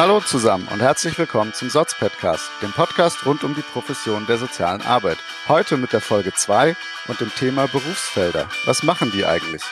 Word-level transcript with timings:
Hallo 0.00 0.18
zusammen 0.20 0.66
und 0.72 0.80
herzlich 0.80 1.18
willkommen 1.18 1.52
zum 1.52 1.68
SOZ-Podcast, 1.68 2.50
dem 2.62 2.72
Podcast 2.72 3.26
rund 3.26 3.44
um 3.44 3.54
die 3.54 3.60
Profession 3.60 4.24
der 4.24 4.38
sozialen 4.38 4.80
Arbeit. 4.80 5.18
Heute 5.46 5.76
mit 5.76 5.92
der 5.92 6.00
Folge 6.00 6.32
2 6.32 6.74
und 7.08 7.20
dem 7.20 7.28
Thema 7.28 7.66
Berufsfelder. 7.66 8.48
Was 8.64 8.82
machen 8.82 9.12
die 9.12 9.26
eigentlich? 9.26 9.62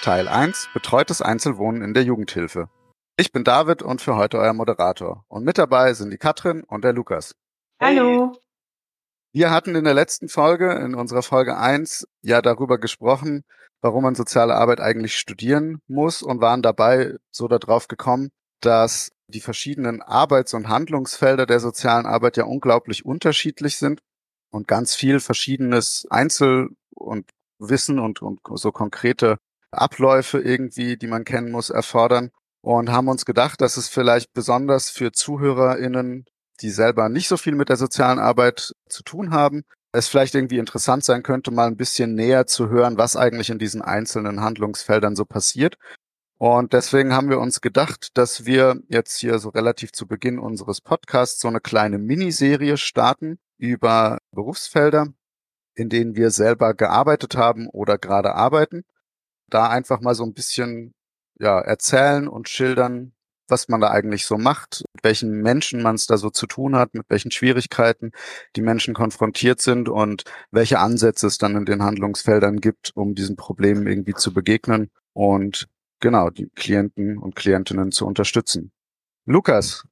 Teil 0.00 0.28
1, 0.28 0.68
betreutes 0.72 1.20
Einzelwohnen 1.22 1.82
in 1.82 1.92
der 1.92 2.04
Jugendhilfe. 2.04 2.68
Ich 3.16 3.32
bin 3.32 3.42
David 3.42 3.82
und 3.82 4.00
für 4.00 4.14
heute 4.14 4.38
euer 4.38 4.52
Moderator. 4.52 5.24
Und 5.26 5.42
mit 5.42 5.58
dabei 5.58 5.92
sind 5.92 6.10
die 6.10 6.18
Katrin 6.18 6.62
und 6.62 6.84
der 6.84 6.92
Lukas. 6.92 7.34
Hallo. 7.82 8.38
Wir 9.32 9.50
hatten 9.50 9.74
in 9.74 9.82
der 9.82 9.94
letzten 9.94 10.28
Folge, 10.28 10.70
in 10.70 10.94
unserer 10.94 11.24
Folge 11.24 11.56
1, 11.56 12.06
ja 12.22 12.42
darüber 12.42 12.78
gesprochen, 12.78 13.42
warum 13.80 14.04
man 14.04 14.14
soziale 14.14 14.54
Arbeit 14.54 14.78
eigentlich 14.78 15.16
studieren 15.16 15.80
muss 15.88 16.22
und 16.22 16.40
waren 16.40 16.62
dabei 16.62 17.16
so 17.32 17.48
darauf 17.48 17.88
gekommen, 17.88 18.30
dass 18.60 19.10
die 19.28 19.40
verschiedenen 19.40 20.02
Arbeits- 20.02 20.54
und 20.54 20.68
Handlungsfelder 20.68 21.46
der 21.46 21.60
sozialen 21.60 22.06
Arbeit 22.06 22.36
ja 22.36 22.44
unglaublich 22.44 23.04
unterschiedlich 23.04 23.78
sind 23.78 24.00
und 24.50 24.68
ganz 24.68 24.94
viel 24.94 25.20
verschiedenes 25.20 26.06
Einzel- 26.10 26.70
und 26.90 27.30
Wissen 27.58 27.98
und, 27.98 28.22
und 28.22 28.40
so 28.54 28.72
konkrete 28.72 29.38
Abläufe 29.70 30.40
irgendwie, 30.40 30.96
die 30.96 31.06
man 31.06 31.24
kennen 31.24 31.50
muss, 31.50 31.70
erfordern 31.70 32.30
und 32.60 32.90
haben 32.90 33.08
uns 33.08 33.24
gedacht, 33.24 33.60
dass 33.60 33.76
es 33.76 33.88
vielleicht 33.88 34.32
besonders 34.32 34.90
für 34.90 35.12
ZuhörerInnen, 35.12 36.26
die 36.60 36.70
selber 36.70 37.08
nicht 37.08 37.28
so 37.28 37.36
viel 37.36 37.54
mit 37.54 37.68
der 37.68 37.76
sozialen 37.76 38.18
Arbeit 38.18 38.72
zu 38.88 39.02
tun 39.02 39.32
haben, 39.32 39.64
es 39.92 40.08
vielleicht 40.08 40.34
irgendwie 40.34 40.58
interessant 40.58 41.04
sein 41.04 41.22
könnte, 41.22 41.50
mal 41.50 41.66
ein 41.66 41.76
bisschen 41.76 42.14
näher 42.14 42.46
zu 42.46 42.68
hören, 42.68 42.98
was 42.98 43.16
eigentlich 43.16 43.50
in 43.50 43.58
diesen 43.58 43.82
einzelnen 43.82 44.40
Handlungsfeldern 44.40 45.16
so 45.16 45.24
passiert 45.24 45.76
und 46.38 46.72
deswegen 46.72 47.12
haben 47.14 47.30
wir 47.30 47.38
uns 47.38 47.60
gedacht, 47.60 48.08
dass 48.14 48.44
wir 48.44 48.80
jetzt 48.88 49.18
hier 49.18 49.38
so 49.38 49.50
relativ 49.50 49.92
zu 49.92 50.06
Beginn 50.06 50.38
unseres 50.38 50.80
Podcasts 50.80 51.40
so 51.40 51.48
eine 51.48 51.60
kleine 51.60 51.98
Miniserie 51.98 52.76
starten 52.76 53.38
über 53.56 54.18
Berufsfelder, 54.32 55.08
in 55.74 55.88
denen 55.88 56.16
wir 56.16 56.30
selber 56.30 56.74
gearbeitet 56.74 57.36
haben 57.36 57.68
oder 57.68 57.98
gerade 57.98 58.34
arbeiten. 58.34 58.82
Da 59.48 59.68
einfach 59.68 60.00
mal 60.00 60.14
so 60.14 60.24
ein 60.24 60.34
bisschen 60.34 60.92
ja, 61.38 61.60
erzählen 61.60 62.28
und 62.28 62.48
schildern, 62.48 63.12
was 63.48 63.68
man 63.68 63.80
da 63.80 63.90
eigentlich 63.90 64.26
so 64.26 64.38
macht, 64.38 64.84
mit 64.94 65.04
welchen 65.04 65.42
Menschen 65.42 65.82
man 65.82 65.96
es 65.96 66.06
da 66.06 66.16
so 66.16 66.30
zu 66.30 66.46
tun 66.46 66.76
hat, 66.76 66.94
mit 66.94 67.04
welchen 67.08 67.30
Schwierigkeiten 67.30 68.12
die 68.56 68.62
Menschen 68.62 68.94
konfrontiert 68.94 69.60
sind 69.60 69.88
und 69.88 70.24
welche 70.50 70.78
Ansätze 70.78 71.26
es 71.26 71.38
dann 71.38 71.56
in 71.56 71.64
den 71.64 71.82
Handlungsfeldern 71.82 72.60
gibt, 72.60 72.92
um 72.94 73.14
diesen 73.14 73.36
Problemen 73.36 73.86
irgendwie 73.86 74.14
zu 74.14 74.32
begegnen. 74.32 74.90
Und 75.12 75.68
genau, 76.04 76.28
die 76.28 76.50
Klienten 76.50 77.16
und 77.16 77.34
Klientinnen 77.34 77.90
zu 77.90 78.06
unterstützen. 78.06 78.72
Lukas, 79.24 79.88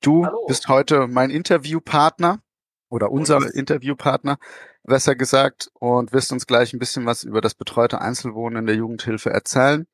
du 0.00 0.24
Hallo. 0.24 0.46
bist 0.46 0.68
heute 0.68 1.08
mein 1.08 1.30
Interviewpartner 1.30 2.40
oder 2.88 3.10
unser 3.10 3.52
Interviewpartner, 3.52 4.38
besser 4.84 5.16
gesagt, 5.16 5.68
und 5.74 6.12
wirst 6.12 6.30
uns 6.30 6.46
gleich 6.46 6.72
ein 6.72 6.78
bisschen 6.78 7.04
was 7.04 7.24
über 7.24 7.40
das 7.40 7.56
betreute 7.56 8.00
Einzelwohnen 8.00 8.60
in 8.60 8.66
der 8.66 8.76
Jugendhilfe 8.76 9.30
erzählen. 9.30 9.88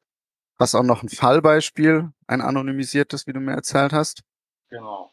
Hast 0.59 0.75
auch 0.75 0.83
noch 0.83 1.03
ein 1.03 1.09
Fallbeispiel, 1.09 2.11
ein 2.27 2.43
anonymisiertes, 2.43 3.27
wie 3.27 3.33
du 3.33 3.41
mir 3.41 3.53
erzählt 3.53 3.95
hast. 3.95 4.25
Genau. 4.69 5.11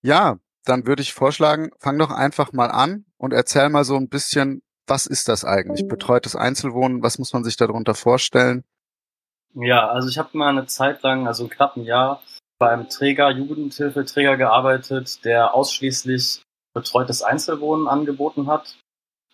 Ja, 0.00 0.40
dann 0.64 0.84
würde 0.84 1.02
ich 1.02 1.14
vorschlagen, 1.14 1.70
fang 1.78 1.96
doch 1.96 2.10
einfach 2.10 2.52
mal 2.52 2.72
an 2.72 3.04
und 3.18 3.32
erzähl 3.32 3.68
mal 3.68 3.84
so 3.84 3.94
ein 3.94 4.08
bisschen, 4.08 4.62
was 4.88 5.06
ist 5.06 5.28
das 5.28 5.44
eigentlich? 5.44 5.86
Betreutes 5.86 6.34
Einzelwohnen, 6.34 7.04
was 7.04 7.20
muss 7.20 7.32
man 7.32 7.44
sich 7.44 7.56
darunter 7.56 7.94
vorstellen? 7.94 8.64
Ja, 9.54 9.88
also 9.88 10.08
ich 10.08 10.18
habe 10.18 10.36
mal 10.36 10.48
eine 10.48 10.66
Zeit 10.66 11.02
lang, 11.02 11.26
also 11.26 11.46
knapp 11.48 11.76
ein 11.76 11.84
Jahr, 11.84 12.22
bei 12.58 12.70
einem 12.70 12.88
Träger, 12.88 13.30
Jugendhilfeträger 13.30 14.36
gearbeitet, 14.36 15.24
der 15.24 15.54
ausschließlich 15.54 16.42
betreutes 16.74 17.22
Einzelwohnen 17.22 17.88
angeboten 17.88 18.46
hat. 18.46 18.78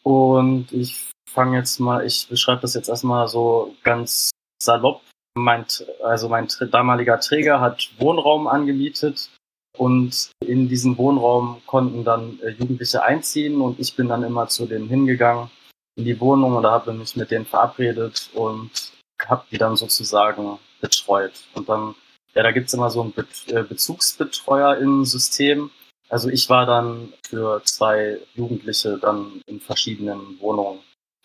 Und 0.03 0.73
ich 0.73 1.11
fange 1.29 1.59
jetzt 1.59 1.79
mal, 1.79 2.05
ich 2.05 2.29
beschreibe 2.29 2.63
das 2.63 2.75
jetzt 2.75 2.89
erstmal 2.89 3.29
so 3.29 3.77
ganz 3.85 4.31
salopp. 4.63 5.03
Mein, 5.37 5.67
also 6.03 6.29
mein 6.29 6.49
damaliger 6.71 7.21
Träger 7.21 7.61
hat 7.61 7.91
Wohnraum 7.99 8.49
angemietet 8.49 9.31
und 9.77 10.33
in 10.45 10.69
diesen 10.69 10.99
Wohnraum 10.99 11.63
konnten 11.67 12.05
dann 12.05 12.41
äh, 12.41 12.51
Jugendliche 12.51 13.03
einziehen 13.03 13.61
und 13.61 13.79
ich 13.79 13.95
bin 13.95 14.09
dann 14.09 14.25
immer 14.25 14.49
zu 14.49 14.67
denen 14.67 14.89
hingegangen 14.89 15.51
in 15.97 16.05
die 16.05 16.19
Wohnung 16.21 16.57
oder 16.57 16.73
habe 16.73 16.93
mich 16.93 17.15
mit 17.15 17.31
denen 17.31 17.45
verabredet 17.45 18.31
und 18.35 18.93
habe 19.27 19.45
die 19.51 19.59
dann 19.59 19.77
sozusagen 19.77 20.59
betreut. 20.81 21.33
Und 21.55 21.69
dann, 21.69 21.95
ja, 22.35 22.43
da 22.43 22.53
gibt's 22.53 22.75
immer 22.75 22.91
so 22.91 23.03
ein 23.03 23.15
äh, 23.49 23.63
Bezugsbetreuer 23.63 24.77
im 24.79 25.05
System. 25.05 25.71
Also 26.09 26.29
ich 26.29 26.49
war 26.49 26.67
dann 26.67 27.13
für 27.23 27.63
zwei 27.65 28.19
Jugendliche 28.35 28.99
dann 28.99 29.43
in 29.47 29.61
verschiedenen 29.61 30.41
Wohnungen, 30.41 30.81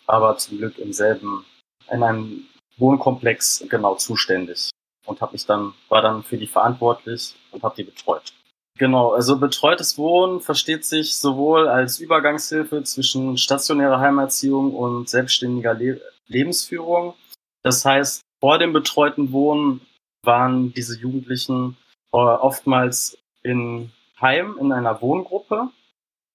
aber 0.06 0.36
zum 0.36 0.58
Glück 0.58 0.78
im 0.78 0.92
selben, 0.92 1.44
in 1.90 2.02
einem 2.02 2.46
Wohnkomplex 2.76 3.64
genau 3.68 3.94
zuständig 3.94 4.70
und 5.06 5.20
habe 5.20 5.32
mich 5.32 5.46
dann 5.46 5.74
war 5.88 6.02
dann 6.02 6.22
für 6.22 6.36
die 6.36 6.46
verantwortlich 6.46 7.34
und 7.52 7.62
habe 7.62 7.76
die 7.76 7.84
betreut. 7.84 8.32
Genau, 8.76 9.12
also 9.12 9.38
betreutes 9.38 9.96
Wohnen 9.98 10.40
versteht 10.40 10.84
sich 10.84 11.16
sowohl 11.16 11.68
als 11.68 12.00
Übergangshilfe 12.00 12.82
zwischen 12.82 13.38
stationärer 13.38 14.00
Heimerziehung 14.00 14.74
und 14.74 15.08
selbstständiger 15.08 15.74
Le 15.74 16.00
Lebensführung 16.26 17.14
das 17.64 17.84
heißt, 17.84 18.20
vor 18.40 18.58
dem 18.58 18.72
betreuten 18.72 19.32
Wohnen 19.32 19.80
waren 20.22 20.72
diese 20.74 20.98
Jugendlichen 20.98 21.76
äh, 22.12 22.16
oftmals 22.16 23.18
in 23.42 23.90
Heim, 24.20 24.56
in 24.60 24.70
einer 24.70 25.00
Wohngruppe. 25.00 25.70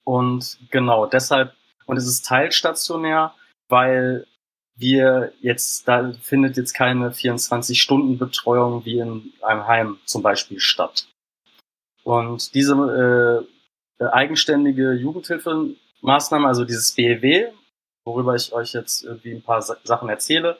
Und 0.03 0.57
genau 0.71 1.05
deshalb, 1.05 1.53
und 1.85 1.97
es 1.97 2.07
ist 2.07 2.25
teilstationär, 2.25 3.33
weil 3.69 4.25
wir 4.75 5.33
jetzt, 5.41 5.87
da 5.87 6.13
findet 6.21 6.57
jetzt 6.57 6.73
keine 6.73 7.11
24-Stunden-Betreuung 7.11 8.85
wie 8.85 8.99
in 8.99 9.31
einem 9.41 9.67
Heim 9.67 9.99
zum 10.05 10.23
Beispiel 10.23 10.59
statt. 10.59 11.07
Und 12.03 12.55
diese 12.55 13.45
äh, 13.99 14.05
eigenständige 14.05 14.93
Jugendhilfemaßnahme, 14.93 16.47
also 16.47 16.65
dieses 16.65 16.95
BEW, 16.95 17.51
worüber 18.05 18.33
ich 18.33 18.51
euch 18.51 18.73
jetzt 18.73 19.03
irgendwie 19.03 19.33
ein 19.33 19.43
paar 19.43 19.61
Sachen 19.61 20.09
erzähle, 20.09 20.57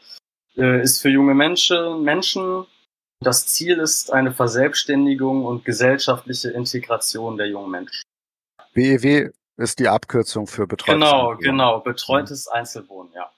äh, 0.58 0.82
ist 0.82 1.02
für 1.02 1.10
junge 1.10 1.34
Menschen, 1.34 2.04
Menschen. 2.04 2.66
Das 3.22 3.48
Ziel 3.48 3.80
ist 3.80 4.12
eine 4.14 4.32
Verselbstständigung 4.32 5.46
und 5.46 5.66
gesellschaftliche 5.66 6.52
Integration 6.52 7.38
der 7.38 7.48
jungen 7.48 7.72
Menschen. 7.72 8.04
BEW 8.74 9.30
ist 9.58 9.80
die 9.80 9.90
Abkürzung 9.90 10.48
für 10.48 10.68
betreutes 10.68 10.94
Genau, 10.94 11.32
Einzelwohnen. 11.32 11.40
genau, 11.40 11.80
betreutes 11.82 12.48
mhm. 12.48 12.58
Einzelwohnen, 12.58 13.12
ja. 13.14 13.30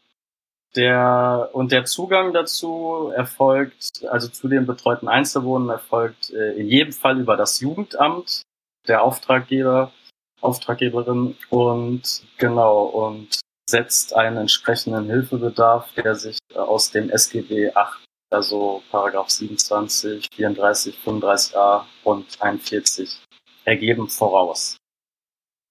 Der, 0.75 1.49
und 1.51 1.73
der 1.73 1.83
Zugang 1.83 2.31
dazu 2.31 3.11
erfolgt, 3.13 4.05
also 4.09 4.29
zu 4.29 4.47
dem 4.47 4.65
betreuten 4.65 5.09
Einzelwohnen 5.09 5.69
erfolgt 5.69 6.29
äh, 6.29 6.53
in 6.53 6.67
jedem 6.67 6.93
Fall 6.93 7.19
über 7.19 7.35
das 7.35 7.59
Jugendamt, 7.59 8.43
der 8.87 9.03
Auftraggeber, 9.03 9.91
Auftraggeberin 10.39 11.35
und 11.49 12.23
genau, 12.37 12.83
und 12.83 13.41
setzt 13.69 14.15
einen 14.15 14.37
entsprechenden 14.37 15.05
Hilfebedarf, 15.05 15.91
der 15.93 16.15
sich 16.15 16.39
äh, 16.53 16.57
aus 16.57 16.91
dem 16.91 17.09
SGB 17.09 17.73
8, 17.73 18.03
also 18.29 18.83
Paragraph 18.91 19.29
27, 19.29 20.27
34, 20.33 20.97
35a 21.05 21.83
und 22.03 22.41
41 22.41 23.21
ergeben 23.65 24.09
voraus. 24.09 24.77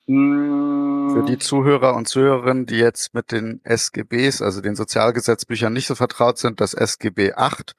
Für 0.06 1.24
die 1.24 1.38
Zuhörer 1.38 1.94
und 1.94 2.08
Zuhörerinnen, 2.08 2.66
die 2.66 2.78
jetzt 2.78 3.14
mit 3.14 3.30
den 3.30 3.60
SGBs, 3.64 4.42
also 4.42 4.60
den 4.60 4.74
Sozialgesetzbüchern 4.74 5.72
nicht 5.72 5.86
so 5.86 5.94
vertraut 5.94 6.38
sind, 6.38 6.60
das 6.60 6.74
SGB 6.74 7.34
8 7.34 7.76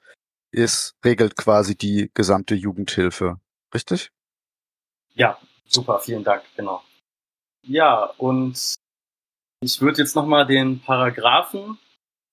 ist, 0.50 0.94
regelt 1.04 1.36
quasi 1.36 1.76
die 1.76 2.10
gesamte 2.14 2.54
Jugendhilfe. 2.54 3.38
Richtig? 3.74 4.10
Ja, 5.14 5.38
super, 5.66 6.00
vielen 6.00 6.24
Dank, 6.24 6.42
genau. 6.56 6.82
Ja, 7.62 8.04
und 8.16 8.76
ich 9.62 9.80
würde 9.80 10.02
jetzt 10.02 10.16
nochmal 10.16 10.44
den 10.44 10.80
Paragraphen 10.80 11.78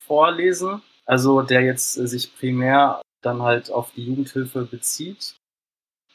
vorlesen, 0.03 0.81
also 1.05 1.41
der 1.41 1.61
jetzt 1.61 1.93
sich 1.93 2.35
primär 2.35 3.01
dann 3.21 3.41
halt 3.41 3.71
auf 3.71 3.91
die 3.95 4.05
Jugendhilfe 4.05 4.63
bezieht. 4.63 5.35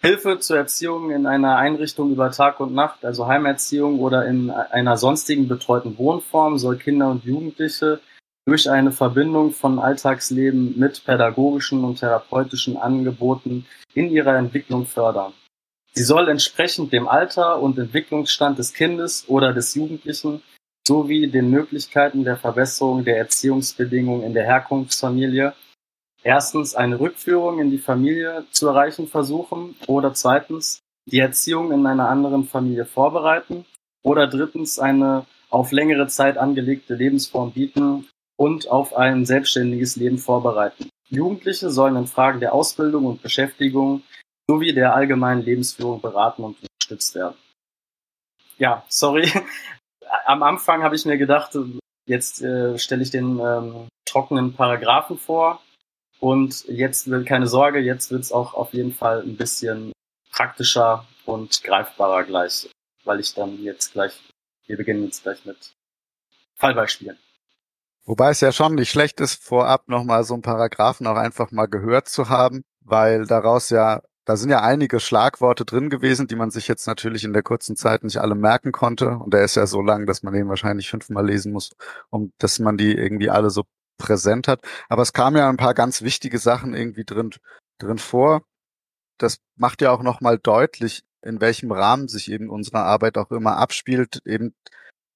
Hilfe 0.00 0.38
zur 0.40 0.58
Erziehung 0.58 1.12
in 1.12 1.26
einer 1.26 1.56
Einrichtung 1.56 2.10
über 2.10 2.30
Tag 2.30 2.60
und 2.60 2.74
Nacht, 2.74 3.04
also 3.04 3.26
Heimerziehung 3.26 4.00
oder 4.00 4.26
in 4.26 4.50
einer 4.50 4.96
sonstigen 4.98 5.48
betreuten 5.48 5.96
Wohnform 5.96 6.58
soll 6.58 6.76
Kinder 6.76 7.10
und 7.10 7.24
Jugendliche 7.24 8.00
durch 8.46 8.68
eine 8.68 8.92
Verbindung 8.92 9.52
von 9.52 9.78
Alltagsleben 9.78 10.78
mit 10.78 11.04
pädagogischen 11.04 11.84
und 11.84 12.00
therapeutischen 12.00 12.76
Angeboten 12.76 13.66
in 13.94 14.10
ihrer 14.10 14.36
Entwicklung 14.36 14.84
fördern. 14.84 15.32
Sie 15.94 16.02
soll 16.02 16.28
entsprechend 16.28 16.92
dem 16.92 17.08
Alter 17.08 17.60
und 17.62 17.78
Entwicklungsstand 17.78 18.58
des 18.58 18.74
Kindes 18.74 19.24
oder 19.28 19.54
des 19.54 19.74
Jugendlichen 19.74 20.42
sowie 20.86 21.28
den 21.28 21.50
Möglichkeiten 21.50 22.24
der 22.24 22.36
Verbesserung 22.36 23.04
der 23.04 23.18
Erziehungsbedingungen 23.18 24.22
in 24.22 24.34
der 24.34 24.44
Herkunftsfamilie 24.44 25.54
erstens 26.22 26.74
eine 26.74 27.00
Rückführung 27.00 27.60
in 27.60 27.70
die 27.70 27.78
Familie 27.78 28.44
zu 28.50 28.68
erreichen 28.68 29.08
versuchen 29.08 29.76
oder 29.86 30.14
zweitens 30.14 30.80
die 31.06 31.18
Erziehung 31.18 31.72
in 31.72 31.86
einer 31.86 32.08
anderen 32.08 32.44
Familie 32.44 32.86
vorbereiten 32.86 33.64
oder 34.02 34.26
drittens 34.26 34.78
eine 34.78 35.26
auf 35.50 35.70
längere 35.70 36.08
Zeit 36.08 36.38
angelegte 36.38 36.94
Lebensform 36.94 37.52
bieten 37.52 38.08
und 38.36 38.68
auf 38.68 38.96
ein 38.96 39.24
selbstständiges 39.24 39.96
Leben 39.96 40.18
vorbereiten. 40.18 40.88
Jugendliche 41.08 41.70
sollen 41.70 41.96
in 41.96 42.06
Fragen 42.06 42.40
der 42.40 42.54
Ausbildung 42.54 43.06
und 43.06 43.22
Beschäftigung 43.22 44.02
sowie 44.48 44.72
der 44.72 44.94
allgemeinen 44.94 45.42
Lebensführung 45.42 46.00
beraten 46.00 46.42
und 46.42 46.56
unterstützt 46.60 47.14
werden. 47.14 47.36
Ja, 48.58 48.84
sorry. 48.88 49.30
Am 50.26 50.42
Anfang 50.42 50.82
habe 50.82 50.96
ich 50.96 51.04
mir 51.04 51.18
gedacht, 51.18 51.56
jetzt 52.06 52.42
äh, 52.42 52.78
stelle 52.78 53.02
ich 53.02 53.10
den 53.10 53.38
ähm, 53.38 53.88
trockenen 54.04 54.54
Paragraphen 54.54 55.18
vor 55.18 55.60
und 56.20 56.64
jetzt 56.68 57.08
keine 57.26 57.46
Sorge, 57.46 57.80
jetzt 57.80 58.10
wird 58.10 58.22
es 58.22 58.32
auch 58.32 58.54
auf 58.54 58.72
jeden 58.72 58.92
Fall 58.92 59.22
ein 59.22 59.36
bisschen 59.36 59.92
praktischer 60.30 61.06
und 61.26 61.62
greifbarer 61.62 62.24
gleich, 62.24 62.68
weil 63.04 63.20
ich 63.20 63.34
dann 63.34 63.62
jetzt 63.62 63.92
gleich, 63.92 64.20
wir 64.66 64.76
beginnen 64.76 65.04
jetzt 65.04 65.22
gleich 65.22 65.44
mit 65.44 65.74
Fallbeispielen. 66.56 67.18
Wobei 68.06 68.30
es 68.30 68.40
ja 68.40 68.52
schon 68.52 68.74
nicht 68.74 68.90
schlecht 68.90 69.20
ist, 69.20 69.42
vorab 69.42 69.88
nochmal 69.88 70.24
so 70.24 70.34
einen 70.34 70.42
Paragraphen 70.42 71.06
auch 71.06 71.16
einfach 71.16 71.50
mal 71.50 71.66
gehört 71.66 72.08
zu 72.08 72.28
haben, 72.28 72.62
weil 72.80 73.26
daraus 73.26 73.70
ja, 73.70 74.02
da 74.24 74.36
sind 74.36 74.50
ja 74.50 74.62
einige 74.62 75.00
Schlagworte 75.00 75.64
drin 75.64 75.90
gewesen, 75.90 76.26
die 76.26 76.36
man 76.36 76.50
sich 76.50 76.66
jetzt 76.68 76.86
natürlich 76.86 77.24
in 77.24 77.32
der 77.32 77.42
kurzen 77.42 77.76
Zeit 77.76 78.04
nicht 78.04 78.18
alle 78.18 78.34
merken 78.34 78.72
konnte. 78.72 79.18
Und 79.18 79.34
der 79.34 79.44
ist 79.44 79.54
ja 79.54 79.66
so 79.66 79.82
lang, 79.82 80.06
dass 80.06 80.22
man 80.22 80.32
den 80.32 80.48
wahrscheinlich 80.48 80.88
fünfmal 80.88 81.26
lesen 81.26 81.52
muss, 81.52 81.70
um 82.10 82.32
dass 82.38 82.58
man 82.58 82.76
die 82.78 82.92
irgendwie 82.92 83.30
alle 83.30 83.50
so 83.50 83.64
präsent 83.98 84.48
hat. 84.48 84.60
Aber 84.88 85.02
es 85.02 85.12
kamen 85.12 85.36
ja 85.36 85.48
ein 85.48 85.56
paar 85.56 85.74
ganz 85.74 86.02
wichtige 86.02 86.38
Sachen 86.38 86.74
irgendwie 86.74 87.04
drin, 87.04 87.30
drin 87.78 87.98
vor. 87.98 88.42
Das 89.18 89.38
macht 89.56 89.82
ja 89.82 89.90
auch 89.90 90.02
nochmal 90.02 90.38
deutlich, 90.38 91.04
in 91.22 91.40
welchem 91.40 91.70
Rahmen 91.72 92.08
sich 92.08 92.30
eben 92.30 92.50
unsere 92.50 92.78
Arbeit 92.78 93.18
auch 93.18 93.30
immer 93.30 93.58
abspielt. 93.58 94.20
Eben 94.24 94.54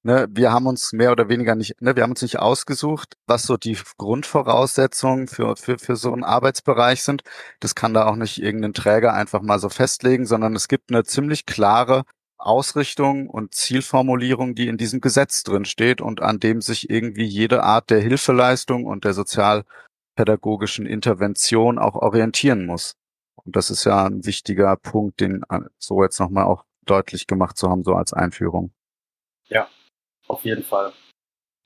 Ne, 0.04 0.28
wir 0.30 0.52
haben 0.52 0.66
uns 0.66 0.92
mehr 0.92 1.10
oder 1.10 1.28
weniger 1.28 1.56
nicht, 1.56 1.82
ne, 1.82 1.96
wir 1.96 2.04
haben 2.04 2.10
uns 2.12 2.22
nicht 2.22 2.38
ausgesucht, 2.38 3.16
was 3.26 3.42
so 3.42 3.56
die 3.56 3.76
Grundvoraussetzungen 3.98 5.26
für, 5.26 5.56
für, 5.56 5.78
für 5.78 5.96
so 5.96 6.12
einen 6.12 6.22
Arbeitsbereich 6.22 7.02
sind. 7.02 7.22
Das 7.58 7.74
kann 7.74 7.94
da 7.94 8.06
auch 8.06 8.14
nicht 8.14 8.40
irgendein 8.40 8.74
Träger 8.74 9.12
einfach 9.12 9.42
mal 9.42 9.58
so 9.58 9.68
festlegen, 9.68 10.24
sondern 10.24 10.54
es 10.54 10.68
gibt 10.68 10.90
eine 10.90 11.02
ziemlich 11.02 11.46
klare 11.46 12.04
Ausrichtung 12.38 13.28
und 13.28 13.54
Zielformulierung, 13.54 14.54
die 14.54 14.68
in 14.68 14.76
diesem 14.78 15.00
Gesetz 15.00 15.42
drin 15.42 15.64
steht 15.64 16.00
und 16.00 16.22
an 16.22 16.38
dem 16.38 16.60
sich 16.60 16.88
irgendwie 16.88 17.26
jede 17.26 17.64
Art 17.64 17.90
der 17.90 18.00
Hilfeleistung 18.00 18.84
und 18.84 19.04
der 19.04 19.14
sozialpädagogischen 19.14 20.86
Intervention 20.86 21.80
auch 21.80 21.96
orientieren 21.96 22.66
muss. 22.66 22.94
Und 23.34 23.56
das 23.56 23.70
ist 23.70 23.84
ja 23.84 24.06
ein 24.06 24.24
wichtiger 24.24 24.76
Punkt, 24.76 25.18
den 25.20 25.42
äh, 25.48 25.60
so 25.78 26.04
jetzt 26.04 26.20
nochmal 26.20 26.44
auch 26.44 26.64
deutlich 26.86 27.26
gemacht 27.26 27.58
zu 27.58 27.68
haben, 27.68 27.82
so 27.82 27.94
als 27.94 28.12
Einführung. 28.12 28.70
Ja, 29.48 29.68
auf 30.28 30.44
jeden 30.44 30.62
Fall. 30.62 30.92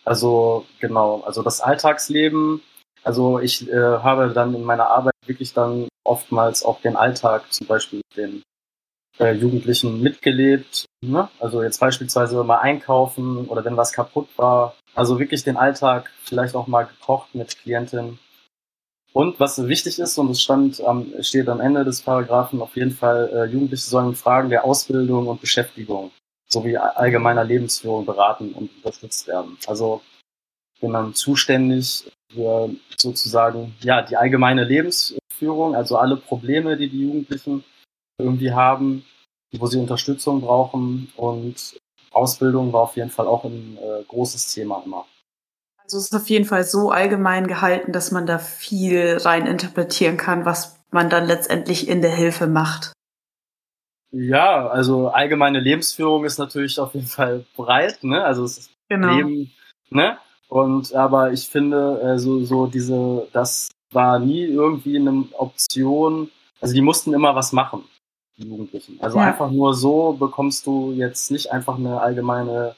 Also 0.04 0.66
genau, 0.80 1.20
also 1.20 1.42
das 1.42 1.60
Alltagsleben, 1.60 2.62
also 3.04 3.38
ich 3.38 3.68
äh, 3.68 3.74
habe 3.76 4.30
dann 4.30 4.54
in 4.54 4.64
meiner 4.64 4.88
Arbeit 4.88 5.14
wirklich 5.26 5.52
dann 5.52 5.88
oftmals 6.04 6.64
auch 6.64 6.80
den 6.80 6.96
Alltag 6.96 7.52
zum 7.52 7.66
Beispiel 7.66 7.98
mit 7.98 8.16
den 8.16 8.42
äh, 9.18 9.32
Jugendlichen 9.32 10.00
mitgelebt. 10.00 10.86
Ne? 11.04 11.28
Also 11.38 11.62
jetzt 11.62 11.78
beispielsweise 11.78 12.42
mal 12.44 12.58
einkaufen 12.58 13.46
oder 13.46 13.64
wenn 13.64 13.76
was 13.76 13.92
kaputt 13.92 14.28
war. 14.36 14.74
Also 14.94 15.18
wirklich 15.18 15.44
den 15.44 15.56
Alltag 15.56 16.10
vielleicht 16.22 16.54
auch 16.54 16.66
mal 16.66 16.84
gekocht 16.84 17.34
mit 17.34 17.56
Klientinnen. 17.58 18.18
Und 19.12 19.38
was 19.38 19.68
wichtig 19.68 19.98
ist, 19.98 20.16
und 20.16 20.30
es 20.30 20.40
stand 20.40 20.80
am, 20.80 21.12
steht 21.20 21.48
am 21.48 21.60
Ende 21.60 21.84
des 21.84 22.00
Paragraphen 22.00 22.62
auf 22.62 22.76
jeden 22.76 22.92
Fall, 22.92 23.28
äh, 23.32 23.44
Jugendliche 23.44 23.84
sollen 23.84 24.14
Fragen 24.14 24.48
der 24.48 24.64
Ausbildung 24.64 25.26
und 25.26 25.40
Beschäftigung 25.40 26.10
sowie 26.52 26.76
allgemeiner 26.76 27.44
Lebensführung 27.44 28.04
beraten 28.04 28.52
und 28.52 28.70
unterstützt 28.76 29.26
werden. 29.26 29.56
Also 29.66 30.02
bin 30.80 30.92
dann 30.92 31.14
zuständig 31.14 32.10
für 32.32 32.70
sozusagen 32.96 33.74
ja 33.80 34.02
die 34.02 34.16
allgemeine 34.16 34.64
Lebensführung, 34.64 35.74
also 35.74 35.96
alle 35.96 36.16
Probleme, 36.16 36.76
die 36.76 36.88
die 36.88 37.02
Jugendlichen 37.02 37.64
irgendwie 38.18 38.52
haben, 38.52 39.04
wo 39.52 39.66
sie 39.66 39.78
Unterstützung 39.78 40.40
brauchen 40.40 41.12
und 41.16 41.78
Ausbildung 42.12 42.72
war 42.72 42.82
auf 42.82 42.96
jeden 42.96 43.10
Fall 43.10 43.26
auch 43.26 43.44
ein 43.44 43.78
äh, 43.78 44.02
großes 44.06 44.52
Thema 44.52 44.82
immer. 44.84 45.06
Also 45.82 45.98
es 45.98 46.04
ist 46.04 46.14
auf 46.14 46.28
jeden 46.28 46.44
Fall 46.44 46.64
so 46.64 46.90
allgemein 46.90 47.46
gehalten, 47.46 47.92
dass 47.92 48.12
man 48.12 48.26
da 48.26 48.38
viel 48.38 49.18
rein 49.20 49.46
interpretieren 49.46 50.16
kann, 50.16 50.44
was 50.44 50.78
man 50.90 51.10
dann 51.10 51.26
letztendlich 51.26 51.88
in 51.88 52.02
der 52.02 52.14
Hilfe 52.14 52.46
macht. 52.46 52.92
Ja, 54.12 54.68
also 54.68 55.08
allgemeine 55.08 55.58
Lebensführung 55.58 56.24
ist 56.24 56.38
natürlich 56.38 56.78
auf 56.78 56.94
jeden 56.94 57.06
Fall 57.06 57.46
breit, 57.56 58.04
ne? 58.04 58.22
Also 58.22 58.44
es 58.44 58.58
ist 58.58 58.70
genau. 58.88 59.14
Leben, 59.14 59.50
ne? 59.90 60.18
Und 60.48 60.94
aber 60.94 61.32
ich 61.32 61.48
finde, 61.48 62.00
äh, 62.02 62.18
so, 62.18 62.44
so 62.44 62.66
diese, 62.66 63.26
das 63.32 63.70
war 63.90 64.18
nie 64.18 64.44
irgendwie 64.44 64.98
eine 64.98 65.24
Option. 65.32 66.30
Also 66.60 66.74
die 66.74 66.82
mussten 66.82 67.14
immer 67.14 67.34
was 67.34 67.52
machen, 67.52 67.84
die 68.36 68.48
Jugendlichen. 68.48 68.98
Also 69.00 69.18
ja. 69.18 69.24
einfach 69.24 69.50
nur 69.50 69.74
so 69.74 70.12
bekommst 70.12 70.66
du 70.66 70.92
jetzt 70.92 71.30
nicht 71.30 71.50
einfach 71.50 71.78
eine 71.78 72.00
allgemeine 72.00 72.76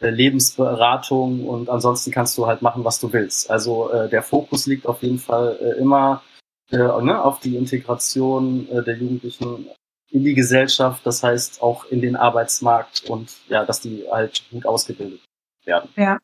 äh, 0.00 0.10
Lebensberatung 0.10 1.44
und 1.48 1.68
ansonsten 1.68 2.12
kannst 2.12 2.38
du 2.38 2.46
halt 2.46 2.62
machen, 2.62 2.84
was 2.84 3.00
du 3.00 3.12
willst. 3.12 3.50
Also 3.50 3.90
äh, 3.90 4.08
der 4.08 4.22
Fokus 4.22 4.66
liegt 4.66 4.86
auf 4.86 5.02
jeden 5.02 5.18
Fall 5.18 5.58
äh, 5.60 5.80
immer 5.80 6.22
äh, 6.70 6.76
ne, 6.76 7.20
auf 7.20 7.40
die 7.40 7.56
Integration 7.56 8.68
äh, 8.70 8.84
der 8.84 8.96
Jugendlichen 8.96 9.66
in 10.10 10.24
die 10.24 10.34
Gesellschaft, 10.34 11.04
das 11.04 11.22
heißt 11.22 11.62
auch 11.62 11.84
in 11.86 12.00
den 12.00 12.16
Arbeitsmarkt 12.16 13.04
und 13.08 13.34
ja, 13.48 13.64
dass 13.64 13.80
die 13.80 14.04
halt 14.10 14.42
gut 14.50 14.66
ausgebildet 14.66 15.20
werden. 15.64 15.90
Ja. 15.96 16.18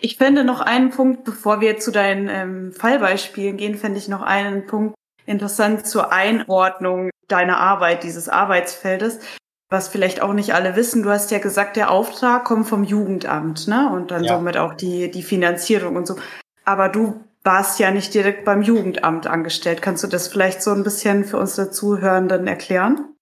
Ich 0.00 0.16
finde 0.16 0.42
noch 0.42 0.60
einen 0.60 0.90
Punkt, 0.90 1.24
bevor 1.24 1.60
wir 1.60 1.78
zu 1.78 1.92
deinen 1.92 2.28
ähm, 2.28 2.72
Fallbeispielen 2.72 3.56
gehen, 3.56 3.76
finde 3.76 3.98
ich 3.98 4.08
noch 4.08 4.22
einen 4.22 4.66
Punkt 4.66 4.96
interessant 5.26 5.86
zur 5.86 6.12
Einordnung 6.12 7.10
deiner 7.28 7.58
Arbeit, 7.58 8.02
dieses 8.02 8.28
Arbeitsfeldes. 8.28 9.20
Was 9.68 9.86
vielleicht 9.86 10.20
auch 10.20 10.32
nicht 10.32 10.52
alle 10.52 10.74
wissen, 10.74 11.04
du 11.04 11.10
hast 11.10 11.30
ja 11.30 11.38
gesagt, 11.38 11.76
der 11.76 11.92
Auftrag 11.92 12.44
kommt 12.44 12.66
vom 12.66 12.82
Jugendamt, 12.82 13.68
ne? 13.68 13.88
Und 13.92 14.10
dann 14.10 14.24
ja. 14.24 14.34
somit 14.34 14.56
auch 14.56 14.74
die, 14.74 15.12
die 15.12 15.22
Finanzierung 15.22 15.94
und 15.94 16.08
so. 16.08 16.16
Aber 16.64 16.88
du 16.88 17.20
warst 17.42 17.78
ja 17.78 17.90
nicht 17.90 18.12
direkt 18.14 18.44
beim 18.44 18.62
Jugendamt 18.62 19.26
angestellt. 19.26 19.82
Kannst 19.82 20.04
du 20.04 20.08
das 20.08 20.28
vielleicht 20.28 20.62
so 20.62 20.70
ein 20.70 20.84
bisschen 20.84 21.24
für 21.24 21.38
unsere 21.38 21.70
Zuhörenden 21.70 22.46
erklären? 22.46 23.14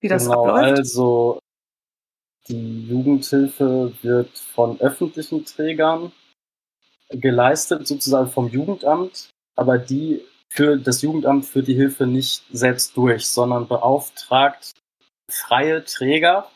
Wie 0.00 0.08
das 0.08 0.24
genau, 0.26 0.46
abläuft? 0.46 0.78
Also 0.78 1.40
die 2.48 2.86
Jugendhilfe 2.86 3.92
wird 4.02 4.38
von 4.38 4.80
öffentlichen 4.80 5.44
Trägern 5.44 6.12
geleistet, 7.10 7.86
sozusagen 7.86 8.28
vom 8.28 8.48
Jugendamt, 8.48 9.30
aber 9.56 9.78
die 9.78 10.22
für 10.48 10.76
das 10.76 11.02
Jugendamt 11.02 11.46
führt 11.46 11.68
die 11.68 11.74
Hilfe 11.74 12.06
nicht 12.06 12.44
selbst 12.52 12.96
durch, 12.96 13.26
sondern 13.26 13.68
beauftragt 13.68 14.72
freie 15.28 15.84
Träger, 15.84 16.50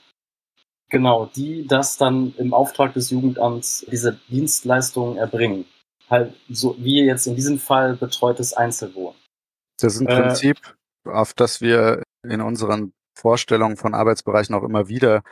genau, 0.90 1.26
die 1.26 1.66
das 1.66 1.97
dann 1.97 2.35
im 2.38 2.52
Auftrag 2.54 2.94
des 2.94 3.11
Jugendamts 3.11 3.87
diese 3.88 4.18
Dienstleistungen 4.28 5.16
erbringen 5.16 5.64
halt 6.11 6.34
so 6.49 6.76
wie 6.78 7.04
jetzt 7.04 7.26
in 7.26 7.34
diesem 7.34 7.58
Fall 7.58 7.96
betreutes 7.96 8.52
Einzelwohnen. 8.52 9.18
Das 9.80 9.94
ist 9.94 10.00
ein 10.00 10.06
äh, 10.06 10.23
Prinzip, 10.23 10.58
auf 11.04 11.34
das 11.34 11.61
wir 11.61 12.02
in 12.23 12.40
unseren 12.40 12.92
Vorstellungen 13.16 13.76
von 13.76 13.94
Arbeitsbereichen 13.94 14.54
auch 14.54 14.64
immer 14.64 14.88
wieder 14.88 15.23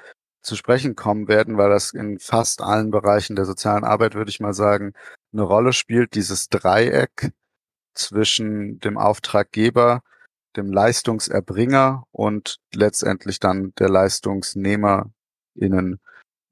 zu 0.43 0.57
sprechen 0.57 0.97
kommen 0.97 1.29
werden, 1.29 1.57
weil 1.57 1.71
das 1.71 1.93
in 1.93 2.19
fast 2.19 2.63
allen 2.63 2.91
Bereichen 2.91 3.37
der 3.37 3.45
sozialen 3.45 3.85
Arbeit, 3.85 4.15
würde 4.15 4.31
ich 4.31 4.41
mal 4.41 4.55
sagen, 4.55 4.93
eine 5.33 5.43
Rolle 5.43 5.73
spielt, 5.73 6.15
dieses 6.15 6.49
Dreieck 6.49 7.33
zwischen 7.95 8.81
dem 8.81 8.99
Auftraggeber, 8.99 10.03
dem 10.57 10.73
Leistungserbringer 10.73 12.05
und 12.11 12.59
letztendlich 12.75 13.39
dann 13.39 13.73
der 13.79 13.89
LeistungsnehmerInnen, 13.89 16.01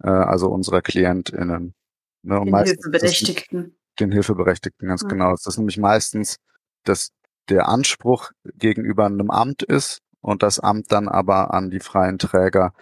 äh, 0.03 0.09
also 0.09 0.51
unserer 0.51 0.83
KlientInnen. 0.83 1.75
Ne? 2.23 2.41
Und 2.41 2.51
meistens, 2.51 2.85
Hilfeberechtigten 2.85 3.77
den 4.01 4.13
Hilfeberechtigten, 4.13 4.89
ganz 4.89 5.05
mhm. 5.05 5.09
genau. 5.09 5.31
Das 5.31 5.47
ist 5.47 5.59
nämlich 5.59 5.79
meistens, 5.79 6.37
dass 6.85 7.13
der 7.49 7.69
Anspruch 7.69 8.31
gegenüber 8.55 9.07
einem 9.07 9.31
Amt 9.31 9.63
ist 9.63 10.01
und 10.21 10.43
das 10.43 10.59
Amt 10.59 10.93
dann 10.93 11.09
aber 11.09 11.53
an 11.53 11.71
die 11.71 11.81
freien 11.81 12.19
Träger 12.19 12.73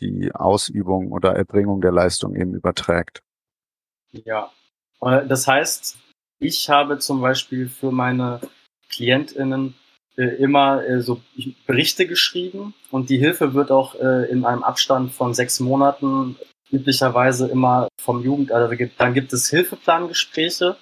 die 0.00 0.32
Ausübung 0.34 1.12
oder 1.12 1.36
Erbringung 1.36 1.80
der 1.80 1.92
Leistung 1.92 2.34
eben 2.34 2.54
überträgt. 2.54 3.22
Ja, 4.12 4.50
äh, 5.00 5.26
das 5.26 5.46
heißt, 5.46 5.98
ich 6.40 6.68
habe 6.68 6.98
zum 6.98 7.20
Beispiel 7.20 7.68
für 7.68 7.92
meine 7.92 8.40
KlientInnen 8.90 9.74
äh, 10.16 10.24
immer 10.36 10.84
äh, 10.84 11.00
so 11.00 11.20
Berichte 11.66 12.06
geschrieben 12.06 12.74
und 12.90 13.10
die 13.10 13.18
Hilfe 13.18 13.54
wird 13.54 13.70
auch 13.70 13.94
in 13.94 14.44
einem 14.44 14.62
Abstand 14.62 15.12
von 15.12 15.34
sechs 15.34 15.60
Monaten 15.60 16.36
üblicherweise 16.70 17.48
immer 17.48 17.88
vom 18.00 18.22
Jugend, 18.22 18.52
also 18.52 18.74
dann 18.98 19.14
gibt 19.14 19.32
es 19.32 19.50
Hilfeplangespräche 19.50 20.76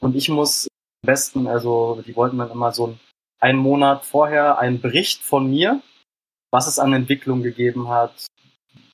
und 0.00 0.16
ich 0.16 0.28
muss 0.28 0.68
besten, 1.04 1.46
also 1.46 2.02
die 2.06 2.16
wollten 2.16 2.38
dann 2.38 2.50
immer 2.50 2.72
so 2.72 2.96
einen 3.38 3.58
Monat 3.58 4.04
vorher 4.04 4.58
einen 4.58 4.80
Bericht 4.80 5.22
von 5.22 5.48
mir, 5.48 5.80
was 6.50 6.66
es 6.66 6.78
an 6.78 6.92
Entwicklung 6.92 7.42
gegeben 7.42 7.88
hat 7.88 8.26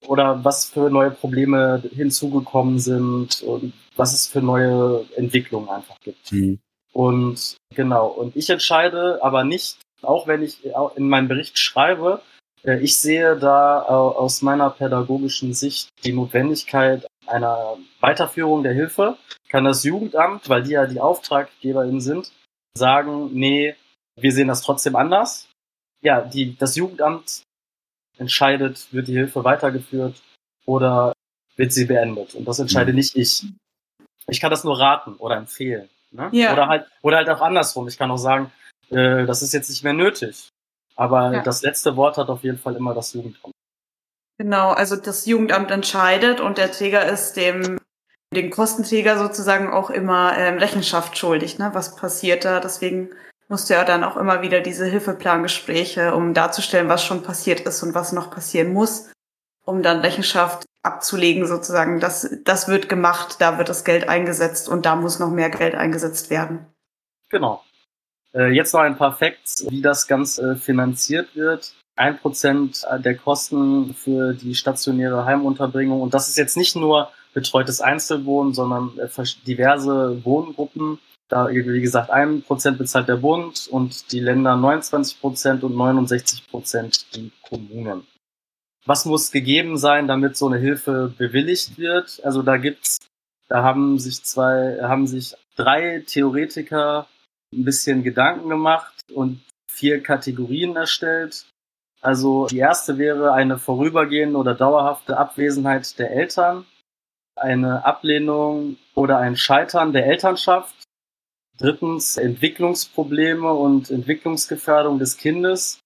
oder 0.06 0.44
was 0.44 0.64
für 0.64 0.90
neue 0.90 1.10
Probleme 1.12 1.82
hinzugekommen 1.92 2.78
sind 2.80 3.42
und 3.42 3.72
was 3.96 4.12
es 4.12 4.26
für 4.26 4.42
neue 4.42 5.06
Entwicklungen 5.16 5.68
einfach 5.68 5.98
gibt. 6.00 6.32
Mhm. 6.32 6.58
Und 6.92 7.56
genau, 7.74 8.08
und 8.08 8.36
ich 8.36 8.50
entscheide 8.50 9.20
aber 9.22 9.44
nicht, 9.44 9.78
auch 10.02 10.26
wenn 10.26 10.42
ich 10.42 10.64
in 10.96 11.08
meinem 11.08 11.28
Bericht 11.28 11.58
schreibe, 11.58 12.20
ich 12.64 12.96
sehe 12.96 13.36
da 13.36 13.82
äh, 13.82 13.90
aus 13.90 14.42
meiner 14.42 14.70
pädagogischen 14.70 15.52
Sicht 15.54 15.88
die 16.04 16.12
Notwendigkeit 16.12 17.06
einer 17.26 17.76
Weiterführung 18.00 18.62
der 18.62 18.72
Hilfe. 18.72 19.16
Kann 19.48 19.64
das 19.64 19.84
Jugendamt, 19.84 20.48
weil 20.48 20.62
die 20.62 20.72
ja 20.72 20.86
die 20.86 21.00
AuftraggeberInnen 21.00 22.00
sind, 22.00 22.32
sagen, 22.76 23.30
nee, 23.32 23.74
wir 24.18 24.32
sehen 24.32 24.48
das 24.48 24.62
trotzdem 24.62 24.96
anders. 24.96 25.48
Ja, 26.02 26.20
die, 26.20 26.56
das 26.56 26.76
Jugendamt 26.76 27.42
entscheidet, 28.18 28.92
wird 28.92 29.08
die 29.08 29.14
Hilfe 29.14 29.44
weitergeführt 29.44 30.22
oder 30.66 31.12
wird 31.56 31.72
sie 31.72 31.84
beendet. 31.84 32.34
Und 32.34 32.46
das 32.46 32.58
entscheide 32.58 32.92
mhm. 32.92 32.96
nicht 32.96 33.16
ich. 33.16 33.44
Ich 34.28 34.40
kann 34.40 34.50
das 34.50 34.64
nur 34.64 34.78
raten 34.78 35.14
oder 35.16 35.36
empfehlen. 35.36 35.88
Ne? 36.10 36.28
Ja. 36.32 36.52
Oder 36.52 36.68
halt, 36.68 36.86
oder 37.02 37.16
halt 37.18 37.28
auch 37.28 37.40
andersrum. 37.40 37.88
Ich 37.88 37.98
kann 37.98 38.10
auch 38.10 38.18
sagen, 38.18 38.52
äh, 38.90 39.26
das 39.26 39.42
ist 39.42 39.52
jetzt 39.52 39.70
nicht 39.70 39.82
mehr 39.82 39.92
nötig. 39.92 40.48
Aber 40.96 41.32
ja. 41.32 41.42
das 41.42 41.62
letzte 41.62 41.96
Wort 41.96 42.16
hat 42.16 42.28
auf 42.28 42.42
jeden 42.42 42.58
Fall 42.58 42.76
immer 42.76 42.94
das 42.94 43.12
Jugendamt. 43.12 43.54
Genau, 44.38 44.70
also 44.70 44.96
das 44.96 45.26
Jugendamt 45.26 45.70
entscheidet 45.70 46.40
und 46.40 46.58
der 46.58 46.72
Träger 46.72 47.06
ist 47.06 47.34
dem 47.34 47.78
dem 48.32 48.50
Kostenträger 48.50 49.18
sozusagen 49.18 49.70
auch 49.70 49.90
immer 49.90 50.36
ähm, 50.36 50.58
Rechenschaft 50.58 51.18
schuldig, 51.18 51.58
ne? 51.58 51.70
Was 51.74 51.96
passiert 51.96 52.44
da? 52.44 52.60
Deswegen 52.60 53.10
musst 53.48 53.68
du 53.68 53.74
ja 53.74 53.84
dann 53.84 54.04
auch 54.04 54.16
immer 54.16 54.42
wieder 54.42 54.60
diese 54.60 54.86
Hilfeplangespräche, 54.86 56.14
um 56.14 56.32
darzustellen, 56.32 56.88
was 56.88 57.04
schon 57.04 57.22
passiert 57.22 57.60
ist 57.60 57.82
und 57.82 57.94
was 57.94 58.12
noch 58.12 58.30
passieren 58.30 58.72
muss, 58.72 59.10
um 59.64 59.82
dann 59.82 60.00
Rechenschaft 60.00 60.64
abzulegen 60.82 61.46
sozusagen. 61.46 62.00
Das, 62.00 62.28
das 62.44 62.68
wird 62.68 62.88
gemacht, 62.88 63.36
da 63.40 63.58
wird 63.58 63.68
das 63.68 63.84
Geld 63.84 64.08
eingesetzt 64.08 64.68
und 64.68 64.86
da 64.86 64.96
muss 64.96 65.18
noch 65.18 65.30
mehr 65.30 65.50
Geld 65.50 65.74
eingesetzt 65.74 66.30
werden. 66.30 66.66
Genau. 67.28 67.62
Äh, 68.34 68.52
jetzt 68.52 68.72
noch 68.72 68.80
ein 68.80 68.96
paar 68.96 69.12
Facts, 69.12 69.66
wie 69.68 69.82
das 69.82 70.06
Ganze 70.06 70.56
finanziert 70.56 71.34
wird. 71.34 71.74
Ein 71.96 72.18
Prozent 72.18 72.86
der 73.04 73.16
Kosten 73.16 73.94
für 73.94 74.32
die 74.32 74.54
stationäre 74.54 75.26
Heimunterbringung. 75.26 76.00
Und 76.00 76.14
das 76.14 76.28
ist 76.28 76.38
jetzt 76.38 76.56
nicht 76.56 76.74
nur 76.74 77.10
betreutes 77.34 77.80
Einzelwohnen, 77.80 78.54
sondern 78.54 78.98
äh, 78.98 79.08
diverse 79.46 80.24
Wohngruppen. 80.24 80.98
Da, 81.28 81.48
wie 81.48 81.80
gesagt, 81.80 82.10
ein 82.10 82.42
Prozent 82.42 82.78
bezahlt 82.78 83.08
der 83.08 83.16
Bund 83.16 83.66
und 83.70 84.12
die 84.12 84.20
Länder 84.20 84.54
29 84.56 85.20
Prozent 85.20 85.64
und 85.64 85.74
69 85.74 86.46
Prozent 86.48 87.14
die 87.16 87.32
Kommunen. 87.48 88.06
Was 88.84 89.06
muss 89.06 89.30
gegeben 89.30 89.78
sein, 89.78 90.08
damit 90.08 90.36
so 90.36 90.48
eine 90.48 90.58
Hilfe 90.58 91.14
bewilligt 91.16 91.78
wird? 91.78 92.20
Also 92.24 92.42
da 92.42 92.56
gibt's, 92.56 92.98
da 93.48 93.62
haben 93.62 93.98
sich 93.98 94.22
zwei, 94.24 94.78
haben 94.82 95.06
sich 95.06 95.34
drei 95.56 96.02
Theoretiker 96.06 97.06
ein 97.52 97.64
bisschen 97.64 98.02
Gedanken 98.02 98.48
gemacht 98.48 98.94
und 99.12 99.42
vier 99.70 100.02
Kategorien 100.02 100.76
erstellt. 100.76 101.46
Also 102.00 102.46
die 102.46 102.58
erste 102.58 102.98
wäre 102.98 103.32
eine 103.32 103.58
vorübergehende 103.58 104.36
oder 104.36 104.54
dauerhafte 104.54 105.16
Abwesenheit 105.16 105.98
der 105.98 106.10
Eltern 106.10 106.66
eine 107.36 107.84
Ablehnung 107.84 108.76
oder 108.94 109.18
ein 109.18 109.36
Scheitern 109.36 109.92
der 109.92 110.06
Elternschaft. 110.06 110.74
Drittens 111.58 112.16
Entwicklungsprobleme 112.16 113.52
und 113.52 113.90
Entwicklungsgefährdung 113.90 114.98
des 114.98 115.16
Kindes. 115.16 115.80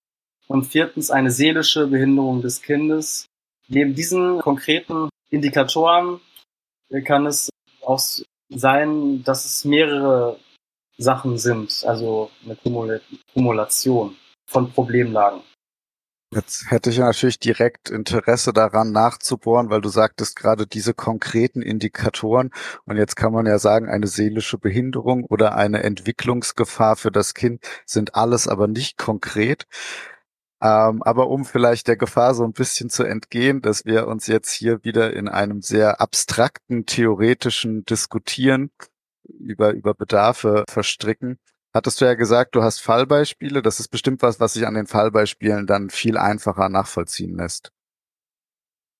Und 0.47 0.65
viertens 0.65 1.11
eine 1.11 1.29
seelische 1.29 1.87
Behinderung 1.87 2.41
des 2.41 2.61
Kindes. 2.61 3.25
Neben 3.67 3.95
diesen 3.95 4.39
konkreten 4.39 5.09
Indikatoren 5.29 6.21
kann 7.03 7.25
es 7.25 7.49
auch 7.81 7.99
sein, 8.49 9.23
dass 9.23 9.43
es 9.43 9.65
mehrere 9.65 10.39
Sachen 10.97 11.37
sind, 11.37 11.83
also 11.85 12.31
eine 12.43 12.55
Kumulation 13.33 14.15
von 14.49 14.71
Problemlagen. 14.71 15.41
Jetzt 16.33 16.69
hätte 16.71 16.89
ich 16.89 16.97
natürlich 16.97 17.39
direkt 17.39 17.89
Interesse 17.89 18.51
daran 18.51 18.91
nachzubohren, 18.91 19.69
weil 19.69 19.79
du 19.79 19.87
sagtest 19.87 20.35
gerade 20.35 20.67
diese 20.67 20.93
konkreten 20.93 21.61
Indikatoren. 21.61 22.51
Und 22.85 22.97
jetzt 22.97 23.15
kann 23.15 23.31
man 23.31 23.45
ja 23.45 23.59
sagen, 23.59 23.87
eine 23.87 24.07
seelische 24.07 24.57
Behinderung 24.57 25.23
oder 25.23 25.55
eine 25.55 25.83
Entwicklungsgefahr 25.83 26.97
für 26.97 27.11
das 27.11 27.33
Kind 27.33 27.63
sind 27.85 28.15
alles 28.15 28.49
aber 28.49 28.67
nicht 28.67 28.97
konkret. 28.97 29.67
Ähm, 30.61 31.01
aber 31.03 31.29
um 31.29 31.45
vielleicht 31.45 31.87
der 31.87 31.95
Gefahr 31.95 32.33
so 32.33 32.43
ein 32.43 32.51
bisschen 32.51 32.89
zu 32.89 33.03
entgehen, 33.03 33.61
dass 33.61 33.85
wir 33.85 34.07
uns 34.07 34.27
jetzt 34.27 34.51
hier 34.51 34.83
wieder 34.83 35.13
in 35.13 35.29
einem 35.29 35.61
sehr 35.61 36.01
abstrakten, 36.01 36.85
theoretischen 36.85 37.85
Diskutieren 37.85 38.71
über, 39.39 39.71
über 39.71 39.93
Bedarfe 39.93 40.63
verstricken, 40.69 41.39
hattest 41.73 42.01
du 42.01 42.05
ja 42.05 42.15
gesagt, 42.15 42.55
du 42.55 42.63
hast 42.63 42.79
Fallbeispiele. 42.79 43.61
Das 43.61 43.79
ist 43.79 43.89
bestimmt 43.89 44.21
was, 44.21 44.39
was 44.39 44.53
sich 44.53 44.65
an 44.65 44.73
den 44.73 44.87
Fallbeispielen 44.87 45.67
dann 45.67 45.89
viel 45.89 46.17
einfacher 46.17 46.69
nachvollziehen 46.69 47.35
lässt. 47.35 47.71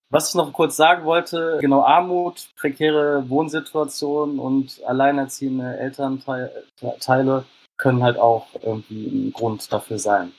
Was 0.10 0.30
ich 0.30 0.36
noch 0.36 0.54
kurz 0.54 0.78
sagen 0.78 1.04
wollte, 1.04 1.58
genau 1.60 1.84
Armut, 1.84 2.50
prekäre 2.56 3.30
Wohnsituationen 3.30 4.40
und 4.40 4.82
alleinerziehende 4.86 5.78
Elternteile 5.78 7.46
können 7.76 8.04
halt 8.04 8.18
auch 8.18 8.48
irgendwie 8.62 9.08
ein 9.08 9.34
Grund 9.34 9.72
dafür 9.72 10.00
sein. 10.00 10.32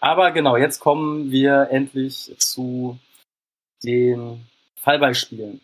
Aber 0.00 0.32
genau, 0.32 0.56
jetzt 0.56 0.80
kommen 0.80 1.30
wir 1.30 1.68
endlich 1.70 2.34
zu 2.38 2.98
den 3.84 4.44
Fallbeispielen. 4.80 5.60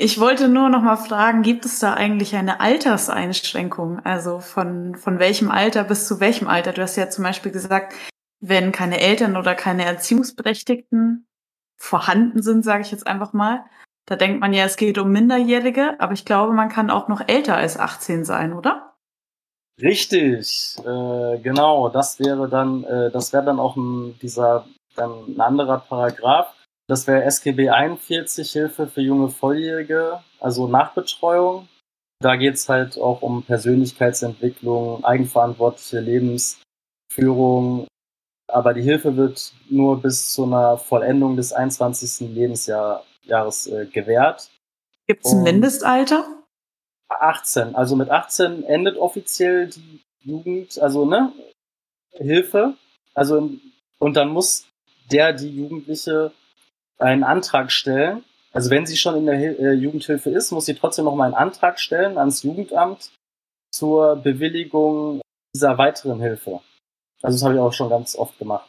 Ich 0.00 0.20
wollte 0.20 0.46
nur 0.46 0.68
noch 0.68 0.82
mal 0.82 0.94
fragen, 0.94 1.42
gibt 1.42 1.64
es 1.64 1.80
da 1.80 1.94
eigentlich 1.94 2.36
eine 2.36 2.60
Alterseinschränkung? 2.60 3.98
Also 4.04 4.38
von, 4.38 4.94
von 4.94 5.18
welchem 5.18 5.50
Alter 5.50 5.82
bis 5.82 6.06
zu 6.06 6.20
welchem 6.20 6.46
Alter? 6.46 6.72
Du 6.72 6.82
hast 6.82 6.94
ja 6.94 7.10
zum 7.10 7.24
Beispiel 7.24 7.50
gesagt, 7.50 7.94
wenn 8.38 8.70
keine 8.70 9.00
Eltern 9.00 9.36
oder 9.36 9.56
keine 9.56 9.84
Erziehungsberechtigten 9.84 11.26
vorhanden 11.76 12.42
sind, 12.42 12.64
sage 12.64 12.82
ich 12.82 12.92
jetzt 12.92 13.08
einfach 13.08 13.32
mal, 13.32 13.64
da 14.06 14.14
denkt 14.14 14.38
man 14.38 14.52
ja, 14.52 14.66
es 14.66 14.76
geht 14.76 14.98
um 14.98 15.10
Minderjährige, 15.10 15.96
aber 15.98 16.12
ich 16.12 16.24
glaube, 16.24 16.52
man 16.52 16.68
kann 16.68 16.90
auch 16.90 17.08
noch 17.08 17.26
älter 17.26 17.56
als 17.56 17.76
18 17.76 18.24
sein, 18.24 18.52
oder? 18.52 18.94
Richtig, 19.82 20.76
äh, 20.78 21.38
genau. 21.40 21.88
Das 21.88 22.20
wäre 22.20 22.48
dann, 22.48 22.84
äh, 22.84 23.10
das 23.10 23.32
wäre 23.32 23.44
dann 23.44 23.58
auch 23.58 23.74
ein, 23.74 24.16
dieser 24.22 24.64
dann 24.94 25.24
ein 25.26 25.40
anderer 25.40 25.78
Paragraph. 25.80 26.54
Das 26.88 27.06
wäre 27.06 27.22
SGB 27.24 27.68
41, 27.68 28.50
Hilfe 28.50 28.86
für 28.86 29.02
junge 29.02 29.28
Volljährige, 29.28 30.22
also 30.40 30.66
Nachbetreuung. 30.66 31.68
Da 32.20 32.36
geht's 32.36 32.68
halt 32.68 32.98
auch 32.98 33.20
um 33.20 33.42
Persönlichkeitsentwicklung, 33.44 35.04
eigenverantwortliche 35.04 36.00
Lebensführung. 36.00 37.86
Aber 38.50 38.72
die 38.72 38.82
Hilfe 38.82 39.16
wird 39.16 39.52
nur 39.68 40.00
bis 40.00 40.32
zu 40.32 40.44
einer 40.44 40.78
Vollendung 40.78 41.36
des 41.36 41.52
21. 41.52 42.30
Lebensjahres 42.30 43.66
äh, 43.66 43.86
gewährt. 43.86 44.50
Gibt 45.06 45.26
es 45.26 45.32
ein 45.32 45.42
Mindestalter? 45.42 46.24
18. 47.10 47.74
Also 47.74 47.96
mit 47.96 48.10
18 48.10 48.64
endet 48.64 48.96
offiziell 48.96 49.68
die 49.68 50.00
Jugend, 50.22 50.78
also 50.78 51.04
ne, 51.04 51.32
Hilfe. 52.12 52.74
Also 53.14 53.50
und 53.98 54.16
dann 54.16 54.30
muss 54.30 54.66
der 55.10 55.34
die 55.34 55.50
Jugendliche 55.50 56.32
einen 56.98 57.24
Antrag 57.24 57.70
stellen. 57.72 58.24
Also 58.52 58.70
wenn 58.70 58.86
sie 58.86 58.96
schon 58.96 59.16
in 59.16 59.26
der 59.26 59.36
äh, 59.36 59.72
Jugendhilfe 59.72 60.30
ist, 60.30 60.50
muss 60.52 60.66
sie 60.66 60.74
trotzdem 60.74 61.04
noch 61.04 61.14
mal 61.14 61.26
einen 61.26 61.34
Antrag 61.34 61.78
stellen 61.78 62.18
ans 62.18 62.42
Jugendamt 62.42 63.12
zur 63.72 64.16
Bewilligung 64.16 65.20
dieser 65.54 65.78
weiteren 65.78 66.20
Hilfe. 66.20 66.60
Also 67.22 67.36
das 67.36 67.44
habe 67.44 67.54
ich 67.54 67.60
auch 67.60 67.72
schon 67.72 67.90
ganz 67.90 68.16
oft 68.16 68.38
gemacht. 68.38 68.68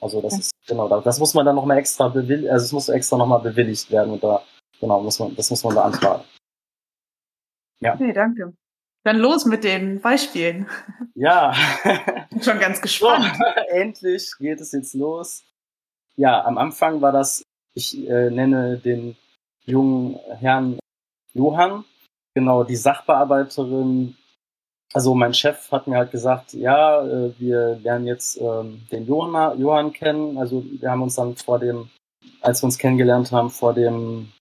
Also 0.00 0.20
das 0.20 0.38
ist 0.38 0.50
genau 0.66 0.88
das 1.00 1.18
muss 1.18 1.34
man 1.34 1.46
dann 1.46 1.56
noch 1.56 1.64
mal 1.64 1.78
extra 1.78 2.08
bewilligt, 2.08 2.50
also 2.50 2.64
es 2.64 2.72
muss 2.72 2.88
extra 2.90 3.16
noch 3.16 3.26
mal 3.26 3.38
bewilligt 3.38 3.90
werden 3.90 4.12
und 4.12 4.22
da 4.22 4.42
genau 4.78 5.00
muss 5.00 5.18
man 5.18 5.34
das 5.34 5.50
muss 5.50 5.64
man 5.64 5.74
beantragen. 5.74 6.22
Ja. 7.80 7.94
Okay, 7.94 8.12
danke. 8.12 8.52
Dann 9.04 9.18
los 9.18 9.44
mit 9.44 9.64
den 9.64 10.00
Beispielen. 10.00 10.68
Ja. 11.14 11.54
Bin 12.30 12.42
schon 12.42 12.58
ganz 12.58 12.80
gespannt. 12.80 13.36
So, 13.36 13.44
endlich 13.68 14.32
geht 14.38 14.60
es 14.60 14.72
jetzt 14.72 14.94
los. 14.94 15.44
Ja, 16.16 16.44
am 16.44 16.58
Anfang 16.58 17.00
war 17.00 17.12
das 17.12 17.42
ich 17.76 18.08
äh, 18.08 18.30
nenne 18.30 18.78
den 18.78 19.16
jungen 19.66 20.18
Herrn 20.40 20.78
Johann, 21.34 21.84
genau 22.34 22.64
die 22.64 22.76
Sachbearbeiterin. 22.76 24.16
Also 24.94 25.14
mein 25.14 25.34
Chef 25.34 25.70
hat 25.70 25.86
mir 25.86 25.98
halt 25.98 26.10
gesagt, 26.10 26.54
ja, 26.54 27.04
äh, 27.04 27.38
wir 27.38 27.78
lernen 27.82 28.06
jetzt 28.06 28.40
ähm, 28.40 28.86
den 28.90 29.06
Johann, 29.06 29.60
Johann 29.60 29.92
kennen. 29.92 30.38
Also 30.38 30.64
wir 30.64 30.90
haben 30.90 31.02
uns 31.02 31.16
dann 31.16 31.36
vor 31.36 31.58
dem, 31.58 31.90
als 32.40 32.62
wir 32.62 32.66
uns 32.66 32.78
kennengelernt 32.78 33.30
haben, 33.30 33.50
vor 33.50 33.74
dem 33.74 34.32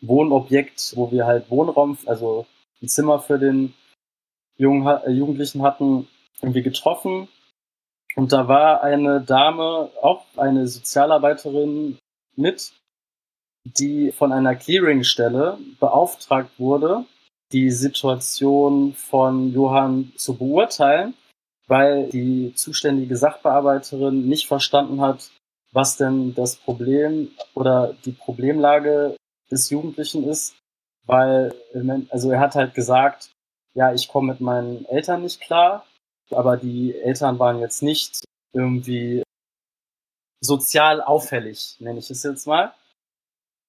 Wohnobjekt, 0.00 0.94
wo 0.96 1.10
wir 1.10 1.26
halt 1.26 1.50
Wohnraum, 1.50 1.98
also 2.06 2.46
ein 2.80 2.88
Zimmer 2.88 3.20
für 3.20 3.38
den 3.38 3.74
Jungen, 4.56 4.86
äh, 4.86 5.10
Jugendlichen 5.10 5.62
hatten, 5.62 6.08
irgendwie 6.40 6.62
getroffen. 6.62 7.28
Und 8.16 8.32
da 8.32 8.48
war 8.48 8.82
eine 8.82 9.20
Dame, 9.20 9.90
auch 10.00 10.24
eine 10.36 10.66
Sozialarbeiterin 10.66 11.98
mit, 12.36 12.72
die 13.64 14.12
von 14.12 14.32
einer 14.32 14.54
Clearingstelle 14.54 15.58
beauftragt 15.78 16.58
wurde, 16.58 17.04
die 17.52 17.70
Situation 17.70 18.94
von 18.94 19.52
Johann 19.52 20.12
zu 20.16 20.36
beurteilen, 20.36 21.14
weil 21.68 22.08
die 22.08 22.54
zuständige 22.54 23.16
Sachbearbeiterin 23.16 24.26
nicht 24.26 24.46
verstanden 24.46 25.00
hat, 25.00 25.30
was 25.72 25.96
denn 25.96 26.34
das 26.34 26.56
Problem 26.56 27.30
oder 27.54 27.94
die 28.04 28.12
Problemlage 28.12 29.16
des 29.50 29.70
Jugendlichen 29.70 30.24
ist, 30.28 30.56
weil, 31.06 31.54
also 32.10 32.30
er 32.30 32.40
hat 32.40 32.54
halt 32.54 32.74
gesagt, 32.74 33.30
ja, 33.74 33.92
ich 33.92 34.08
komme 34.08 34.32
mit 34.32 34.40
meinen 34.40 34.84
Eltern 34.86 35.22
nicht 35.22 35.40
klar, 35.40 35.86
aber 36.30 36.56
die 36.56 36.94
Eltern 36.94 37.38
waren 37.38 37.60
jetzt 37.60 37.82
nicht 37.82 38.24
irgendwie 38.52 39.22
sozial 40.42 41.00
auffällig, 41.00 41.76
nenne 41.78 42.00
ich 42.00 42.10
es 42.10 42.22
jetzt 42.22 42.46
mal. 42.46 42.74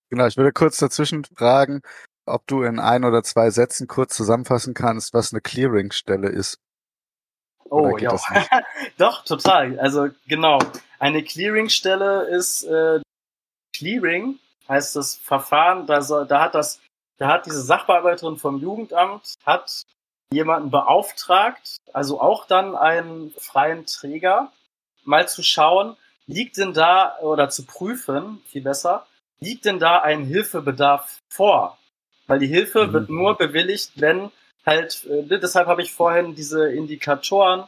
Genau, 0.09 0.27
ich 0.27 0.37
würde 0.37 0.51
kurz 0.51 0.77
dazwischen 0.77 1.23
fragen, 1.23 1.81
ob 2.25 2.45
du 2.47 2.63
in 2.63 2.79
ein 2.79 3.03
oder 3.03 3.23
zwei 3.23 3.49
Sätzen 3.49 3.87
kurz 3.87 4.15
zusammenfassen 4.15 4.73
kannst, 4.73 5.13
was 5.13 5.33
eine 5.33 5.41
Clearingstelle 5.41 6.29
ist. 6.29 6.59
Oh, 7.69 7.97
ja. 7.97 8.15
Doch, 8.97 9.23
total. 9.23 9.79
Also 9.79 10.09
genau. 10.27 10.59
Eine 10.99 11.23
Clearingstelle 11.23 12.27
ist 12.27 12.63
äh, 12.63 13.01
Clearing, 13.75 14.39
heißt 14.69 14.95
das 14.95 15.15
Verfahren, 15.15 15.87
da, 15.87 16.01
soll, 16.01 16.27
da 16.27 16.41
hat 16.41 16.55
das, 16.55 16.79
da 17.17 17.27
hat 17.27 17.45
diese 17.45 17.61
Sachbearbeiterin 17.61 18.37
vom 18.37 18.59
Jugendamt, 18.59 19.33
hat 19.45 19.83
jemanden 20.31 20.71
beauftragt, 20.71 21.77
also 21.91 22.21
auch 22.21 22.45
dann 22.47 22.75
einen 22.75 23.31
freien 23.37 23.85
Träger, 23.85 24.51
mal 25.03 25.27
zu 25.27 25.43
schauen, 25.43 25.97
liegt 26.27 26.57
denn 26.57 26.73
da, 26.73 27.17
oder 27.19 27.49
zu 27.49 27.65
prüfen, 27.65 28.41
viel 28.45 28.61
besser, 28.61 29.05
liegt 29.39 29.65
denn 29.65 29.79
da 29.79 29.99
ein 29.99 30.23
Hilfebedarf 30.25 31.19
vor? 31.31 31.77
Weil 32.27 32.39
die 32.39 32.47
Hilfe 32.47 32.87
mhm. 32.87 32.93
wird 32.93 33.09
nur 33.09 33.37
bewilligt, 33.37 33.91
wenn 33.95 34.31
halt, 34.65 35.05
äh, 35.05 35.23
deshalb 35.23 35.67
habe 35.67 35.81
ich 35.81 35.91
vorhin 35.91 36.35
diese 36.35 36.71
Indikatoren 36.71 37.65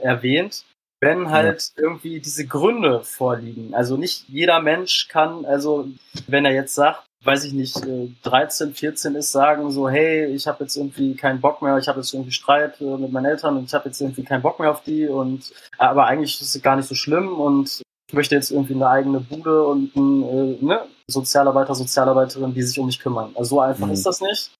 erwähnt, 0.00 0.64
wenn 1.00 1.30
halt 1.30 1.72
ja. 1.76 1.82
irgendwie 1.82 2.20
diese 2.20 2.46
Gründe 2.46 3.00
vorliegen. 3.00 3.74
Also 3.74 3.96
nicht 3.96 4.28
jeder 4.28 4.60
Mensch 4.60 5.08
kann, 5.08 5.44
also 5.44 5.88
wenn 6.28 6.44
er 6.44 6.52
jetzt 6.52 6.74
sagt, 6.74 7.04
weiß 7.24 7.44
ich 7.44 7.52
nicht, 7.52 7.76
13, 8.22 8.70
äh, 8.70 8.72
14 8.72 9.14
ist, 9.16 9.32
sagen 9.32 9.70
so, 9.70 9.88
hey, 9.88 10.26
ich 10.26 10.46
habe 10.46 10.64
jetzt 10.64 10.76
irgendwie 10.76 11.14
keinen 11.14 11.40
Bock 11.40 11.60
mehr, 11.62 11.76
ich 11.78 11.88
habe 11.88 12.00
jetzt 12.00 12.12
irgendwie 12.12 12.32
Streit 12.32 12.80
äh, 12.80 12.96
mit 12.96 13.12
meinen 13.12 13.26
Eltern 13.26 13.56
und 13.56 13.64
ich 13.64 13.74
habe 13.74 13.88
jetzt 13.88 14.00
irgendwie 14.00 14.24
keinen 14.24 14.42
Bock 14.42 14.58
mehr 14.58 14.70
auf 14.70 14.82
die 14.82 15.06
und 15.06 15.52
aber 15.78 16.06
eigentlich 16.06 16.40
ist 16.40 16.54
es 16.54 16.62
gar 16.62 16.76
nicht 16.76 16.88
so 16.88 16.94
schlimm 16.94 17.40
und 17.40 17.81
ich 18.12 18.14
möchte 18.14 18.34
jetzt 18.34 18.50
irgendwie 18.50 18.74
eine 18.74 18.88
eigene 18.88 19.20
Bude 19.20 19.64
und 19.64 19.96
ein 19.96 20.22
äh, 20.22 20.62
ne, 20.62 20.86
Sozialarbeiter, 21.06 21.74
Sozialarbeiterin, 21.74 22.52
die 22.52 22.62
sich 22.62 22.78
um 22.78 22.84
mich 22.84 23.00
kümmern. 23.00 23.32
Also 23.36 23.56
so 23.56 23.60
einfach 23.60 23.86
mhm. 23.86 23.94
ist 23.94 24.04
das 24.04 24.20
nicht. 24.20 24.54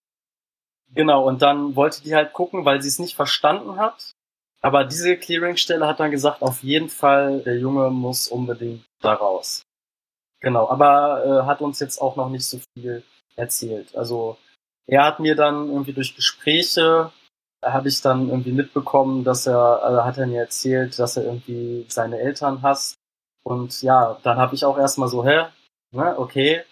Genau, 0.95 1.29
und 1.29 1.43
dann 1.43 1.77
wollte 1.77 2.03
die 2.03 2.15
halt 2.15 2.33
gucken, 2.33 2.65
weil 2.65 2.81
sie 2.81 2.89
es 2.89 2.99
nicht 2.99 3.15
verstanden 3.15 3.77
hat. 3.77 4.13
Aber 4.63 4.85
diese 4.85 5.19
Clearingstelle 5.19 5.87
hat 5.87 6.01
dann 6.01 6.11
gesagt, 6.11 6.41
auf 6.41 6.63
jeden 6.63 6.89
Fall, 6.89 7.41
der 7.41 7.59
Junge 7.59 7.91
muss 7.91 8.27
unbedingt 8.29 8.87
da 9.03 9.13
raus. 9.13 9.61
Genau, 10.41 10.71
aber 10.71 11.23
äh, 11.27 11.47
hat 11.47 11.61
uns 11.61 11.79
jetzt 11.79 12.01
auch 12.01 12.17
noch 12.17 12.31
nicht 12.31 12.47
so 12.47 12.59
viel 12.73 13.03
erzählt. 13.37 13.95
Also 13.95 14.39
er 14.87 15.05
hat 15.05 15.21
mir 15.21 15.37
dann 15.37 15.69
irgendwie 15.69 15.93
durch 15.93 16.17
Gespräche, 16.17 17.13
da 17.61 17.73
habe 17.75 17.89
ich 17.89 18.01
dann 18.01 18.31
irgendwie 18.31 18.53
mitbekommen, 18.53 19.25
dass 19.25 19.47
er, 19.47 19.83
also 19.83 20.05
hat 20.05 20.17
er 20.17 20.27
mir 20.27 20.41
erzählt, 20.41 20.99
dass 20.99 21.19
er 21.19 21.25
irgendwie 21.25 21.85
seine 21.91 22.19
Eltern 22.19 22.63
hasst. 22.63 22.97
Und 23.45 23.83
ja, 23.83 24.19
dann 24.23 24.39
habe 24.39 24.55
ich 24.55 24.65
auch 24.65 24.79
erstmal 24.79 25.09
so, 25.09 25.25
hä, 25.25 25.47
ne, 25.93 26.19
okay. 26.19 26.63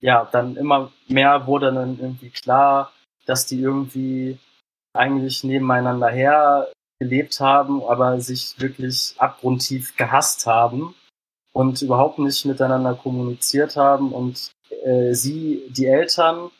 Ja, 0.00 0.28
dann 0.30 0.56
immer 0.56 0.92
mehr 1.08 1.46
wurde 1.46 1.72
dann 1.72 1.98
irgendwie 1.98 2.30
klar, 2.30 2.92
dass 3.26 3.46
die 3.46 3.60
irgendwie 3.60 4.38
eigentlich 4.94 5.44
nebeneinander 5.44 6.08
her 6.08 6.68
gelebt 7.00 7.40
haben, 7.40 7.82
aber 7.82 8.20
sich 8.20 8.58
wirklich 8.58 9.14
abgrundtief 9.18 9.96
gehasst 9.96 10.46
haben 10.46 10.94
und 11.52 11.82
überhaupt 11.82 12.18
nicht 12.18 12.44
miteinander 12.44 12.94
kommuniziert 12.94 13.76
haben 13.76 14.12
und 14.12 14.50
äh, 14.84 15.14
sie, 15.14 15.64
die 15.70 15.86
Eltern, 15.86 16.50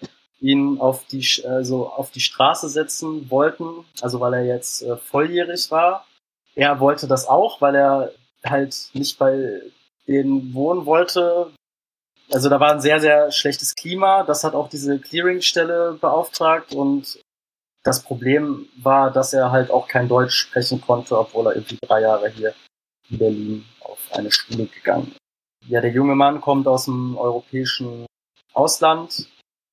ihn 0.40 0.80
auf 0.80 1.04
die, 1.06 1.24
also 1.44 1.88
auf 1.88 2.10
die 2.10 2.20
Straße 2.20 2.68
setzen 2.68 3.30
wollten, 3.30 3.84
also 4.00 4.20
weil 4.20 4.34
er 4.34 4.44
jetzt 4.44 4.82
äh, 4.82 4.96
volljährig 4.96 5.70
war. 5.70 6.06
Er 6.54 6.80
wollte 6.80 7.08
das 7.08 7.26
auch, 7.26 7.60
weil 7.60 7.74
er 7.74 8.12
halt 8.50 8.90
nicht 8.92 9.18
bei 9.18 9.62
denen 10.06 10.54
wohnen 10.54 10.86
wollte. 10.86 11.52
Also 12.30 12.48
da 12.48 12.60
war 12.60 12.72
ein 12.72 12.80
sehr, 12.80 13.00
sehr 13.00 13.30
schlechtes 13.30 13.74
Klima. 13.74 14.22
Das 14.22 14.44
hat 14.44 14.54
auch 14.54 14.68
diese 14.68 14.98
Clearingstelle 14.98 15.98
beauftragt 16.00 16.74
und 16.74 17.20
das 17.84 18.02
Problem 18.02 18.68
war, 18.76 19.10
dass 19.10 19.32
er 19.32 19.50
halt 19.50 19.70
auch 19.70 19.88
kein 19.88 20.08
Deutsch 20.08 20.34
sprechen 20.34 20.80
konnte, 20.80 21.18
obwohl 21.18 21.46
er 21.46 21.54
irgendwie 21.54 21.78
drei 21.80 22.02
Jahre 22.02 22.28
hier 22.28 22.54
in 23.08 23.18
Berlin 23.18 23.64
auf 23.80 23.98
eine 24.12 24.30
Schule 24.30 24.66
gegangen. 24.66 25.14
Ja, 25.66 25.80
der 25.80 25.90
junge 25.90 26.14
Mann 26.14 26.40
kommt 26.40 26.66
aus 26.66 26.84
dem 26.84 27.16
europäischen 27.16 28.06
Ausland, 28.52 29.28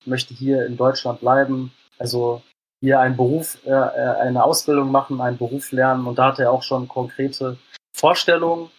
möchte 0.05 0.33
hier 0.33 0.65
in 0.65 0.77
Deutschland 0.77 1.19
bleiben, 1.19 1.73
also 1.97 2.41
hier 2.79 2.99
einen 2.99 3.17
Beruf, 3.17 3.57
äh, 3.65 3.69
äh 3.71 4.15
eine 4.21 4.43
Ausbildung 4.43 4.91
machen, 4.91 5.21
einen 5.21 5.37
Beruf 5.37 5.71
lernen 5.71 6.05
und 6.05 6.17
da 6.17 6.27
hat 6.27 6.39
er 6.39 6.51
auch 6.51 6.63
schon 6.63 6.87
konkrete 6.87 7.57
Vorstellungen 7.95 8.69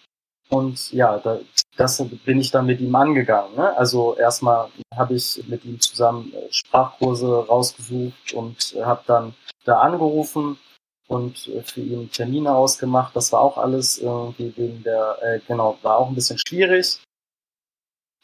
und 0.49 0.93
ja, 0.93 1.19
da, 1.19 1.41
das 1.77 2.03
bin 2.25 2.39
ich 2.39 2.51
dann 2.51 2.67
mit 2.67 2.81
ihm 2.81 2.95
angegangen. 2.95 3.57
Ne? 3.57 3.77
Also 3.77 4.17
erstmal 4.17 4.69
habe 4.95 5.15
ich 5.15 5.43
mit 5.49 5.65
ihm 5.65 5.81
zusammen 5.81 6.33
äh, 6.33 6.53
Sprachkurse 6.53 7.47
rausgesucht 7.47 8.33
und 8.35 8.77
habe 8.81 9.03
dann 9.07 9.35
da 9.65 9.81
angerufen 9.81 10.59
und 11.09 11.49
äh, 11.49 11.63
für 11.63 11.81
ihn 11.81 12.11
Termine 12.11 12.55
ausgemacht. 12.55 13.17
Das 13.17 13.33
war 13.33 13.41
auch 13.41 13.59
alles 13.59 13.99
irgendwie 13.99 14.57
wegen 14.57 14.83
der, 14.83 15.19
äh, 15.23 15.41
genau, 15.47 15.79
war 15.83 15.99
auch 15.99 16.09
ein 16.09 16.15
bisschen 16.15 16.39
schwierig. 16.39 17.03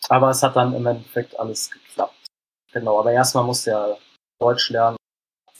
Aber 0.09 0.31
es 0.31 0.43
hat 0.43 0.57
dann 0.57 0.75
im 0.75 0.87
Endeffekt 0.87 1.39
alles 1.39 1.71
geklappt. 1.71 2.27
Genau, 2.73 3.01
aber 3.01 3.13
erstmal 3.13 3.45
musste 3.45 3.71
er 3.71 3.99
Deutsch 4.39 4.71
lernen. 4.71 4.97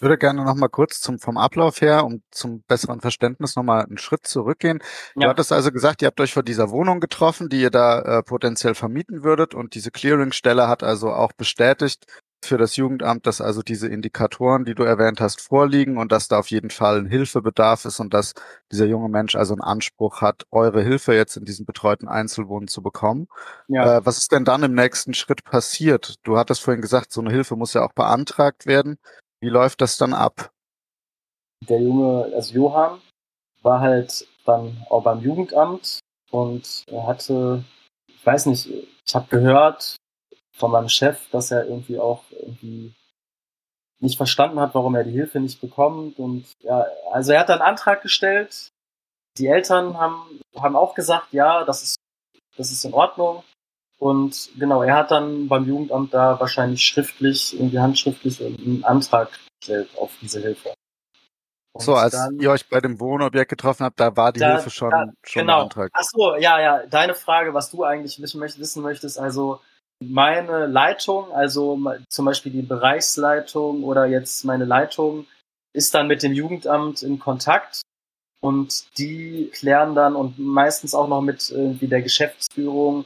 Ich 0.03 0.05
würde 0.05 0.19
gerne 0.19 0.45
noch 0.45 0.57
mal 0.57 0.67
kurz 0.67 1.01
zum, 1.01 1.21
vom 1.21 1.39
Ablauf 1.39 1.81
her, 1.81 2.05
um 2.05 2.25
zum 2.33 2.65
besseren 2.67 3.01
Verständnis 3.01 3.55
noch 3.55 3.63
mal 3.63 3.85
einen 3.85 3.99
Schritt 3.99 4.27
zurückgehen. 4.27 4.81
Du 5.15 5.29
hattest 5.29 5.53
also 5.53 5.71
gesagt, 5.71 6.03
ihr 6.03 6.07
habt 6.07 6.21
euch 6.21 6.33
vor 6.33 6.43
dieser 6.43 6.71
Wohnung 6.71 6.99
getroffen, 6.99 7.49
die 7.49 7.61
ihr 7.61 7.71
da 7.71 8.01
äh, 8.01 8.23
potenziell 8.25 8.75
vermieten 8.75 9.23
würdet 9.23 9.55
und 9.55 9.77
diese 9.77 9.93
Clearingstelle 9.93 10.67
hat 10.67 10.83
also 10.83 11.13
auch 11.13 11.31
bestätigt, 11.31 12.07
für 12.45 12.59
das 12.59 12.75
Jugendamt, 12.75 13.29
dass 13.29 13.41
also 13.41 13.63
diese 13.63 13.87
Indikatoren, 13.87 14.65
die 14.65 14.75
du 14.75 14.83
erwähnt 14.83 15.21
hast, 15.21 15.41
vorliegen 15.41 15.97
und 15.97 16.11
dass 16.11 16.27
da 16.27 16.41
auf 16.41 16.51
jeden 16.51 16.71
Fall 16.71 16.99
ein 16.99 17.07
Hilfebedarf 17.07 17.85
ist 17.85 18.01
und 18.01 18.13
dass 18.13 18.35
dieser 18.73 18.87
junge 18.87 19.09
Mensch 19.09 19.37
also 19.37 19.55
einen 19.55 19.61
Anspruch 19.61 20.21
hat, 20.21 20.47
eure 20.51 20.83
Hilfe 20.83 21.15
jetzt 21.15 21.37
in 21.37 21.45
diesem 21.45 21.65
betreuten 21.65 22.09
Einzelwohnen 22.09 22.67
zu 22.67 22.83
bekommen. 22.83 23.29
Ja. 23.69 23.99
Äh, 23.99 24.05
was 24.05 24.19
ist 24.19 24.33
denn 24.33 24.45
dann 24.45 24.65
im 24.65 24.75
nächsten 24.75 25.15
Schritt 25.15 25.45
passiert? 25.45 26.17
Du 26.25 26.37
hattest 26.37 26.61
vorhin 26.61 26.83
gesagt, 26.83 27.13
so 27.13 27.21
eine 27.21 27.31
Hilfe 27.31 27.55
muss 27.55 27.75
ja 27.75 27.85
auch 27.85 27.93
beantragt 27.93 28.67
werden. 28.67 28.99
Wie 29.43 29.49
läuft 29.49 29.81
das 29.81 29.97
dann 29.97 30.15
ab? 30.15 30.53
Der 31.69 31.81
Junge, 31.81 32.33
also 32.33 32.55
Johann, 32.55 33.01
war 33.63 33.81
halt 33.81 34.29
dann 34.45 34.87
auch 34.89 35.03
beim 35.03 35.21
Jugendamt 35.21 35.99
und 36.31 36.85
er 36.87 37.09
hatte, 37.09 37.65
ich 38.07 38.25
weiß 38.25 38.47
nicht, 38.47 38.69
ich 38.69 39.15
habe 39.15 39.27
gehört, 39.29 39.97
von 40.55 40.71
meinem 40.71 40.89
Chef, 40.89 41.29
dass 41.31 41.51
er 41.51 41.67
irgendwie 41.67 41.99
auch 41.99 42.23
irgendwie 42.31 42.95
nicht 44.01 44.17
verstanden 44.17 44.61
hat, 44.61 44.77
warum 44.77 44.95
er 44.95 45.03
die 45.03 45.11
Hilfe 45.11 45.41
nicht 45.41 45.61
bekommt. 45.61 46.21
Und 46.21 46.47
ja, 46.61 46.87
also 47.11 47.33
er 47.33 47.41
hat 47.41 47.51
einen 47.51 47.63
Antrag 47.63 48.03
gestellt. 48.03 48.69
Die 49.39 49.49
Eltern 49.49 49.99
haben, 49.99 50.41
haben 50.57 50.77
auch 50.77 50.95
gesagt, 50.95 51.33
ja, 51.33 51.65
das 51.65 51.83
ist, 51.83 51.97
das 52.57 52.71
ist 52.71 52.85
in 52.85 52.95
Ordnung. 52.95 53.43
Und 54.03 54.51
genau, 54.59 54.83
er 54.83 54.97
hat 54.97 55.13
dann 55.13 55.47
beim 55.47 55.65
Jugendamt 55.65 56.13
da 56.13 56.41
wahrscheinlich 56.41 56.83
schriftlich, 56.83 57.55
irgendwie 57.55 57.79
handschriftlich 57.79 58.41
einen 58.45 58.83
Antrag 58.83 59.31
gestellt 59.61 59.91
auf 59.97 60.11
diese 60.21 60.41
Hilfe. 60.41 60.75
Und 61.73 61.85
so, 61.85 61.95
als 61.95 62.11
dann, 62.11 62.37
ihr 62.41 62.51
euch 62.51 62.69
bei 62.69 62.81
dem 62.81 62.99
Wohnobjekt 62.99 63.51
getroffen 63.51 63.85
habt, 63.85 64.01
da 64.01 64.17
war 64.17 64.33
die 64.33 64.41
da, 64.41 64.55
Hilfe 64.55 64.71
schon, 64.71 64.91
da, 64.91 65.05
schon 65.23 65.43
genau. 65.43 65.59
beantragt. 65.59 65.93
Ach 65.95 66.03
so, 66.03 66.35
ja, 66.35 66.61
ja. 66.61 66.85
Deine 66.87 67.15
Frage, 67.15 67.55
was 67.55 67.71
du 67.71 67.85
eigentlich 67.85 68.21
wissen 68.21 68.41
möchtest, 68.41 69.21
also 69.21 69.61
meine 70.01 70.67
Leitung, 70.67 71.31
also 71.31 71.79
zum 72.09 72.25
Beispiel 72.25 72.51
die 72.51 72.63
Bereichsleitung 72.63 73.85
oder 73.85 74.07
jetzt 74.07 74.45
meine 74.45 74.65
Leitung, 74.65 75.27
ist 75.75 75.95
dann 75.95 76.09
mit 76.09 76.25
dem 76.25 76.33
Jugendamt 76.33 77.05
in 77.05 77.21
Kontakt 77.21 77.83
und 78.41 78.99
die 78.99 79.49
klären 79.55 79.95
dann 79.95 80.17
und 80.17 80.41
meistens 80.41 80.93
auch 80.93 81.07
noch 81.07 81.21
mit 81.21 81.51
irgendwie 81.51 81.87
der 81.87 82.03
Geschäftsführung 82.03 83.05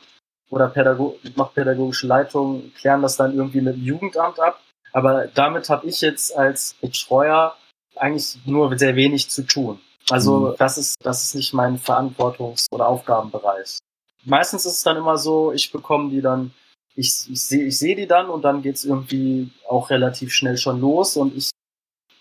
oder 0.50 0.68
Pädago 0.68 1.18
noch 1.34 1.52
pädagogische 1.54 2.06
Leitung 2.06 2.72
klären 2.74 3.02
das 3.02 3.16
dann 3.16 3.34
irgendwie 3.34 3.60
mit 3.60 3.74
dem 3.74 3.82
Jugendamt 3.82 4.38
ab. 4.38 4.60
Aber 4.92 5.26
damit 5.26 5.68
habe 5.68 5.86
ich 5.86 6.00
jetzt 6.00 6.36
als 6.36 6.74
Betreuer 6.80 7.56
eigentlich 7.96 8.38
nur 8.46 8.76
sehr 8.78 8.96
wenig 8.96 9.28
zu 9.28 9.42
tun. 9.42 9.80
Also 10.10 10.50
mhm. 10.50 10.54
das 10.58 10.78
ist, 10.78 10.94
das 11.02 11.24
ist 11.24 11.34
nicht 11.34 11.52
mein 11.52 11.78
Verantwortungs- 11.78 12.66
oder 12.70 12.86
Aufgabenbereich. 12.86 13.78
Meistens 14.24 14.66
ist 14.66 14.72
es 14.72 14.82
dann 14.82 14.96
immer 14.96 15.18
so, 15.18 15.52
ich 15.52 15.70
bekomme 15.72 16.10
die 16.10 16.20
dann, 16.20 16.52
ich, 16.94 17.28
ich 17.30 17.42
sehe 17.42 17.66
ich 17.66 17.78
seh 17.78 17.94
die 17.94 18.06
dann 18.06 18.28
und 18.28 18.42
dann 18.42 18.62
geht's 18.62 18.84
irgendwie 18.84 19.50
auch 19.68 19.90
relativ 19.90 20.32
schnell 20.32 20.56
schon 20.56 20.80
los 20.80 21.16
und 21.16 21.36
ich 21.36 21.50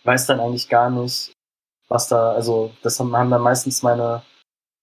weiß 0.03 0.27
dann 0.27 0.39
eigentlich 0.39 0.69
gar 0.69 0.89
nicht, 0.89 1.31
was 1.87 2.07
da, 2.07 2.33
also 2.33 2.71
das 2.81 2.99
haben, 2.99 3.15
haben 3.15 3.29
dann 3.29 3.41
meistens 3.41 3.83
meine 3.83 4.23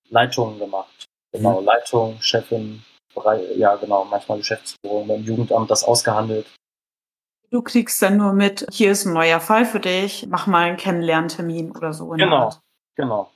Leitungen 0.08 0.58
gemacht. 0.58 1.06
Genau, 1.32 1.60
mhm. 1.60 1.66
Leitung, 1.66 2.20
Chefin, 2.20 2.82
ja 3.56 3.76
genau, 3.76 4.04
manchmal 4.04 4.38
Geschäftsführung 4.38 5.08
beim 5.08 5.22
Jugendamt 5.22 5.70
das 5.70 5.84
ausgehandelt. 5.84 6.46
Du 7.50 7.60
kriegst 7.60 8.00
dann 8.00 8.16
nur 8.16 8.32
mit, 8.32 8.66
hier 8.72 8.92
ist 8.92 9.04
ein 9.04 9.12
neuer 9.12 9.38
Fall 9.38 9.66
für 9.66 9.80
dich, 9.80 10.26
mach 10.28 10.46
mal 10.46 10.68
einen 10.68 10.78
Kennenlerntermin 10.78 11.72
oder 11.72 11.92
so. 11.92 12.08
Genau, 12.08 12.50
genau. 12.96 13.30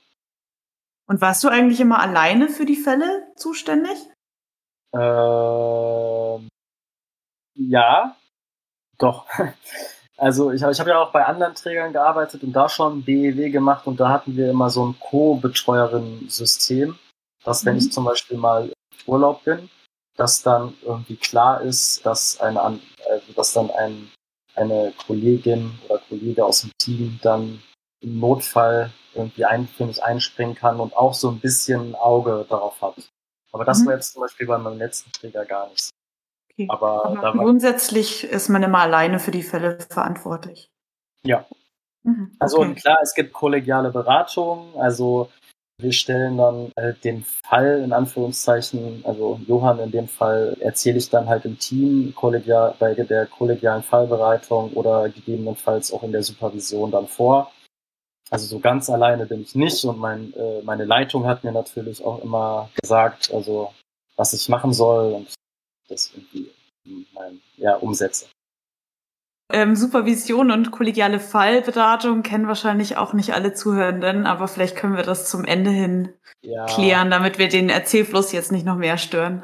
Und 1.07 1.21
warst 1.21 1.43
du 1.43 1.49
eigentlich 1.49 1.79
immer 1.79 1.99
alleine 1.99 2.49
für 2.49 2.65
die 2.65 2.75
Fälle 2.75 3.27
zuständig? 3.35 3.97
Ähm, 4.93 6.47
ja, 7.55 8.15
doch. 8.97 9.25
Also 10.19 10.51
ich, 10.51 10.63
ich 10.63 10.79
habe 10.79 10.89
ja 10.89 10.99
auch 10.99 11.11
bei 11.11 11.23
anderen 11.25 11.53
Trägern 11.53 11.93
gearbeitet 11.93 12.41
und 12.41 12.51
da 12.51 12.67
schon 12.69 13.03
BEW 13.03 13.51
gemacht 13.51 13.85
und 13.85 13.99
da 13.99 14.09
hatten 14.09 14.35
wir 14.35 14.49
immer 14.49 14.71
so 14.71 14.83
ein 14.83 14.95
Co-Betreuerin-System, 14.99 16.97
dass 17.43 17.65
wenn 17.65 17.73
mhm. 17.73 17.79
ich 17.81 17.91
zum 17.91 18.03
Beispiel 18.03 18.35
mal 18.37 18.73
Urlaub 19.05 19.43
bin, 19.43 19.69
dass 20.15 20.41
dann 20.41 20.73
irgendwie 20.83 21.15
klar 21.15 21.61
ist, 21.61 22.05
dass 22.05 22.39
eine, 22.39 22.61
also 22.61 23.33
dass 23.35 23.53
dann 23.53 23.69
ein, 23.71 24.11
eine 24.55 24.93
Kollegin 25.05 25.77
oder 25.87 25.99
Kollege 26.09 26.43
aus 26.43 26.61
dem 26.61 26.71
Team 26.79 27.19
dann 27.21 27.61
im 28.01 28.19
Notfall 28.19 28.91
irgendwie 29.13 29.45
ein, 29.45 29.67
für 29.67 29.85
mich 29.85 30.03
einspringen 30.03 30.55
kann 30.55 30.79
und 30.79 30.95
auch 30.95 31.13
so 31.13 31.29
ein 31.29 31.39
bisschen 31.39 31.91
ein 31.91 31.95
Auge 31.95 32.45
darauf 32.49 32.81
hat. 32.81 33.09
Aber 33.51 33.65
das 33.65 33.79
mhm. 33.79 33.87
war 33.87 33.93
jetzt 33.95 34.13
zum 34.13 34.21
Beispiel 34.21 34.47
bei 34.47 34.57
meinem 34.57 34.77
letzten 34.77 35.11
Träger 35.11 35.45
gar 35.45 35.69
nicht. 35.69 35.89
Okay. 36.51 36.67
Aber, 36.69 37.05
Aber 37.05 37.33
grundsätzlich 37.33 38.23
ist 38.23 38.49
man 38.49 38.63
immer 38.63 38.79
alleine 38.79 39.19
für 39.19 39.31
die 39.31 39.43
Fälle 39.43 39.79
verantwortlich. 39.79 40.69
Ja. 41.23 41.45
Mhm. 42.03 42.35
Also 42.39 42.59
okay. 42.59 42.75
klar, 42.75 42.97
es 43.01 43.13
gibt 43.13 43.33
kollegiale 43.33 43.91
Beratungen, 43.91 44.75
also 44.79 45.31
wir 45.79 45.91
stellen 45.91 46.37
dann 46.37 46.71
halt 46.75 47.03
den 47.03 47.23
Fall 47.23 47.81
in 47.83 47.93
Anführungszeichen, 47.93 49.05
also 49.05 49.39
Johann 49.47 49.79
in 49.79 49.91
dem 49.91 50.07
Fall 50.07 50.57
erzähle 50.59 50.97
ich 50.97 51.09
dann 51.09 51.27
halt 51.27 51.45
im 51.45 51.59
Team 51.59 52.13
kollegial, 52.15 52.73
bei 52.79 52.95
der 52.95 53.27
kollegialen 53.27 53.83
Fallbereitung 53.83 54.73
oder 54.73 55.07
gegebenenfalls 55.09 55.91
auch 55.93 56.01
in 56.01 56.11
der 56.11 56.23
Supervision 56.23 56.89
dann 56.89 57.07
vor. 57.07 57.51
Also 58.29 58.47
so 58.47 58.59
ganz 58.59 58.89
alleine 58.89 59.25
bin 59.25 59.41
ich 59.41 59.55
nicht 59.55 59.85
und 59.85 59.99
mein, 59.99 60.33
äh, 60.33 60.61
meine 60.63 60.83
Leitung 60.83 61.25
hat 61.25 61.43
mir 61.43 61.51
natürlich 61.51 62.03
auch 62.03 62.23
immer 62.23 62.69
gesagt, 62.81 63.31
also 63.33 63.71
was 64.15 64.33
ich 64.33 64.49
machen 64.49 64.73
soll 64.73 65.13
und 65.13 65.33
das 65.87 66.11
irgendwie 66.13 66.51
mein, 67.13 67.39
ja, 67.57 67.75
umsetze. 67.75 68.25
Ähm, 69.49 69.75
Supervision 69.75 70.51
und 70.51 70.71
kollegiale 70.71 71.19
Fallberatung 71.19 72.21
kennen 72.21 72.47
wahrscheinlich 72.47 72.97
auch 72.97 73.13
nicht 73.13 73.33
alle 73.33 73.53
Zuhörenden, 73.53 74.25
aber 74.25 74.47
vielleicht 74.49 74.75
können 74.75 74.97
wir 74.97 75.03
das 75.03 75.29
zum 75.29 75.45
Ende 75.45 75.69
hin 75.69 76.13
ja. 76.41 76.65
klären, 76.65 77.09
damit 77.09 77.37
wir 77.37 77.47
den 77.47 77.69
Erzählfluss 77.69 78.33
jetzt 78.33 78.51
nicht 78.51 78.65
noch 78.65 78.75
mehr 78.75 78.97
stören. 78.97 79.43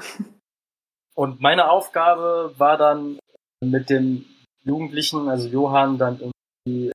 Und 1.15 1.39
meine 1.39 1.69
Aufgabe 1.69 2.53
war 2.57 2.77
dann 2.77 3.19
mit 3.63 3.89
dem 3.89 4.25
Jugendlichen, 4.63 5.29
also 5.29 5.47
Johann, 5.47 5.97
dann 5.97 6.19
irgendwie 6.19 6.91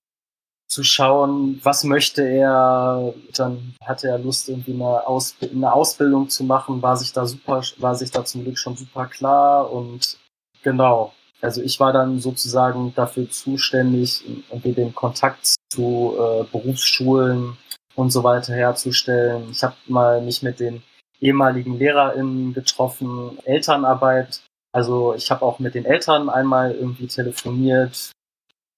zu 0.69 0.85
schauen, 0.85 1.61
was 1.63 1.85
möchte 1.85 2.23
er. 2.23 3.15
Dann 3.35 3.75
hatte 3.83 4.09
er 4.09 4.19
Lust, 4.19 4.49
irgendwie 4.49 4.75
eine, 4.75 5.07
Ausb 5.07 5.43
eine 5.43 5.73
Ausbildung 5.73 6.29
zu 6.29 6.45
machen, 6.45 6.83
war 6.83 6.97
sich 6.97 7.13
da 7.13 7.25
super, 7.27 7.63
war 7.79 7.95
sich 7.95 8.11
da 8.11 8.25
zum 8.25 8.45
Glück 8.45 8.59
schon 8.59 8.77
super 8.77 9.07
klar 9.07 9.73
und 9.73 10.19
genau, 10.63 11.15
also 11.41 11.63
ich 11.63 11.79
war 11.79 11.93
dann 11.93 12.19
sozusagen 12.19 12.95
dafür 12.95 13.31
zuständig, 13.31 14.25
irgendwie 14.51 14.73
den 14.73 14.95
Kontakt 14.95 15.55
zu 15.71 16.17
äh, 16.19 16.45
Berufsschulen 16.45 17.57
und 17.95 18.11
so 18.11 18.25
weiter 18.25 18.55
herzustellen. 18.55 19.49
Ich 19.51 19.63
habe 19.63 19.77
mal 19.87 20.21
mich 20.21 20.43
mit 20.43 20.61
den 20.61 20.83
ehemaligen 21.21 21.79
LehrerInnen 21.79 22.55
getroffen, 22.55 23.39
Elternarbeit. 23.45 24.43
Also 24.73 25.15
ich 25.15 25.31
habe 25.31 25.45
auch 25.45 25.59
mit 25.59 25.75
den 25.75 25.85
Eltern 25.85 26.29
einmal 26.29 26.73
irgendwie 26.73 27.07
telefoniert. 27.07 28.13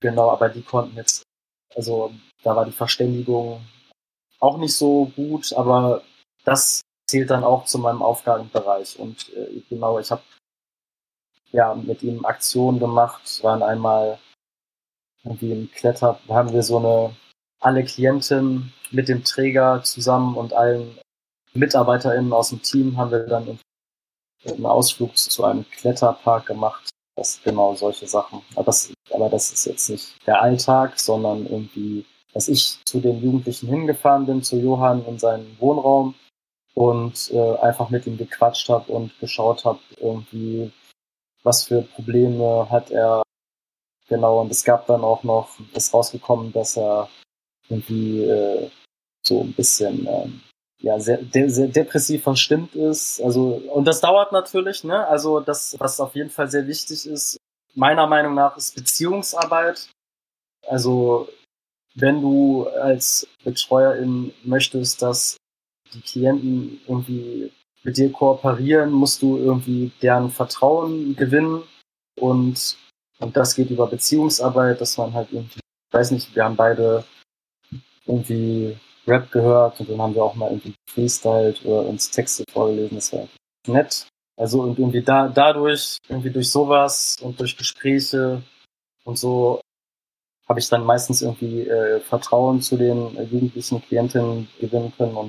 Genau, 0.01 0.31
aber 0.31 0.49
die 0.49 0.63
konnten 0.63 0.97
jetzt, 0.97 1.23
also 1.75 2.13
da 2.43 2.57
war 2.57 2.65
die 2.65 2.73
Verständigung 2.73 3.61
auch 4.39 4.57
nicht 4.57 4.75
so 4.75 5.13
gut, 5.17 5.53
aber 5.53 6.03
das 6.45 6.81
zählt 7.07 7.31
dann 7.31 7.45
auch 7.45 7.65
zu 7.67 7.79
meinem 7.79 8.03
Aufgabenbereich. 8.03 8.99
Und 8.99 9.31
äh, 9.35 9.61
genau, 9.69 9.99
ich 9.99 10.11
habe 10.11 10.23
ja, 11.53 11.75
mit 11.75 12.03
ihm 12.03 12.25
Aktionen 12.25 12.79
gemacht, 12.79 13.43
waren 13.43 13.63
einmal 13.63 14.19
irgendwie 15.25 15.53
im 15.53 15.71
Kletter, 15.71 16.19
haben 16.29 16.53
wir 16.53 16.63
so 16.63 16.79
eine, 16.79 17.15
alle 17.61 17.85
Klienten 17.85 18.73
mit 18.91 19.09
dem 19.09 19.25
Träger 19.25 19.83
zusammen 19.83 20.37
und 20.37 20.53
allen 20.53 20.99
MitarbeiterInnen 21.55 22.33
aus 22.33 22.51
dem 22.51 22.63
Team 22.63 22.97
haben 22.97 23.11
wir 23.11 23.21
dann 23.21 23.59
einen 24.47 24.67
Ausflug 24.67 25.17
zu 25.17 25.45
einem 25.45 25.69
Kletterpark 25.71 26.47
gemacht. 26.47 26.89
Das 27.17 27.41
genau 27.43 27.75
solche 27.75 28.07
Sachen. 28.07 28.41
Aber 28.55 28.65
das, 28.65 28.93
aber 29.13 29.29
das 29.29 29.53
ist 29.53 29.67
jetzt 29.67 29.91
nicht 29.91 30.17
der 30.27 30.41
Alltag, 30.41 30.99
sondern 30.99 31.45
irgendwie, 31.47 32.07
dass 32.33 32.49
ich 32.49 32.79
zu 32.85 33.01
den 33.01 33.23
Jugendlichen 33.23 33.69
hingefahren 33.69 34.27
bin, 34.27 34.43
zu 34.43 34.57
Johann 34.57 35.05
in 35.05 35.19
seinen 35.19 35.57
Wohnraum 35.61 36.15
und 36.75 37.31
äh, 37.33 37.57
einfach 37.59 37.91
mit 37.91 38.07
ihm 38.07 38.17
gequatscht 38.17 38.69
habe 38.69 38.91
und 38.91 39.19
geschaut 39.19 39.65
habe, 39.65 39.81
irgendwie, 40.01 40.73
was 41.43 41.65
für 41.65 41.83
Probleme 41.83 42.69
hat 42.71 42.91
er 42.91 43.23
genau. 44.09 44.41
Und 44.43 44.51
es 44.51 44.65
gab 44.65 44.87
dann 44.87 45.03
auch 45.03 45.23
noch, 45.23 45.59
ist 45.73 45.95
rausgekommen, 45.95 46.53
dass 46.53 46.77
er 46.77 47.09
irgendwie 47.69 48.25
äh, 48.25 48.71
so 49.23 49.41
ein 49.43 49.53
bisschen 49.53 50.07
ähm, 50.07 50.41
ja 50.81 50.99
sehr, 50.99 51.19
de 51.19 51.49
sehr 51.49 51.69
depressiv 51.69 52.23
verstimmt 52.23 52.75
ist. 52.75 53.21
Also 53.23 53.63
und 53.73 53.87
das 53.87 54.01
dauert 54.01 54.33
natürlich, 54.33 54.85
ne? 54.85 55.07
Also 55.07 55.41
das, 55.41 55.77
was 55.79 56.01
auf 56.01 56.15
jeden 56.15 56.31
Fall 56.31 56.51
sehr 56.51 56.67
wichtig 56.67 57.07
ist, 57.07 57.39
meiner 57.75 58.07
Meinung 58.07 58.35
nach, 58.35 58.57
ist 58.57 58.75
Beziehungsarbeit. 58.75 59.89
Also 60.67 61.29
wenn 61.95 62.21
du 62.21 62.69
als 62.69 63.27
Betreuerin 63.45 64.33
möchtest, 64.45 65.03
dass 65.03 65.37
die 65.93 66.01
Klienten 66.01 66.81
irgendwie 66.87 67.53
mit 67.83 67.97
dir 67.97 68.13
kooperieren, 68.13 68.93
musst 68.93 69.23
du 69.23 69.39
irgendwie 69.39 69.91
deren 70.03 70.31
Vertrauen 70.31 71.17
gewinnen 71.17 71.63
und, 72.19 72.77
und 73.19 73.37
das 73.37 73.55
geht 73.55 73.71
über 73.71 73.87
Beziehungsarbeit, 73.87 74.81
dass 74.81 74.99
man 74.99 75.15
halt 75.15 75.33
irgendwie, 75.33 75.61
ich 75.61 75.95
weiß 75.95 76.11
nicht, 76.11 76.35
wir 76.35 76.45
haben 76.45 76.57
beide 76.57 77.05
irgendwie 78.07 78.77
Rap 79.07 79.31
gehört 79.31 79.81
und 79.81 79.89
dann 79.89 80.01
haben 80.01 80.15
wir 80.15 80.23
auch 80.23 80.35
mal 80.35 80.51
irgendwie 80.51 80.75
freestyled 80.89 81.65
oder 81.65 81.87
uns 81.87 82.11
Texte 82.11 82.45
vorgelesen, 82.53 82.97
das 82.97 83.13
war 83.13 83.29
nett. 83.67 84.07
Also 84.37 84.63
und 84.63 84.79
irgendwie 84.79 85.03
da, 85.03 85.29
dadurch, 85.29 85.99
irgendwie 86.09 86.31
durch 86.31 86.51
sowas 86.51 87.17
und 87.21 87.39
durch 87.41 87.57
Gespräche 87.57 88.43
und 89.05 89.19
so 89.19 89.61
habe 90.49 90.59
ich 90.59 90.69
dann 90.69 90.85
meistens 90.85 91.23
irgendwie 91.23 91.61
äh, 91.61 92.01
Vertrauen 92.01 92.61
zu 92.61 92.77
den 92.77 93.17
äh, 93.17 93.23
jugendlichen 93.23 93.81
Klientinnen 93.83 94.49
gewinnen 94.59 94.93
können 94.97 95.15
und 95.15 95.29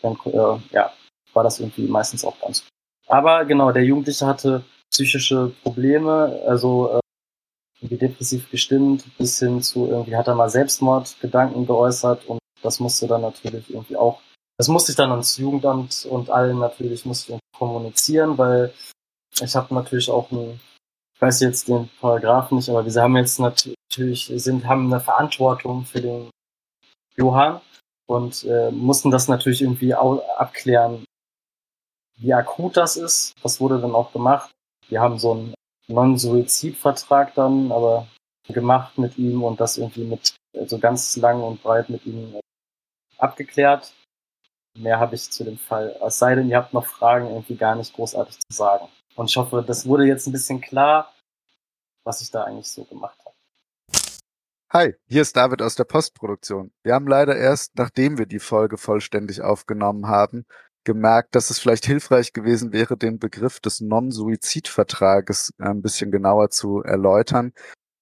dann, 0.00 0.16
äh, 0.24 0.58
ja, 0.72 0.92
war 1.34 1.42
das 1.42 1.60
irgendwie 1.60 1.86
meistens 1.86 2.24
auch 2.24 2.38
ganz 2.40 2.60
gut. 2.62 2.68
Aber 3.06 3.44
genau, 3.44 3.72
der 3.72 3.84
Jugendliche 3.84 4.26
hatte 4.26 4.64
psychische 4.90 5.52
Probleme, 5.62 6.40
also 6.46 6.90
äh, 6.90 7.00
irgendwie 7.80 7.98
depressiv 7.98 8.50
gestimmt, 8.50 9.04
bis 9.18 9.38
hin 9.38 9.60
zu 9.60 9.88
irgendwie 9.88 10.16
hat 10.16 10.28
er 10.28 10.34
mal 10.34 10.48
Selbstmordgedanken 10.48 11.66
geäußert 11.66 12.24
und 12.26 12.38
das 12.62 12.80
musste 12.80 13.06
dann 13.06 13.20
natürlich 13.20 13.68
irgendwie 13.70 13.96
auch, 13.96 14.20
das 14.56 14.68
musste 14.68 14.92
ich 14.92 14.96
dann 14.96 15.10
ans 15.10 15.36
Jugendamt 15.36 16.06
und 16.06 16.30
allen 16.30 16.58
natürlich 16.58 17.04
musste 17.04 17.34
ich 17.34 17.38
kommunizieren, 17.58 18.38
weil 18.38 18.72
ich 19.40 19.54
habe 19.54 19.74
natürlich 19.74 20.10
auch 20.10 20.30
ein, 20.30 20.60
ich 21.14 21.20
weiß 21.20 21.40
jetzt 21.40 21.68
den 21.68 21.90
Paragraphen 22.00 22.56
nicht, 22.56 22.70
aber 22.70 22.86
wir 22.86 23.02
haben 23.02 23.16
jetzt 23.16 23.38
natürlich, 23.38 24.32
sind, 24.34 24.66
haben 24.66 24.92
eine 24.92 25.00
Verantwortung 25.00 25.84
für 25.84 26.00
den 26.00 26.30
Johann 27.16 27.60
und 28.06 28.44
äh, 28.44 28.70
mussten 28.70 29.10
das 29.10 29.28
natürlich 29.28 29.62
irgendwie 29.62 29.94
abklären, 29.94 31.04
wie 32.16 32.32
akut 32.32 32.76
das 32.76 32.96
ist. 32.96 33.34
Das 33.42 33.60
wurde 33.60 33.80
dann 33.80 33.94
auch 33.94 34.12
gemacht. 34.12 34.50
Wir 34.88 35.00
haben 35.00 35.18
so 35.18 35.32
einen 35.32 35.54
Non-Suizid-Vertrag 35.88 37.34
dann 37.34 37.72
aber 37.72 38.06
gemacht 38.48 38.98
mit 38.98 39.16
ihm 39.18 39.42
und 39.42 39.60
das 39.60 39.78
irgendwie 39.78 40.04
mit 40.04 40.34
so 40.52 40.60
also 40.60 40.78
ganz 40.78 41.16
lang 41.16 41.42
und 41.42 41.62
breit 41.62 41.88
mit 41.88 42.04
ihm 42.06 42.38
abgeklärt. 43.18 43.94
Mehr 44.76 44.98
habe 44.98 45.14
ich 45.14 45.30
zu 45.30 45.44
dem 45.44 45.58
Fall. 45.58 45.96
Es 46.04 46.18
sei 46.18 46.34
denn, 46.34 46.48
ihr 46.48 46.56
habt 46.56 46.74
noch 46.74 46.86
Fragen, 46.86 47.28
irgendwie 47.28 47.56
gar 47.56 47.74
nicht 47.74 47.94
großartig 47.94 48.38
zu 48.38 48.56
sagen. 48.56 48.88
Und 49.14 49.30
ich 49.30 49.36
hoffe, 49.36 49.64
das 49.66 49.86
wurde 49.86 50.04
jetzt 50.04 50.26
ein 50.26 50.32
bisschen 50.32 50.60
klar, 50.60 51.14
was 52.04 52.20
ich 52.20 52.30
da 52.30 52.44
eigentlich 52.44 52.68
so 52.68 52.84
gemacht 52.84 53.18
habe. 53.24 53.34
Hi, 54.72 54.94
hier 55.06 55.22
ist 55.22 55.36
David 55.36 55.62
aus 55.62 55.76
der 55.76 55.84
Postproduktion. 55.84 56.72
Wir 56.82 56.94
haben 56.94 57.06
leider 57.06 57.36
erst, 57.36 57.76
nachdem 57.76 58.18
wir 58.18 58.26
die 58.26 58.40
Folge 58.40 58.76
vollständig 58.76 59.40
aufgenommen 59.40 60.08
haben, 60.08 60.44
gemerkt, 60.84 61.34
dass 61.34 61.50
es 61.50 61.58
vielleicht 61.58 61.86
hilfreich 61.86 62.32
gewesen 62.32 62.72
wäre, 62.72 62.96
den 62.96 63.18
Begriff 63.18 63.60
des 63.60 63.80
Non-Suizid-Vertrages 63.80 65.52
äh, 65.58 65.64
ein 65.64 65.82
bisschen 65.82 66.10
genauer 66.10 66.50
zu 66.50 66.82
erläutern, 66.82 67.52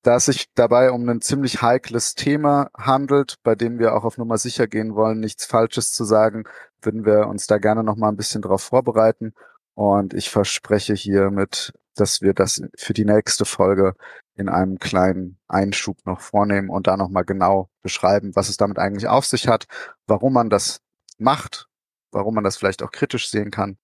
da 0.03 0.17
es 0.17 0.27
sich 0.27 0.53
dabei 0.55 0.91
um 0.91 1.09
ein 1.09 1.21
ziemlich 1.21 1.63
heikles 1.63 2.15
Thema 2.15 2.71
handelt, 2.77 3.37
bei 3.45 3.55
dem 3.55 3.79
wir 3.79 3.95
auch 3.95 4.05
auf 4.05 4.19
Nummer 4.19 4.37
sicher 4.37 4.67
gehen 4.67 4.95
wollen, 4.97 5.21
nichts 5.21 5.47
Falsches 5.47 5.93
zu 5.93 6.05
sagen, 6.05 6.45
würden 6.81 7.05
wir 7.05 7.29
uns 7.29 7.47
da 7.47 7.59
gerne 7.59 7.85
noch 7.85 7.97
mal 7.97 8.09
ein 8.09 8.17
bisschen 8.17 8.43
drauf 8.43 8.63
vorbereiten. 8.63 9.33
Und 9.75 10.13
ich 10.13 10.29
verspreche 10.31 10.95
hiermit, 10.95 11.73
dass 11.95 12.21
wir 12.21 12.35
das 12.35 12.63
für 12.77 12.93
die 12.95 13.05
nächste 13.05 13.45
Folge 13.45 13.95
in 14.35 14.49
einem 14.49 14.79
kleinen 14.79 15.39
Einschub 15.47 15.99
noch 16.05 16.21
vornehmen 16.21 16.69
und 16.69 16.87
da 16.87 16.97
nochmal 16.97 17.25
genau 17.25 17.71
beschreiben, 17.83 18.35
was 18.35 18.49
es 18.49 18.57
damit 18.57 18.79
eigentlich 18.79 19.07
auf 19.09 19.27
sich 19.27 19.47
hat, 19.47 19.67
warum 20.07 20.33
man 20.33 20.51
das 20.51 20.81
macht, 21.19 21.69
warum 22.13 22.35
man 22.35 22.45
das 22.45 22.57
vielleicht 22.57 22.83
auch 22.83 22.91
kritisch 22.91 23.29
sehen 23.29 23.51
kann. 23.51 23.77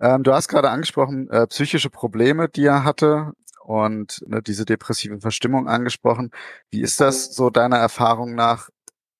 Ähm, 0.00 0.22
du 0.22 0.32
hast 0.32 0.48
gerade 0.48 0.70
angesprochen, 0.70 1.30
äh, 1.30 1.46
psychische 1.46 1.90
Probleme, 1.90 2.48
die 2.48 2.64
er 2.64 2.84
hatte 2.84 3.32
und 3.64 4.22
ne, 4.26 4.42
diese 4.42 4.64
depressive 4.64 5.20
Verstimmung 5.20 5.68
angesprochen. 5.68 6.30
Wie 6.70 6.82
ist 6.82 7.00
das 7.00 7.34
so 7.34 7.50
deiner 7.50 7.76
Erfahrung 7.78 8.34
nach? 8.34 8.70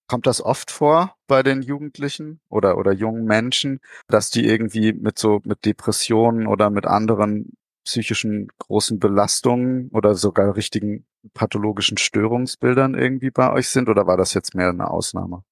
Kommt 0.07 0.27
das 0.27 0.43
oft 0.43 0.71
vor 0.71 1.17
bei 1.27 1.43
den 1.43 1.63
Jugendlichen 1.63 2.41
oder, 2.51 2.77
oder 2.77 2.93
jungen 2.93 3.25
Menschen, 3.25 3.81
dass 4.09 4.29
die 4.31 4.45
irgendwie 4.47 4.93
mit 4.93 5.19
so, 5.19 5.41
mit 5.45 5.65
Depressionen 5.65 6.47
oder 6.47 6.69
mit 6.69 6.87
anderen 6.87 7.55
psychischen 7.85 8.49
großen 8.59 8.99
Belastungen 8.99 9.89
oder 9.93 10.15
sogar 10.15 10.57
richtigen 10.57 11.07
pathologischen 11.33 11.97
Störungsbildern 11.97 12.95
irgendwie 12.95 13.31
bei 13.31 13.51
euch 13.51 13.69
sind 13.69 13.89
oder 13.89 14.07
war 14.07 14.19
das 14.19 14.35
jetzt 14.35 14.55
mehr 14.55 14.69
eine 14.71 14.91
Ausnahme? 14.91 15.43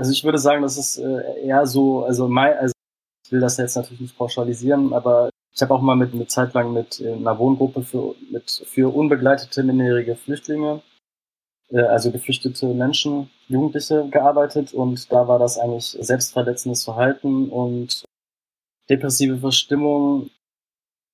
Also 0.00 0.12
ich 0.12 0.24
würde 0.24 0.38
sagen, 0.38 0.62
das 0.62 0.78
ist 0.78 0.96
äh, 0.96 1.44
eher 1.44 1.66
so, 1.66 2.04
also, 2.04 2.26
mein, 2.26 2.56
also 2.56 2.72
ich 3.26 3.32
will 3.32 3.40
das 3.40 3.58
jetzt 3.58 3.76
natürlich 3.76 4.00
nicht 4.00 4.16
pauschalisieren, 4.16 4.94
aber 4.94 5.28
ich 5.54 5.60
habe 5.60 5.74
auch 5.74 5.82
mal 5.82 5.94
mit 5.94 6.14
eine 6.14 6.26
Zeit 6.26 6.54
lang 6.54 6.72
mit 6.72 7.04
einer 7.04 7.38
Wohngruppe 7.38 7.82
für, 7.82 8.14
mit, 8.30 8.50
für 8.66 8.94
unbegleitete 8.94 9.62
minderjährige 9.62 10.16
Flüchtlinge, 10.16 10.80
äh, 11.68 11.82
also 11.82 12.10
geflüchtete 12.10 12.68
Menschen, 12.68 13.28
Jugendliche 13.48 14.08
gearbeitet 14.08 14.72
und 14.72 15.12
da 15.12 15.28
war 15.28 15.38
das 15.38 15.58
eigentlich 15.58 15.98
selbstverletzendes 16.00 16.82
Verhalten 16.82 17.50
und 17.50 18.06
depressive 18.88 19.36
Verstimmung, 19.36 20.30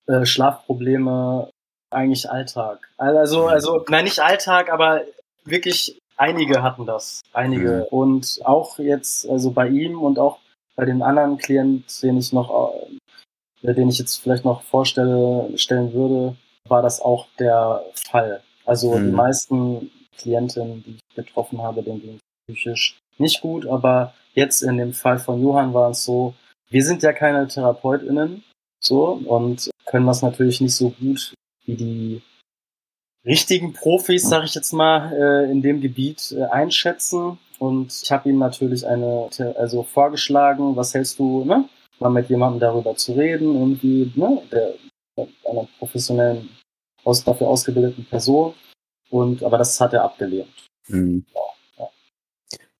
äh, 0.06 0.24
Schlafprobleme, 0.24 1.50
eigentlich 1.90 2.30
Alltag. 2.30 2.88
Also, 2.98 3.48
also, 3.48 3.84
nein, 3.88 4.04
nicht 4.04 4.20
Alltag, 4.20 4.70
aber 4.70 5.02
wirklich 5.44 5.98
einige 6.16 6.62
hatten 6.62 6.86
das. 6.86 7.22
Einige. 7.32 7.86
Mhm. 7.90 7.98
Und 7.98 8.40
auch 8.44 8.78
jetzt, 8.78 9.28
also 9.28 9.50
bei 9.50 9.68
ihm 9.68 10.00
und 10.00 10.18
auch 10.18 10.38
bei 10.74 10.84
den 10.84 11.02
anderen 11.02 11.38
Klienten, 11.38 11.84
den 12.02 12.18
ich 12.18 12.32
noch 12.32 12.74
äh, 13.62 13.74
den 13.74 13.88
ich 13.88 13.98
jetzt 13.98 14.16
vielleicht 14.16 14.44
noch 14.44 14.62
vorstelle, 14.62 15.56
stellen 15.56 15.92
würde, 15.92 16.36
war 16.68 16.82
das 16.82 17.00
auch 17.00 17.26
der 17.38 17.82
Fall. 17.94 18.42
Also 18.64 18.96
mhm. 18.96 19.06
die 19.06 19.12
meisten 19.12 19.90
Klienten, 20.18 20.82
die 20.84 20.96
ich 20.96 21.16
getroffen 21.16 21.62
habe, 21.62 21.82
denen 21.82 22.00
ging 22.00 22.14
es 22.16 22.54
psychisch 22.54 22.98
nicht 23.18 23.40
gut, 23.40 23.66
aber 23.66 24.14
jetzt 24.34 24.62
in 24.62 24.76
dem 24.76 24.92
Fall 24.92 25.18
von 25.18 25.42
Johann 25.42 25.72
war 25.72 25.90
es 25.90 26.04
so, 26.04 26.34
wir 26.68 26.84
sind 26.84 27.02
ja 27.02 27.12
keine 27.12 27.46
TherapeutInnen, 27.48 28.42
so, 28.82 29.20
und 29.24 29.70
können 29.86 30.06
das 30.06 30.22
natürlich 30.22 30.60
nicht 30.60 30.74
so 30.74 30.90
gut 30.90 31.32
wie 31.64 31.76
die 31.76 32.22
richtigen 33.26 33.72
Profis, 33.72 34.28
sag 34.28 34.44
ich 34.44 34.54
jetzt 34.54 34.72
mal, 34.72 35.12
äh, 35.12 35.50
in 35.50 35.60
dem 35.60 35.80
Gebiet 35.80 36.32
äh, 36.32 36.44
einschätzen. 36.44 37.38
Und 37.58 37.92
ich 38.02 38.12
habe 38.12 38.28
ihm 38.28 38.38
natürlich 38.38 38.86
eine, 38.86 39.28
also 39.56 39.82
vorgeschlagen, 39.82 40.76
was 40.76 40.94
hältst 40.94 41.18
du, 41.18 41.44
ne? 41.44 41.68
mal 41.98 42.10
mit 42.10 42.28
jemandem 42.28 42.60
darüber 42.60 42.94
zu 42.96 43.12
reden, 43.12 43.54
irgendwie, 43.54 44.12
ne, 44.16 44.42
der, 44.52 44.74
einer 45.48 45.66
professionellen, 45.78 46.48
aus, 47.04 47.24
dafür 47.24 47.48
ausgebildeten 47.48 48.04
Person. 48.04 48.54
Und, 49.10 49.42
aber 49.42 49.58
das 49.58 49.80
hat 49.80 49.92
er 49.92 50.04
abgelehnt. 50.04 50.66
Mhm. 50.88 51.24
Ja, 51.32 51.40
ja. 51.78 51.88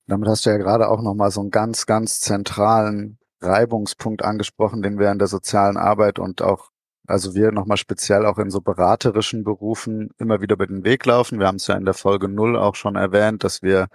Damit 0.06 0.28
hast 0.28 0.44
du 0.44 0.50
ja 0.50 0.56
gerade 0.56 0.88
auch 0.88 1.00
nochmal 1.00 1.30
so 1.30 1.40
einen 1.40 1.50
ganz, 1.50 1.86
ganz 1.86 2.20
zentralen 2.20 3.18
Reibungspunkt 3.40 4.22
angesprochen, 4.22 4.82
den 4.82 4.98
wir 4.98 5.10
in 5.10 5.18
der 5.18 5.28
sozialen 5.28 5.76
Arbeit 5.76 6.18
und 6.18 6.42
auch, 6.42 6.70
also 7.06 7.34
wir 7.34 7.52
nochmal 7.52 7.76
speziell 7.76 8.26
auch 8.26 8.38
in 8.38 8.50
so 8.50 8.60
beraterischen 8.60 9.44
Berufen 9.44 10.10
immer 10.18 10.40
wieder 10.40 10.54
über 10.54 10.66
den 10.66 10.84
Weg 10.84 11.06
laufen. 11.06 11.38
Wir 11.38 11.46
haben 11.46 11.56
es 11.56 11.66
ja 11.66 11.76
in 11.76 11.84
der 11.84 11.94
Folge 11.94 12.28
null 12.28 12.56
auch 12.56 12.74
schon 12.74 12.96
erwähnt, 12.96 13.44
dass 13.44 13.62
wir 13.62 13.88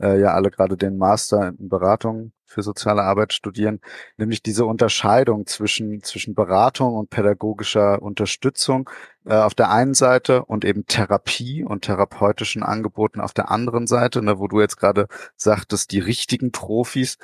äh, 0.00 0.20
ja 0.20 0.34
alle 0.34 0.50
gerade 0.50 0.76
den 0.76 0.96
Master 0.98 1.48
in 1.48 1.68
Beratung 1.68 2.32
für 2.48 2.62
soziale 2.62 3.02
Arbeit 3.02 3.34
studieren, 3.34 3.80
nämlich 4.16 4.42
diese 4.42 4.64
Unterscheidung 4.64 5.46
zwischen, 5.46 6.02
zwischen 6.02 6.34
Beratung 6.34 6.94
und 6.94 7.10
pädagogischer 7.10 8.00
Unterstützung 8.00 8.88
äh, 9.26 9.34
auf 9.34 9.54
der 9.54 9.70
einen 9.70 9.92
Seite 9.92 10.44
und 10.46 10.64
eben 10.64 10.86
Therapie 10.86 11.62
und 11.62 11.82
therapeutischen 11.84 12.62
Angeboten 12.62 13.20
auf 13.20 13.34
der 13.34 13.50
anderen 13.50 13.86
Seite, 13.86 14.22
ne, 14.22 14.38
wo 14.38 14.48
du 14.48 14.60
jetzt 14.60 14.78
gerade 14.78 15.08
sagtest, 15.36 15.92
die 15.92 15.98
richtigen 15.98 16.50
Profis, 16.50 17.18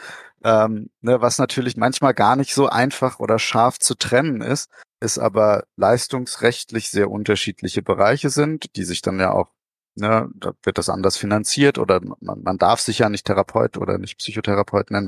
ähm, 0.44 0.90
ne, 1.00 1.22
was 1.22 1.38
natürlich 1.38 1.78
manchmal 1.78 2.12
gar 2.12 2.36
nicht 2.36 2.54
so 2.54 2.68
einfach 2.68 3.18
oder 3.18 3.38
scharf 3.38 3.78
zu 3.78 3.94
trennen 3.94 4.42
ist, 4.42 4.68
ist 5.04 5.18
aber 5.18 5.64
leistungsrechtlich 5.76 6.90
sehr 6.90 7.10
unterschiedliche 7.10 7.82
Bereiche 7.82 8.30
sind, 8.30 8.74
die 8.76 8.84
sich 8.84 9.02
dann 9.02 9.20
ja 9.20 9.32
auch 9.32 9.54
Ne, 9.96 10.28
da 10.34 10.52
wird 10.64 10.78
das 10.78 10.88
anders 10.88 11.16
finanziert 11.16 11.78
oder 11.78 12.00
man, 12.00 12.42
man 12.42 12.58
darf 12.58 12.80
sich 12.80 12.98
ja 12.98 13.08
nicht 13.08 13.26
Therapeut 13.26 13.76
oder 13.76 13.98
nicht 13.98 14.18
Psychotherapeut 14.18 14.90
nennen. 14.90 15.06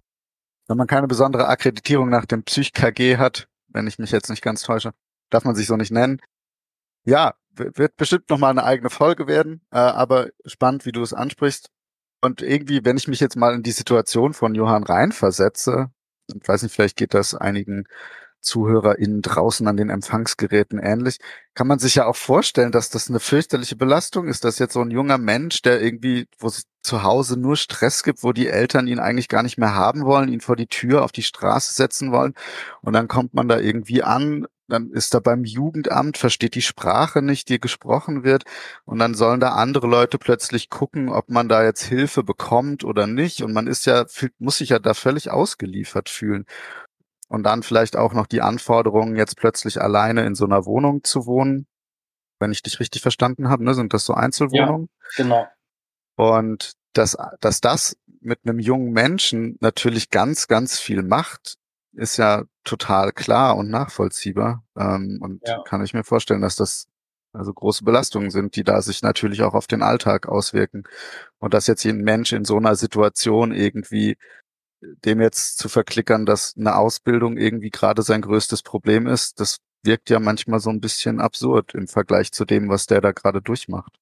Wenn 0.69 0.77
man 0.77 0.87
keine 0.87 1.09
besondere 1.09 1.49
Akkreditierung 1.49 2.09
nach 2.09 2.25
dem 2.25 2.45
PsychKG 2.45 3.17
hat, 3.17 3.49
wenn 3.67 3.89
ich 3.89 3.99
mich 3.99 4.13
jetzt 4.13 4.31
nicht 4.31 4.43
ganz 4.43 4.63
täusche, 4.63 4.93
darf 5.31 5.45
man 5.45 5.57
sich 5.57 5.67
so 5.67 5.77
nicht 5.77 5.91
nennen. 5.91 6.21
Ja, 7.05 7.35
wird 7.51 7.97
bestimmt 7.97 8.31
nochmal 8.31 8.51
eine 8.51 8.63
eigene 8.63 8.91
Folge 8.91 9.27
werden, 9.27 9.61
äh, 9.73 9.79
aber 9.79 10.29
spannend, 10.45 10.87
wie 10.87 10.93
du 10.93 11.03
es 11.03 11.13
ansprichst. 11.13 11.71
Und 12.21 12.43
irgendwie, 12.43 12.85
wenn 12.85 12.97
ich 12.97 13.09
mich 13.09 13.21
jetzt 13.21 13.37
mal 13.37 13.55
in 13.55 13.63
die 13.63 13.73
Situation 13.73 14.35
von 14.35 14.55
Johann 14.55 14.85
reinversetze, 14.85 15.91
ich 16.29 16.47
weiß 16.47 16.63
nicht, 16.63 16.75
vielleicht 16.75 16.97
geht 16.97 17.15
das 17.15 17.35
einigen 17.35 17.87
ZuhörerInnen 18.47 19.23
draußen 19.23 19.67
an 19.67 19.77
den 19.77 19.91
Empfangsgeräten 19.91 20.79
ähnlich, 20.79 21.19
kann 21.55 21.67
man 21.67 21.79
sich 21.79 21.97
ja 21.97 22.07
auch 22.07 22.17
vorstellen, 22.17 22.73
dass 22.73 22.91
das 22.91 23.09
eine 23.11 23.21
fürchterliche 23.21 23.77
Belastung 23.77 24.29
ist, 24.29 24.45
dass 24.45 24.59
jetzt 24.59 24.75
so 24.75 24.81
ein 24.81 24.91
junger 24.91 25.19
Mensch, 25.19 25.63
der 25.63 25.83
irgendwie, 25.83 26.29
wo 26.39 26.47
es 26.47 26.65
zu 26.83 27.03
Hause 27.03 27.39
nur 27.39 27.57
Stress 27.57 28.03
gibt, 28.03 28.23
wo 28.23 28.33
die 28.33 28.49
Eltern 28.49 28.87
ihn 28.87 29.01
eigentlich 29.01 29.29
gar 29.29 29.43
nicht 29.43 29.59
mehr 29.59 29.75
haben 29.75 30.05
wollen, 30.05 30.33
ihn 30.33 30.41
vor 30.41 30.57
die 30.57 30.69
Tür 30.69 31.05
auf 31.05 31.13
die 31.13 31.23
Straße 31.23 31.75
setzen 31.75 32.13
wollen 32.13 32.35
und 32.81 32.93
dann 32.93 33.09
kommt 33.09 33.35
man 33.35 33.49
da 33.49 33.59
irgendwie 33.59 34.03
an, 34.03 34.47
dann 34.69 34.91
ist 34.91 35.15
er 35.15 35.21
beim 35.21 35.45
Jugendamt, 35.45 36.19
versteht 36.19 36.55
die 36.55 36.63
Sprache 36.63 37.23
nicht, 37.23 37.49
die 37.49 37.61
gesprochen 37.61 38.25
wird 38.25 38.45
und 38.85 38.99
dann 38.99 39.15
sollen 39.15 39.41
da 39.41 39.51
andere 39.51 39.87
Leute 39.87 40.19
plötzlich 40.19 40.71
gucken, 40.71 41.09
ob 41.09 41.31
man 41.31 41.49
da 41.49 41.65
jetzt 41.65 41.85
Hilfe 41.85 42.23
bekommt 42.23 42.85
oder 42.85 43.07
nicht 43.07 43.43
und 43.43 43.53
man 43.53 43.67
ist 43.67 43.87
ja, 43.87 44.05
muss 44.39 44.59
sich 44.59 44.71
ja 44.71 44.79
da 44.79 44.95
völlig 44.95 45.31
ausgeliefert 45.31 46.09
fühlen 46.09 46.47
und 47.29 47.43
dann 47.45 47.63
vielleicht 47.63 47.97
auch 47.97 48.13
noch 48.13 48.27
die 48.27 48.41
Anforderungen, 48.41 49.17
jetzt 49.17 49.37
plötzlich 49.37 49.81
alleine 49.81 50.25
in 50.25 50.35
so 50.35 50.45
einer 50.45 50.65
Wohnung 50.65 51.03
zu 51.05 51.27
wohnen. 51.27 51.67
Wenn 52.39 52.53
ich 52.53 52.63
dich 52.63 52.81
richtig 52.81 53.03
verstanden 53.03 53.49
habe, 53.49 53.65
ne, 53.65 53.75
sind 53.75 53.95
das 53.95 54.05
so 54.05 54.15
Einzelwohnungen? 54.15 54.89
Ja, 55.17 55.25
genau. 55.25 55.47
Und 56.17 56.73
dass, 56.93 57.17
dass 57.41 57.61
das 57.61 57.97
mit 58.21 58.41
einem 58.45 58.59
jungen 58.59 58.93
Menschen 58.93 59.57
natürlich 59.61 60.11
ganz, 60.11 60.49
ganz 60.49 60.79
viel 60.79 61.03
macht, 61.03 61.57
ist 61.93 62.17
ja 62.17 62.45
total 62.65 63.13
klar 63.13 63.57
und 63.57 63.71
nachvollziehbar. 63.71 64.65
Ähm, 64.77 65.19
und 65.21 65.47
ja. 65.47 65.63
kann 65.65 65.83
ich 65.83 65.95
mir 65.95 66.05
vorstellen, 66.05 66.43
dass 66.43 66.57
das 66.57 66.89
also 67.33 67.53
große 67.53 67.85
Belastungen 67.85 68.31
sind, 68.31 68.57
die 68.57 68.65
da 68.65 68.81
sich 68.83 69.03
natürlich 69.03 69.43
auch 69.43 69.55
auf 69.55 69.67
den 69.67 69.83
Alltag 69.83 70.27
auswirken. 70.27 70.85
Und 71.39 71.55
dass 71.55 71.67
jetzt 71.67 71.85
ein 71.85 72.03
Mensch 72.03 72.33
in 72.33 72.45
so 72.45 72.57
einer 72.57 72.77
Situation 72.77 73.53
irgendwie 73.53 74.17
dem 75.05 75.21
jetzt 75.21 75.59
zu 75.59 75.69
verklickern, 75.69 76.27
dass 76.27 76.55
eine 76.57 76.77
Ausbildung 76.77 77.37
irgendwie 77.37 77.71
gerade 77.71 78.03
sein 78.03 78.23
größtes 78.23 78.63
Problem 78.63 79.07
ist, 79.07 79.41
das 79.41 79.59
wirkt 79.83 80.11
ja 80.11 80.21
manchmal 80.21 80.61
so 80.61 80.71
ein 80.71 80.81
bisschen 80.81 81.21
absurd 81.21 81.75
im 81.75 81.87
Vergleich 81.87 82.33
zu 82.33 82.45
dem, 82.45 82.69
was 82.69 82.87
der 82.87 83.01
da 83.01 83.13
gerade 83.13 83.41
durchmacht. 83.41 83.99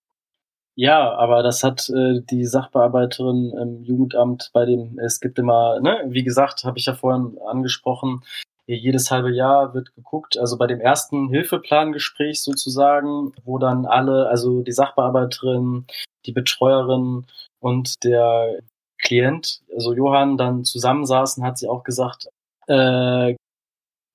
Ja, 0.76 1.12
aber 1.12 1.44
das 1.44 1.62
hat 1.62 1.88
äh, 1.90 2.20
die 2.28 2.44
Sachbearbeiterin 2.44 3.52
im 3.60 3.84
Jugendamt 3.84 4.50
bei 4.52 4.64
dem, 4.64 4.98
es 4.98 5.20
gibt 5.20 5.38
immer, 5.38 5.78
ne, 5.80 6.04
wie 6.08 6.24
gesagt, 6.24 6.64
habe 6.64 6.78
ich 6.78 6.86
ja 6.86 6.94
vorhin 6.94 7.38
angesprochen, 7.46 8.24
jedes 8.66 9.10
halbe 9.10 9.30
Jahr 9.30 9.74
wird 9.74 9.94
geguckt, 9.94 10.38
also 10.38 10.56
bei 10.56 10.66
dem 10.66 10.80
ersten 10.80 11.28
Hilfeplangespräch 11.28 12.42
sozusagen, 12.42 13.32
wo 13.44 13.58
dann 13.58 13.84
alle, 13.84 14.26
also 14.28 14.62
die 14.62 14.72
Sachbearbeiterin, 14.72 15.86
die 16.26 16.32
Betreuerin 16.32 17.26
und 17.60 18.02
der 18.04 18.58
Klient, 19.04 19.60
also 19.74 19.92
Johann, 19.92 20.36
dann 20.36 20.64
zusammensaßen, 20.64 21.44
hat 21.44 21.58
sie 21.58 21.68
auch 21.68 21.84
gesagt, 21.84 22.28
äh, 22.66 23.34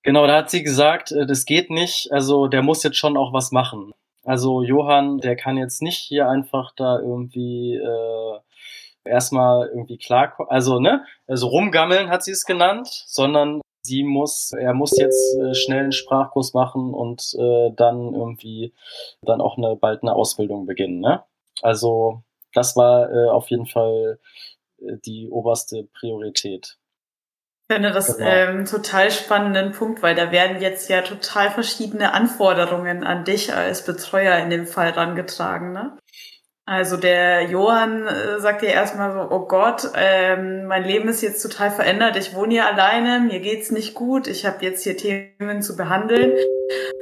genau, 0.04 0.28
da 0.28 0.38
hat 0.38 0.50
sie 0.50 0.64
gesagt, 0.64 1.12
äh, 1.12 1.26
das 1.26 1.46
geht 1.46 1.70
nicht, 1.70 2.12
also 2.12 2.48
der 2.48 2.64
muss 2.64 2.84
jetzt 2.84 2.98
schon 2.98 3.16
auch 3.16 3.32
was 3.32 3.52
machen. 3.52 3.94
Also 4.26 4.64
Johann, 4.64 5.20
der 5.20 5.36
kann 5.36 5.58
jetzt 5.58 5.82
nicht 5.82 5.98
hier 5.98 6.28
einfach 6.28 6.74
da 6.76 7.00
irgendwie 7.00 7.76
äh, 7.76 8.40
erstmal 9.06 9.68
irgendwie 9.68 9.98
klar, 9.98 10.34
also 10.50 10.80
ne, 10.80 11.06
also 11.28 11.48
rumgammeln 11.48 12.10
hat 12.10 12.24
sie 12.24 12.32
es 12.32 12.46
genannt, 12.46 12.88
sondern 13.08 13.62
sie 13.84 14.04
muss, 14.04 14.52
er 14.52 14.74
muss 14.74 14.98
jetzt 14.98 15.38
äh, 15.40 15.54
schnell 15.54 15.84
einen 15.84 15.92
Sprachkurs 15.92 16.54
machen 16.54 16.94
und 16.94 17.34
äh, 17.40 17.72
dann 17.76 18.14
irgendwie 18.14 18.74
dann 19.22 19.42
auch 19.42 19.58
eine 19.58 19.76
bald 19.76 20.04
eine 20.04 20.14
Ausbildung 20.14 20.66
beginnen. 20.66 21.00
Ne? 21.00 21.24
Also 21.62 22.22
das 22.54 22.76
war 22.76 23.12
äh, 23.12 23.30
auf 23.30 23.50
jeden 23.50 23.66
Fall 23.66 24.20
die 25.06 25.30
oberste 25.30 25.88
Priorität. 26.00 26.78
Ich 27.70 27.76
finde 27.76 27.92
das 27.92 28.18
genau. 28.18 28.30
ähm, 28.30 28.66
total 28.66 29.12
spannenden 29.12 29.74
Punkt, 29.74 30.02
weil 30.02 30.16
da 30.16 30.32
werden 30.32 30.60
jetzt 30.60 30.90
ja 30.90 31.02
total 31.02 31.52
verschiedene 31.52 32.14
Anforderungen 32.14 33.04
an 33.04 33.26
dich 33.26 33.54
als 33.54 33.86
Betreuer 33.86 34.38
in 34.38 34.50
dem 34.50 34.66
Fall 34.66 34.90
rangetragen, 34.90 35.72
ne? 35.74 35.98
Also 36.70 36.98
der 36.98 37.46
Johann 37.46 38.06
äh, 38.06 38.40
sagt 38.40 38.62
ja 38.62 38.70
erstmal 38.70 39.12
so, 39.12 39.36
oh 39.36 39.48
Gott, 39.48 39.90
ähm, 39.96 40.68
mein 40.68 40.84
Leben 40.84 41.10
ist 41.10 41.24
jetzt 41.24 41.42
total 41.42 41.72
verändert, 41.72 42.16
ich 42.16 42.36
wohne 42.36 42.54
hier 42.54 42.68
alleine, 42.68 43.22
mir 43.22 43.40
geht's 43.40 43.72
nicht 43.72 43.96
gut, 43.96 44.28
ich 44.28 44.46
habe 44.46 44.64
jetzt 44.64 44.84
hier 44.84 44.96
Themen 44.96 45.64
zu 45.64 45.76
behandeln, 45.76 46.34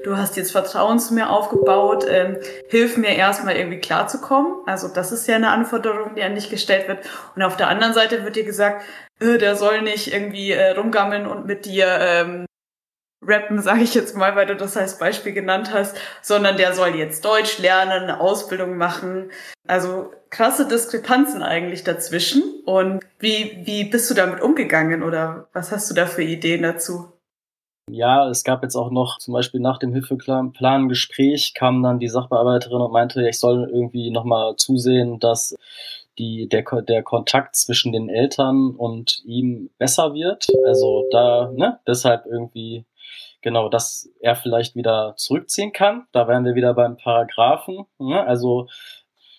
du 0.06 0.16
hast 0.16 0.38
jetzt 0.38 0.54
Vertrauen 0.54 1.00
zu 1.00 1.14
mir 1.14 1.30
aufgebaut, 1.30 2.06
ähm, 2.10 2.38
hilf 2.70 2.96
mir 2.96 3.14
erstmal 3.18 3.58
irgendwie 3.58 3.80
klarzukommen. 3.80 4.54
Also 4.66 4.88
das 4.88 5.12
ist 5.12 5.28
ja 5.28 5.36
eine 5.36 5.50
Anforderung, 5.50 6.16
die 6.16 6.24
an 6.24 6.36
dich 6.36 6.50
gestellt 6.50 6.88
wird. 6.88 7.00
Und 7.36 7.44
auf 7.44 7.58
der 7.58 7.68
anderen 7.68 7.94
Seite 7.94 8.24
wird 8.24 8.38
dir 8.38 8.46
gesagt, 8.46 8.86
äh, 9.20 9.38
der 9.38 9.58
soll 9.58 9.82
nicht 9.82 10.14
irgendwie 10.14 10.52
äh, 10.52 10.78
rumgammeln 10.78 11.28
und 11.28 11.46
mit 11.46 11.66
dir 11.66 11.88
ähm, 12.00 12.46
rappen, 13.22 13.62
sage 13.62 13.82
ich 13.82 13.94
jetzt 13.94 14.16
mal, 14.16 14.36
weil 14.36 14.46
du 14.46 14.56
das 14.56 14.78
als 14.78 15.00
Beispiel 15.00 15.34
genannt 15.34 15.72
hast, 15.74 15.98
sondern 16.22 16.58
der 16.58 16.74
soll 16.74 16.96
jetzt 16.96 17.26
Deutsch 17.26 17.60
lernen, 17.60 18.04
eine 18.04 18.20
Ausbildung 18.20 18.78
machen. 18.78 19.32
Also 19.68 20.12
krasse 20.30 20.68
Diskrepanzen 20.68 21.44
eigentlich 21.44 21.84
dazwischen. 21.84 22.44
Und 22.66 23.04
wie, 23.20 23.62
wie 23.64 23.86
bist 23.86 24.10
du 24.10 24.14
damit 24.14 24.42
umgegangen 24.42 25.04
oder 25.04 25.48
was 25.54 25.72
hast 25.72 25.90
du 25.90 25.96
da 25.96 26.06
für 26.06 26.24
Ideen 26.24 26.64
dazu? 26.64 27.12
Ja, 27.90 28.28
es 28.30 28.44
gab 28.44 28.64
jetzt 28.64 28.76
auch 28.76 28.92
noch, 28.92 29.18
zum 29.18 29.34
Beispiel 29.34 29.62
nach 29.62 29.80
dem 29.80 29.94
Hilfeplan-Gespräch 29.94 31.54
kam 31.54 31.82
dann 31.84 32.00
die 32.00 32.10
Sachbearbeiterin 32.10 32.82
und 32.82 32.92
meinte, 32.92 33.28
ich 33.28 33.40
soll 33.40 33.70
irgendwie 33.72 34.12
nochmal 34.12 34.58
zusehen, 34.58 35.20
dass 35.20 35.56
die, 36.18 36.50
der, 36.50 36.64
der 36.82 37.04
Kontakt 37.04 37.56
zwischen 37.56 37.94
den 37.94 38.10
Eltern 38.10 38.72
und 38.72 39.24
ihm 39.24 39.70
besser 39.78 40.14
wird. 40.14 40.48
Also 40.66 41.06
da, 41.12 41.50
ne, 41.56 41.80
deshalb 41.88 42.26
irgendwie 42.26 42.84
genau, 43.42 43.70
dass 43.70 44.10
er 44.20 44.36
vielleicht 44.36 44.76
wieder 44.76 45.16
zurückziehen 45.18 45.72
kann. 45.74 46.08
Da 46.12 46.28
wären 46.28 46.46
wir 46.46 46.56
wieder 46.56 46.74
beim 46.74 46.98
Paragraphen. 46.98 47.86
Ne? 48.00 48.26
Also 48.26 48.68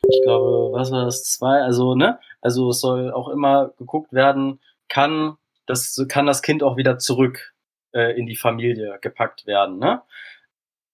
ich 0.08 0.22
glaube, 0.22 0.72
was 0.72 0.90
war 0.90 1.04
das 1.04 1.24
zwei? 1.24 1.62
Also 1.62 1.94
ne, 1.94 2.18
also 2.40 2.70
es 2.70 2.80
soll 2.80 3.12
auch 3.12 3.28
immer 3.28 3.72
geguckt 3.78 4.12
werden, 4.12 4.60
kann 4.88 5.36
das 5.66 6.02
kann 6.08 6.26
das 6.26 6.42
Kind 6.42 6.62
auch 6.62 6.76
wieder 6.76 6.98
zurück 6.98 7.54
äh, 7.92 8.18
in 8.18 8.26
die 8.26 8.36
Familie 8.36 8.98
gepackt 9.00 9.46
werden. 9.46 9.78
Ne? 9.78 10.02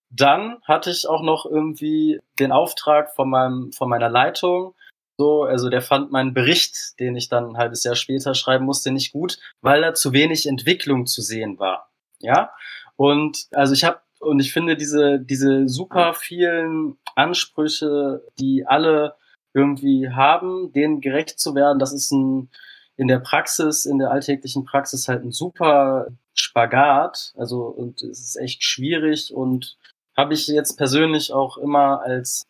Dann 0.09 0.57
hatte 0.63 0.91
ich 0.91 1.07
auch 1.07 1.21
noch 1.21 1.45
irgendwie 1.45 2.19
den 2.39 2.51
Auftrag 2.51 3.15
von 3.15 3.29
meinem 3.29 3.71
von 3.71 3.89
meiner 3.89 4.09
Leitung. 4.09 4.75
So, 5.17 5.43
also 5.43 5.69
der 5.69 5.81
fand 5.81 6.11
meinen 6.11 6.33
Bericht, 6.33 6.99
den 6.99 7.15
ich 7.15 7.29
dann 7.29 7.51
ein 7.51 7.57
halbes 7.57 7.85
Jahr 7.85 7.95
später 7.95 8.33
schreiben 8.33 8.65
musste, 8.65 8.91
nicht 8.91 9.13
gut, 9.13 9.39
weil 9.61 9.81
da 9.81 9.93
zu 9.93 10.11
wenig 10.11 10.45
Entwicklung 10.45 11.05
zu 11.05 11.21
sehen 11.21 11.57
war. 11.57 11.89
Ja, 12.19 12.51
und 12.95 13.47
also 13.51 13.73
ich 13.73 13.83
habe 13.83 13.99
und 14.19 14.39
ich 14.39 14.53
finde 14.53 14.75
diese 14.75 15.19
diese 15.19 15.67
super 15.67 16.13
vielen 16.13 16.97
Ansprüche, 17.15 18.23
die 18.39 18.65
alle 18.65 19.15
irgendwie 19.53 20.09
haben, 20.09 20.71
denen 20.73 21.01
gerecht 21.01 21.39
zu 21.39 21.55
werden, 21.55 21.79
das 21.79 21.93
ist 21.93 22.11
ein 22.11 22.49
in 22.97 23.07
der 23.07 23.19
Praxis, 23.19 23.85
in 23.85 23.99
der 23.99 24.11
alltäglichen 24.11 24.63
Praxis 24.65 25.07
halt 25.07 25.23
ein 25.23 25.31
super 25.31 26.07
Spagat. 26.33 27.33
Also 27.37 27.65
und 27.65 28.01
es 28.03 28.19
ist 28.19 28.35
echt 28.37 28.63
schwierig 28.63 29.33
und 29.33 29.77
habe 30.17 30.33
ich 30.33 30.47
jetzt 30.47 30.77
persönlich 30.77 31.33
auch 31.33 31.57
immer 31.57 32.01
als 32.01 32.45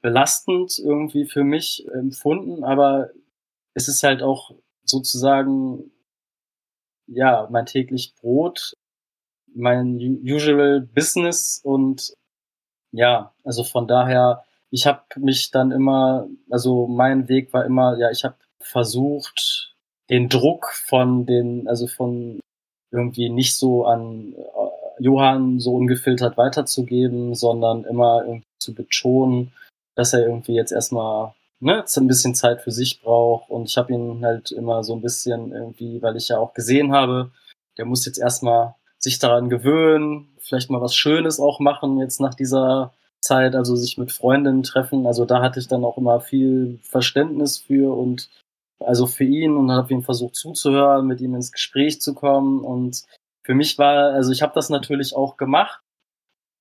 belastend 0.00 0.78
irgendwie 0.78 1.24
für 1.24 1.44
mich 1.44 1.86
empfunden, 1.92 2.62
aber 2.62 3.10
es 3.74 3.88
ist 3.88 4.02
halt 4.02 4.22
auch 4.22 4.52
sozusagen 4.84 5.90
ja 7.06 7.48
mein 7.50 7.66
täglich 7.66 8.14
Brot 8.20 8.74
mein 9.54 9.96
usual 10.24 10.80
Business 10.80 11.60
und 11.62 12.14
ja, 12.92 13.32
also 13.44 13.64
von 13.64 13.88
daher, 13.88 14.44
ich 14.70 14.86
habe 14.86 15.02
mich 15.16 15.50
dann 15.50 15.72
immer, 15.72 16.28
also 16.50 16.86
mein 16.86 17.28
Weg 17.28 17.52
war 17.52 17.64
immer, 17.64 17.98
ja, 17.98 18.10
ich 18.10 18.24
habe 18.24 18.36
versucht, 18.60 19.74
den 20.10 20.28
Druck 20.28 20.72
von 20.72 21.26
den, 21.26 21.66
also 21.68 21.86
von 21.86 22.40
irgendwie 22.92 23.28
nicht 23.28 23.56
so 23.56 23.84
an 23.84 24.34
äh, 24.34 25.02
Johann 25.02 25.58
so 25.58 25.74
ungefiltert 25.74 26.36
weiterzugeben, 26.36 27.34
sondern 27.34 27.84
immer 27.84 28.22
irgendwie 28.24 28.46
zu 28.60 28.74
betonen, 28.74 29.52
dass 29.96 30.12
er 30.12 30.26
irgendwie 30.26 30.54
jetzt 30.54 30.72
erstmal 30.72 31.34
ne, 31.60 31.84
ein 31.96 32.06
bisschen 32.06 32.34
Zeit 32.34 32.62
für 32.62 32.70
sich 32.70 33.02
braucht. 33.02 33.50
Und 33.50 33.64
ich 33.64 33.76
habe 33.76 33.92
ihn 33.92 34.24
halt 34.24 34.52
immer 34.52 34.84
so 34.84 34.94
ein 34.94 35.02
bisschen 35.02 35.52
irgendwie, 35.52 36.00
weil 36.02 36.16
ich 36.16 36.28
ja 36.28 36.38
auch 36.38 36.54
gesehen 36.54 36.92
habe, 36.92 37.32
der 37.76 37.86
muss 37.86 38.06
jetzt 38.06 38.18
erstmal 38.18 38.74
sich 39.04 39.18
daran 39.18 39.48
gewöhnen, 39.48 40.28
vielleicht 40.40 40.70
mal 40.70 40.80
was 40.80 40.96
Schönes 40.96 41.38
auch 41.38 41.60
machen 41.60 41.98
jetzt 41.98 42.20
nach 42.20 42.34
dieser 42.34 42.92
Zeit, 43.20 43.54
also 43.54 43.76
sich 43.76 43.96
mit 43.96 44.12
Freundinnen 44.12 44.62
treffen. 44.62 45.06
Also 45.06 45.24
da 45.24 45.40
hatte 45.40 45.60
ich 45.60 45.68
dann 45.68 45.84
auch 45.84 45.96
immer 45.96 46.20
viel 46.20 46.80
Verständnis 46.82 47.58
für 47.58 47.96
und 47.96 48.28
also 48.80 49.06
für 49.06 49.24
ihn 49.24 49.56
und 49.56 49.70
habe 49.70 49.92
ihm 49.92 50.02
versucht 50.02 50.34
zuzuhören, 50.34 51.06
mit 51.06 51.20
ihm 51.20 51.34
ins 51.34 51.52
Gespräch 51.52 52.00
zu 52.00 52.14
kommen. 52.14 52.64
Und 52.64 53.04
für 53.44 53.54
mich 53.54 53.78
war, 53.78 54.12
also 54.12 54.32
ich 54.32 54.42
habe 54.42 54.52
das 54.54 54.68
natürlich 54.68 55.14
auch 55.14 55.36
gemacht, 55.36 55.80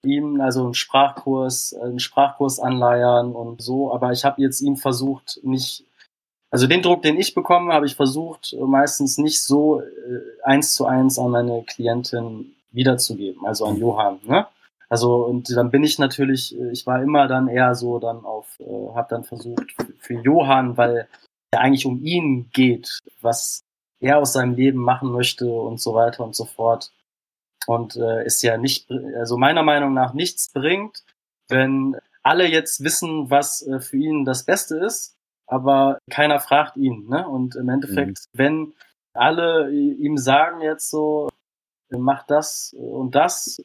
ihm 0.05 0.41
also 0.41 0.63
einen 0.65 0.73
Sprachkurs, 0.73 1.73
einen 1.73 1.99
Sprachkurs 1.99 2.59
anleiern 2.59 3.33
und 3.33 3.61
so, 3.61 3.93
aber 3.93 4.11
ich 4.11 4.25
habe 4.25 4.41
jetzt 4.41 4.61
ihm 4.61 4.75
versucht, 4.75 5.39
nicht 5.43 5.85
also 6.53 6.67
den 6.67 6.83
Druck, 6.83 7.01
den 7.01 7.17
ich 7.17 7.33
bekomme, 7.33 7.73
habe 7.73 7.87
ich 7.87 7.95
versucht, 7.95 8.55
meistens 8.59 9.17
nicht 9.17 9.41
so 9.41 9.81
äh, 9.81 9.85
eins 10.43 10.75
zu 10.75 10.85
eins 10.85 11.17
an 11.17 11.31
meine 11.31 11.63
Klientin 11.63 12.53
wiederzugeben, 12.71 13.43
also 13.43 13.65
an 13.65 13.77
Johann. 13.77 14.19
Ne? 14.23 14.45
Also 14.87 15.25
und 15.25 15.49
dann 15.57 15.71
bin 15.71 15.83
ich 15.83 15.97
natürlich, 15.97 16.55
äh, 16.55 16.69
ich 16.71 16.85
war 16.85 17.01
immer 17.01 17.27
dann 17.27 17.47
eher 17.47 17.73
so 17.73 17.97
dann 17.97 18.23
auf, 18.23 18.59
äh, 18.59 18.93
habe 18.93 19.07
dann 19.09 19.23
versucht 19.23 19.75
für 19.97 20.13
Johann, 20.21 20.77
weil 20.77 21.07
ja 21.51 21.59
eigentlich 21.59 21.87
um 21.87 22.03
ihn 22.03 22.51
geht, 22.53 22.99
was 23.19 23.63
er 23.99 24.19
aus 24.19 24.33
seinem 24.33 24.53
Leben 24.53 24.77
machen 24.77 25.11
möchte 25.11 25.51
und 25.51 25.81
so 25.81 25.95
weiter 25.95 26.23
und 26.23 26.35
so 26.35 26.45
fort. 26.45 26.91
Und 27.65 27.95
äh, 27.95 28.27
ist 28.27 28.43
ja 28.43 28.57
nicht, 28.57 28.91
also 29.17 29.37
meiner 29.37 29.63
Meinung 29.63 29.95
nach 29.95 30.13
nichts 30.13 30.49
bringt, 30.53 31.03
wenn 31.47 31.95
alle 32.21 32.45
jetzt 32.45 32.83
wissen, 32.83 33.31
was 33.31 33.65
äh, 33.65 33.79
für 33.79 33.97
ihn 33.97 34.23
das 34.23 34.45
Beste 34.45 34.77
ist, 34.77 35.17
aber 35.47 35.99
keiner 36.09 36.39
fragt 36.39 36.77
ihn. 36.77 37.07
Ne? 37.07 37.27
Und 37.27 37.55
im 37.55 37.69
Endeffekt, 37.69 38.25
mhm. 38.33 38.37
wenn 38.37 38.73
alle 39.13 39.71
ihm 39.71 40.17
sagen 40.17 40.61
jetzt 40.61 40.89
so, 40.89 41.29
mach 41.89 42.23
das 42.23 42.73
und 42.77 43.15
das, 43.15 43.61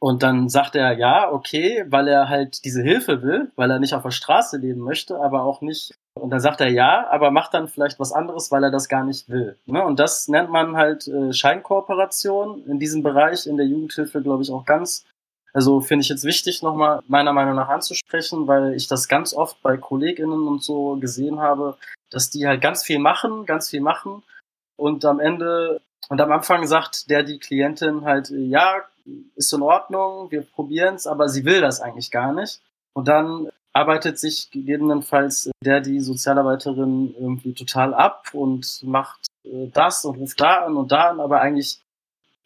und 0.00 0.22
dann 0.22 0.48
sagt 0.48 0.76
er 0.76 0.92
ja, 0.92 1.30
okay, 1.30 1.84
weil 1.88 2.06
er 2.06 2.28
halt 2.28 2.64
diese 2.64 2.82
Hilfe 2.82 3.22
will, 3.22 3.50
weil 3.56 3.70
er 3.70 3.80
nicht 3.80 3.94
auf 3.94 4.04
der 4.04 4.12
Straße 4.12 4.56
leben 4.56 4.80
möchte, 4.80 5.20
aber 5.20 5.42
auch 5.42 5.60
nicht. 5.60 5.98
Und 6.14 6.30
dann 6.30 6.40
sagt 6.40 6.60
er 6.60 6.68
ja, 6.68 7.08
aber 7.10 7.30
macht 7.30 7.54
dann 7.54 7.68
vielleicht 7.68 7.98
was 7.98 8.12
anderes, 8.12 8.50
weil 8.52 8.62
er 8.62 8.70
das 8.70 8.88
gar 8.88 9.04
nicht 9.04 9.28
will. 9.28 9.58
Ne? 9.66 9.84
Und 9.84 9.98
das 9.98 10.28
nennt 10.28 10.50
man 10.50 10.76
halt 10.76 11.08
äh, 11.08 11.32
Scheinkooperation 11.32 12.64
in 12.66 12.78
diesem 12.78 13.02
Bereich 13.02 13.46
in 13.46 13.56
der 13.56 13.66
Jugendhilfe, 13.66 14.22
glaube 14.22 14.42
ich, 14.42 14.50
auch 14.50 14.64
ganz 14.64 15.04
also 15.52 15.80
finde 15.80 16.02
ich 16.02 16.08
jetzt 16.08 16.24
wichtig, 16.24 16.62
nochmal 16.62 17.02
meiner 17.08 17.32
Meinung 17.32 17.54
nach 17.54 17.68
anzusprechen, 17.68 18.46
weil 18.46 18.74
ich 18.74 18.86
das 18.86 19.08
ganz 19.08 19.34
oft 19.34 19.60
bei 19.62 19.76
KollegInnen 19.76 20.46
und 20.46 20.62
so 20.62 20.96
gesehen 20.96 21.40
habe, 21.40 21.76
dass 22.10 22.30
die 22.30 22.46
halt 22.46 22.60
ganz 22.60 22.84
viel 22.84 22.98
machen, 22.98 23.46
ganz 23.46 23.70
viel 23.70 23.80
machen 23.80 24.22
und 24.76 25.04
am 25.04 25.20
Ende 25.20 25.80
und 26.08 26.20
am 26.20 26.32
Anfang 26.32 26.66
sagt 26.66 27.10
der 27.10 27.22
die 27.22 27.38
Klientin 27.38 28.04
halt, 28.04 28.30
ja, 28.30 28.82
ist 29.34 29.52
in 29.52 29.62
Ordnung, 29.62 30.30
wir 30.30 30.42
probieren 30.42 30.94
es, 30.94 31.06
aber 31.06 31.28
sie 31.28 31.44
will 31.44 31.60
das 31.60 31.80
eigentlich 31.80 32.10
gar 32.10 32.32
nicht. 32.32 32.60
Und 32.94 33.08
dann 33.08 33.48
arbeitet 33.72 34.18
sich 34.18 34.50
gegebenenfalls 34.50 35.50
der, 35.64 35.80
die 35.80 36.00
Sozialarbeiterin 36.00 37.14
irgendwie 37.18 37.52
total 37.52 37.94
ab 37.94 38.30
und 38.32 38.82
macht 38.82 39.26
äh, 39.44 39.68
das 39.72 40.04
und 40.04 40.18
ruft 40.18 40.40
da 40.40 40.64
an 40.64 40.76
und 40.76 40.90
da 40.90 41.10
an, 41.10 41.20
aber 41.20 41.40
eigentlich 41.40 41.80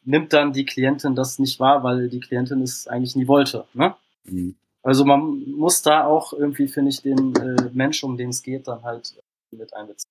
nimmt 0.04 0.32
dann 0.32 0.52
die 0.52 0.64
Klientin 0.64 1.14
das 1.14 1.38
nicht 1.38 1.60
wahr, 1.60 1.82
weil 1.82 2.08
die 2.08 2.20
Klientin 2.20 2.62
es 2.62 2.86
eigentlich 2.86 3.16
nie 3.16 3.28
wollte. 3.28 3.64
Ne? 3.74 3.94
Mhm. 4.24 4.56
Also 4.82 5.04
man 5.04 5.44
muss 5.56 5.82
da 5.82 6.04
auch 6.04 6.32
irgendwie, 6.32 6.66
finde 6.68 6.90
ich, 6.90 7.02
den 7.02 7.34
äh, 7.36 7.70
Mensch, 7.72 8.02
um 8.02 8.16
den 8.16 8.30
es 8.30 8.42
geht, 8.42 8.66
dann 8.66 8.82
halt 8.82 9.14
äh, 9.16 9.56
mit 9.56 9.74
einbeziehen. 9.74 10.10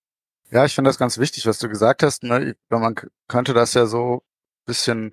Ja, 0.50 0.66
ich 0.66 0.76
finde 0.76 0.89
das 0.89 0.98
ganz 0.98 1.18
wichtig, 1.18 1.46
was 1.46 1.60
du 1.60 1.70
gesagt 1.70 2.04
hast. 2.04 2.24
Ne? 2.24 2.56
Man 2.70 2.96
könnte 3.28 3.54
das 3.54 3.74
ja 3.74 3.86
so 3.86 4.24
bisschen 4.66 5.12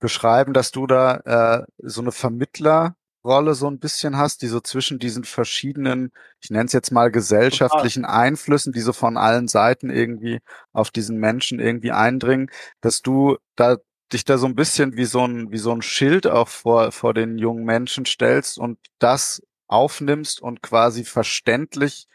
beschreiben, 0.00 0.52
dass 0.52 0.72
du 0.72 0.86
da 0.86 1.60
äh, 1.60 1.64
so 1.78 2.00
eine 2.00 2.12
Vermittler 2.12 2.96
Rolle 3.24 3.54
so 3.54 3.68
ein 3.68 3.78
bisschen 3.78 4.16
hast, 4.16 4.42
die 4.42 4.48
so 4.48 4.60
zwischen 4.60 4.98
diesen 4.98 5.24
verschiedenen, 5.24 6.10
ich 6.40 6.50
nenne 6.50 6.64
es 6.64 6.72
jetzt 6.72 6.90
mal 6.90 7.10
gesellschaftlichen 7.10 8.02
Total. 8.02 8.20
Einflüssen, 8.20 8.72
die 8.72 8.80
so 8.80 8.92
von 8.92 9.16
allen 9.16 9.46
Seiten 9.46 9.90
irgendwie 9.90 10.40
auf 10.72 10.90
diesen 10.90 11.18
Menschen 11.18 11.60
irgendwie 11.60 11.92
eindringen, 11.92 12.50
dass 12.80 13.00
du 13.00 13.36
da 13.54 13.76
dich 14.12 14.24
da 14.24 14.38
so 14.38 14.46
ein 14.46 14.54
bisschen 14.54 14.96
wie 14.96 15.04
so 15.04 15.26
ein 15.26 15.50
wie 15.50 15.58
so 15.58 15.72
ein 15.72 15.82
Schild 15.82 16.26
auch 16.26 16.48
vor 16.48 16.92
vor 16.92 17.14
den 17.14 17.38
jungen 17.38 17.64
Menschen 17.64 18.06
stellst 18.06 18.58
und 18.58 18.78
das 18.98 19.42
aufnimmst 19.68 20.42
und 20.42 20.62
quasi 20.62 21.04
verständlich 21.04 22.06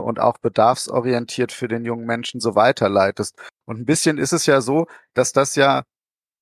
und 0.00 0.18
auch 0.18 0.38
bedarfsorientiert 0.38 1.52
für 1.52 1.68
den 1.68 1.84
jungen 1.84 2.06
Menschen 2.06 2.40
so 2.40 2.54
weiterleitest. 2.54 3.36
Und 3.64 3.80
ein 3.80 3.84
bisschen 3.84 4.18
ist 4.18 4.32
es 4.32 4.46
ja 4.46 4.60
so, 4.60 4.86
dass 5.14 5.32
das 5.32 5.54
ja 5.54 5.84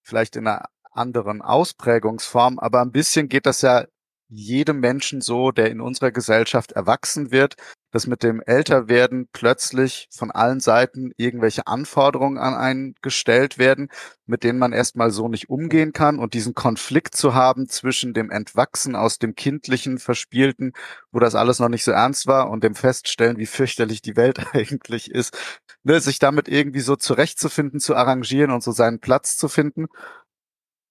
vielleicht 0.02 0.36
in 0.36 0.46
einer 0.46 0.68
anderen 0.92 1.42
Ausprägungsform, 1.42 2.58
aber 2.58 2.80
ein 2.80 2.92
bisschen 2.92 3.28
geht 3.28 3.46
das 3.46 3.62
ja 3.62 3.86
jedem 4.28 4.80
Menschen 4.80 5.20
so, 5.20 5.50
der 5.52 5.70
in 5.70 5.80
unserer 5.80 6.10
Gesellschaft 6.10 6.72
erwachsen 6.72 7.30
wird, 7.30 7.56
dass 7.92 8.06
mit 8.06 8.22
dem 8.22 8.42
Älterwerden 8.44 9.28
plötzlich 9.32 10.08
von 10.10 10.30
allen 10.30 10.60
Seiten 10.60 11.12
irgendwelche 11.18 11.66
Anforderungen 11.66 12.38
an 12.38 12.54
einen 12.54 12.94
gestellt 13.02 13.58
werden, 13.58 13.88
mit 14.26 14.42
denen 14.44 14.58
man 14.58 14.72
erstmal 14.72 15.10
so 15.10 15.28
nicht 15.28 15.50
umgehen 15.50 15.92
kann 15.92 16.18
und 16.18 16.34
diesen 16.34 16.54
Konflikt 16.54 17.14
zu 17.14 17.34
haben 17.34 17.68
zwischen 17.68 18.14
dem 18.14 18.30
Entwachsen 18.30 18.96
aus 18.96 19.18
dem 19.18 19.34
kindlichen, 19.34 19.98
verspielten, 19.98 20.72
wo 21.12 21.20
das 21.20 21.34
alles 21.34 21.58
noch 21.58 21.68
nicht 21.68 21.84
so 21.84 21.92
ernst 21.92 22.26
war 22.26 22.50
und 22.50 22.64
dem 22.64 22.74
Feststellen, 22.74 23.36
wie 23.36 23.46
fürchterlich 23.46 24.00
die 24.02 24.16
Welt 24.16 24.40
eigentlich 24.54 25.10
ist, 25.10 25.36
ne, 25.82 26.00
sich 26.00 26.18
damit 26.18 26.48
irgendwie 26.48 26.80
so 26.80 26.96
zurechtzufinden, 26.96 27.78
zu 27.78 27.94
arrangieren 27.94 28.50
und 28.50 28.62
so 28.62 28.72
seinen 28.72 29.00
Platz 29.00 29.36
zu 29.36 29.48
finden. 29.48 29.86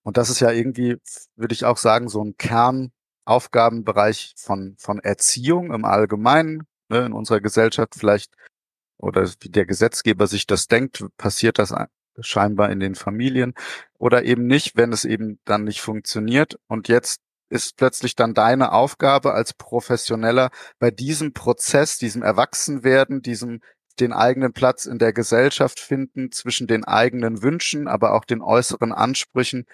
Und 0.04 0.18
das 0.18 0.30
ist 0.30 0.40
ja 0.40 0.52
irgendwie, 0.52 0.98
würde 1.36 1.54
ich 1.54 1.66
auch 1.66 1.78
sagen, 1.78 2.10
so 2.10 2.24
ein 2.24 2.36
Kernaufgabenbereich 2.38 4.34
von, 4.38 4.76
von 4.80 5.00
Erziehung 5.00 5.74
im 5.74 5.86
Allgemeinen, 5.86 6.68
ne, 6.92 7.06
in 7.06 7.14
unserer 7.14 7.42
Gesellschaft 7.42 7.96
vielleicht, 7.96 8.34
oder 8.98 9.28
wie 9.40 9.50
der 9.50 9.66
Gesetzgeber 9.66 10.28
sich 10.28 10.46
das 10.46 10.68
denkt, 10.68 11.04
passiert 11.18 11.58
das 11.58 11.74
scheinbar 12.20 12.70
in 12.70 12.80
den 12.80 12.94
Familien 12.94 13.56
oder 13.98 14.24
eben 14.26 14.46
nicht, 14.46 14.76
wenn 14.76 14.92
es 14.92 15.06
eben 15.06 15.40
dann 15.46 15.64
nicht 15.64 15.82
funktioniert. 15.82 16.60
Und 16.68 16.88
jetzt 16.88 17.22
ist 17.50 17.78
plötzlich 17.78 18.16
dann 18.16 18.34
deine 18.34 18.72
Aufgabe 18.74 19.34
als 19.34 19.54
Professioneller 19.54 20.52
bei 20.78 20.92
diesem 20.92 21.34
Prozess, 21.34 21.98
diesem 21.98 22.22
Erwachsenwerden, 22.22 23.22
diesem 23.22 23.62
den 24.00 24.14
eigenen 24.14 24.54
Platz 24.54 24.86
in 24.86 25.00
der 25.00 25.14
Gesellschaft 25.14 25.80
finden, 25.80 26.32
zwischen 26.32 26.68
den 26.68 26.86
eigenen 26.86 27.42
Wünschen, 27.42 27.88
aber 27.88 28.14
auch 28.14 28.26
den 28.26 28.42
äußeren 28.42 28.94
Ansprüchen, 28.94 29.66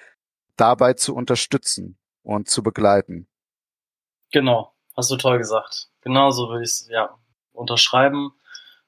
dabei 0.55 0.93
zu 0.93 1.13
unterstützen 1.13 1.97
und 2.23 2.49
zu 2.49 2.63
begleiten. 2.63 3.27
Genau, 4.31 4.73
hast 4.95 5.11
du 5.11 5.17
toll 5.17 5.37
gesagt. 5.37 5.89
Genauso 6.07 6.47
würde 6.47 6.63
ich 6.63 6.69
es 6.69 6.87
ja 6.89 7.09
unterschreiben. 7.51 8.31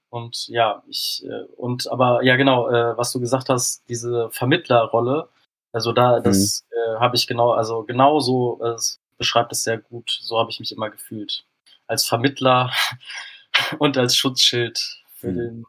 Und 0.10 0.48
ja, 0.48 0.82
ich 0.88 1.22
äh, 1.26 1.44
und 1.58 1.92
aber 1.92 2.24
ja 2.24 2.38
genau, 2.38 2.70
äh, 2.70 2.98
was 2.98 3.12
du 3.12 3.20
gesagt 3.20 3.50
hast, 3.50 3.84
diese 3.90 4.30
Vermittlerrolle, 4.32 5.28
also 5.74 5.92
da 5.92 6.22
das 6.22 6.66
mhm. 6.72 6.96
äh, 6.96 7.00
habe 7.02 7.18
ich 7.18 7.28
genau, 7.28 7.52
also 7.52 7.84
genau 7.84 8.22
so, 8.22 8.62
äh, 8.64 8.78
beschreibt 9.18 9.52
es 9.52 9.64
sehr 9.64 9.78
gut. 9.78 10.18
So 10.22 10.40
habe 10.40 10.50
ich 10.50 10.62
mich 10.62 10.72
immer 10.72 10.90
gefühlt 10.90 11.44
als 11.88 12.06
Vermittler 12.06 12.72
und 13.80 13.98
als 13.98 14.16
Schutzschild 14.16 15.04
für 15.14 15.32
mhm. 15.32 15.38
den. 15.38 15.66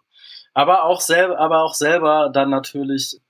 Aber 0.54 0.84
auch 0.84 1.00
selber, 1.00 1.38
aber 1.40 1.64
auch 1.64 1.74
selber 1.74 2.30
dann 2.32 2.50
natürlich 2.50 3.20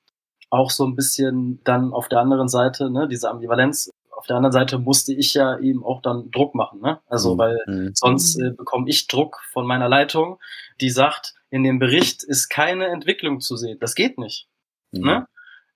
auch 0.50 0.70
so 0.70 0.84
ein 0.84 0.94
bisschen 0.94 1.60
dann 1.64 1.94
auf 1.94 2.08
der 2.08 2.20
anderen 2.20 2.48
Seite, 2.48 2.90
ne, 2.90 3.08
diese 3.08 3.30
Ambivalenz, 3.30 3.90
auf 4.20 4.26
der 4.26 4.36
anderen 4.36 4.52
Seite 4.52 4.78
musste 4.78 5.14
ich 5.14 5.32
ja 5.32 5.58
eben 5.58 5.82
auch 5.82 6.02
dann 6.02 6.30
Druck 6.30 6.54
machen, 6.54 6.82
ne? 6.82 7.00
Also, 7.06 7.34
mhm. 7.34 7.38
weil 7.38 7.58
mhm. 7.66 7.92
sonst 7.94 8.38
äh, 8.38 8.50
bekomme 8.50 8.86
ich 8.86 9.06
Druck 9.06 9.40
von 9.50 9.66
meiner 9.66 9.88
Leitung, 9.88 10.38
die 10.82 10.90
sagt, 10.90 11.34
in 11.48 11.64
dem 11.64 11.78
Bericht 11.78 12.22
ist 12.22 12.50
keine 12.50 12.88
Entwicklung 12.88 13.40
zu 13.40 13.56
sehen. 13.56 13.78
Das 13.80 13.94
geht 13.94 14.18
nicht. 14.18 14.46
Mhm. 14.92 15.06
Ne? 15.06 15.26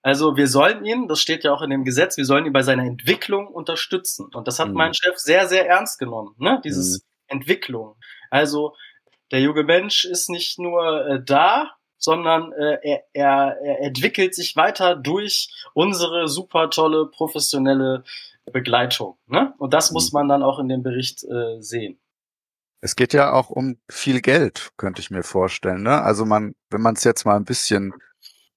Also 0.02 0.36
wir 0.36 0.46
sollen 0.46 0.84
ihn, 0.84 1.08
das 1.08 1.20
steht 1.20 1.42
ja 1.42 1.54
auch 1.54 1.62
in 1.62 1.70
dem 1.70 1.84
Gesetz, 1.84 2.18
wir 2.18 2.26
sollen 2.26 2.44
ihn 2.44 2.52
bei 2.52 2.62
seiner 2.62 2.84
Entwicklung 2.84 3.48
unterstützen. 3.48 4.26
Und 4.34 4.46
das 4.46 4.58
hat 4.58 4.68
mhm. 4.68 4.74
mein 4.74 4.92
Chef 4.92 5.16
sehr, 5.16 5.48
sehr 5.48 5.66
ernst 5.66 5.98
genommen, 5.98 6.34
ne? 6.36 6.60
Dieses 6.62 7.00
mhm. 7.00 7.38
Entwicklung. 7.38 7.96
Also 8.28 8.74
der 9.30 9.40
junge 9.40 9.62
Mensch 9.62 10.04
ist 10.04 10.28
nicht 10.28 10.58
nur 10.58 11.06
äh, 11.06 11.24
da, 11.24 11.70
sondern 11.96 12.52
äh, 12.52 12.78
er, 12.82 13.04
er, 13.14 13.56
er 13.62 13.80
entwickelt 13.80 14.34
sich 14.34 14.56
weiter 14.56 14.94
durch 14.94 15.48
unsere 15.72 16.28
super 16.28 16.68
tolle 16.68 17.06
professionelle 17.06 18.04
Begleitung. 18.52 19.16
Ne? 19.26 19.54
Und 19.58 19.74
das 19.74 19.90
muss 19.90 20.12
mhm. 20.12 20.18
man 20.18 20.28
dann 20.28 20.42
auch 20.42 20.58
in 20.58 20.68
dem 20.68 20.82
Bericht 20.82 21.24
äh, 21.24 21.60
sehen. 21.60 21.98
Es 22.80 22.96
geht 22.96 23.14
ja 23.14 23.32
auch 23.32 23.48
um 23.48 23.78
viel 23.90 24.20
Geld, 24.20 24.72
könnte 24.76 25.00
ich 25.00 25.10
mir 25.10 25.22
vorstellen. 25.22 25.82
Ne? 25.82 26.02
Also 26.02 26.26
man, 26.26 26.54
wenn 26.70 26.82
man 26.82 26.94
es 26.94 27.04
jetzt 27.04 27.24
mal 27.24 27.36
ein 27.36 27.46
bisschen 27.46 27.94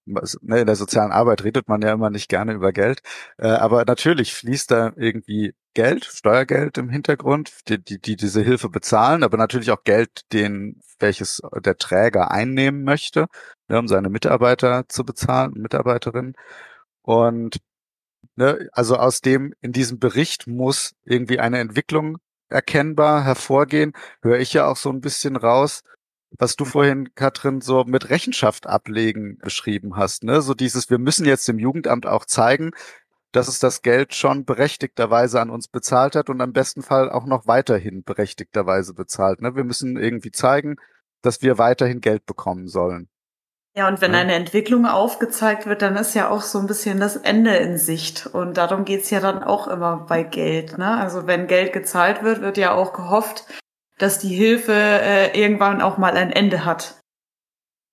ne, 0.07 0.59
in 0.59 0.65
der 0.65 0.75
sozialen 0.75 1.11
Arbeit 1.11 1.43
redet 1.43 1.67
man 1.67 1.81
ja 1.81 1.93
immer 1.93 2.09
nicht 2.09 2.29
gerne 2.29 2.53
über 2.53 2.71
Geld, 2.71 3.01
äh, 3.37 3.47
aber 3.47 3.85
natürlich 3.85 4.33
fließt 4.33 4.71
da 4.71 4.93
irgendwie 4.95 5.53
Geld, 5.73 6.05
Steuergeld 6.05 6.77
im 6.77 6.89
Hintergrund, 6.89 7.51
die, 7.69 7.83
die, 7.83 7.99
die 7.99 8.15
diese 8.15 8.41
Hilfe 8.41 8.69
bezahlen, 8.69 9.23
aber 9.23 9.37
natürlich 9.37 9.71
auch 9.71 9.83
Geld, 9.83 10.21
den 10.33 10.81
welches 10.99 11.41
der 11.63 11.77
Träger 11.77 12.31
einnehmen 12.31 12.83
möchte, 12.83 13.27
ne, 13.67 13.79
um 13.79 13.87
seine 13.87 14.09
Mitarbeiter 14.09 14.85
zu 14.89 15.05
bezahlen, 15.05 15.53
Mitarbeiterinnen. 15.55 16.33
Und 17.03 17.57
ne, 18.37 18.69
also 18.71 18.95
aus 18.95 19.21
dem 19.21 19.53
in 19.61 19.73
diesem 19.73 19.99
Bericht 19.99 20.47
muss 20.47 20.93
irgendwie 21.03 21.39
eine 21.39 21.59
Entwicklung 21.59 22.17
erkennbar 22.49 23.23
hervorgehen. 23.23 23.93
Höre 24.21 24.39
ich 24.39 24.53
ja 24.53 24.67
auch 24.67 24.77
so 24.77 24.89
ein 24.89 25.01
bisschen 25.01 25.35
raus, 25.35 25.83
was 26.37 26.55
du 26.55 26.65
vorhin, 26.65 27.13
Katrin, 27.15 27.61
so 27.61 27.83
mit 27.83 28.09
Rechenschaft 28.09 28.67
ablegen 28.67 29.37
beschrieben 29.39 29.97
hast. 29.97 30.23
Ne? 30.23 30.41
So 30.41 30.53
dieses, 30.53 30.89
wir 30.89 30.99
müssen 30.99 31.25
jetzt 31.25 31.47
dem 31.47 31.59
Jugendamt 31.59 32.05
auch 32.05 32.25
zeigen, 32.25 32.71
dass 33.31 33.47
es 33.47 33.59
das 33.59 33.81
Geld 33.81 34.13
schon 34.15 34.45
berechtigterweise 34.45 35.41
an 35.41 35.49
uns 35.49 35.67
bezahlt 35.67 36.15
hat 36.15 36.29
und 36.29 36.41
am 36.41 36.53
besten 36.53 36.81
Fall 36.81 37.09
auch 37.09 37.25
noch 37.25 37.47
weiterhin 37.47 38.03
berechtigterweise 38.03 38.93
bezahlt. 38.93 39.41
Ne? 39.41 39.55
Wir 39.55 39.63
müssen 39.63 39.97
irgendwie 39.97 40.31
zeigen, 40.31 40.77
dass 41.21 41.41
wir 41.41 41.57
weiterhin 41.57 42.01
Geld 42.01 42.25
bekommen 42.25 42.67
sollen. 42.67 43.09
Ja, 43.77 43.87
und 43.87 44.01
wenn 44.01 44.15
eine 44.15 44.33
Entwicklung 44.33 44.87
aufgezeigt 44.87 45.67
wird, 45.67 45.83
dann 45.83 45.97
ist 45.97 46.15
ja 46.15 46.31
auch 46.31 46.41
so 46.41 46.57
ein 46.57 46.65
bisschen 46.65 46.99
das 46.99 47.15
Ende 47.15 47.55
in 47.57 47.77
Sicht. 47.77 48.25
Und 48.25 48.57
darum 48.57 48.85
geht's 48.85 49.11
ja 49.11 49.19
dann 49.19 49.43
auch 49.43 49.67
immer 49.67 49.97
bei 50.09 50.23
Geld. 50.23 50.79
Ne? 50.79 50.97
Also 50.97 51.27
wenn 51.27 51.45
Geld 51.45 51.73
gezahlt 51.73 52.23
wird, 52.23 52.41
wird 52.41 52.57
ja 52.57 52.73
auch 52.73 52.91
gehofft, 52.91 53.45
dass 53.99 54.17
die 54.17 54.33
Hilfe 54.33 54.73
äh, 54.73 55.39
irgendwann 55.39 55.83
auch 55.83 55.99
mal 55.99 56.17
ein 56.17 56.31
Ende 56.31 56.65
hat. 56.65 56.99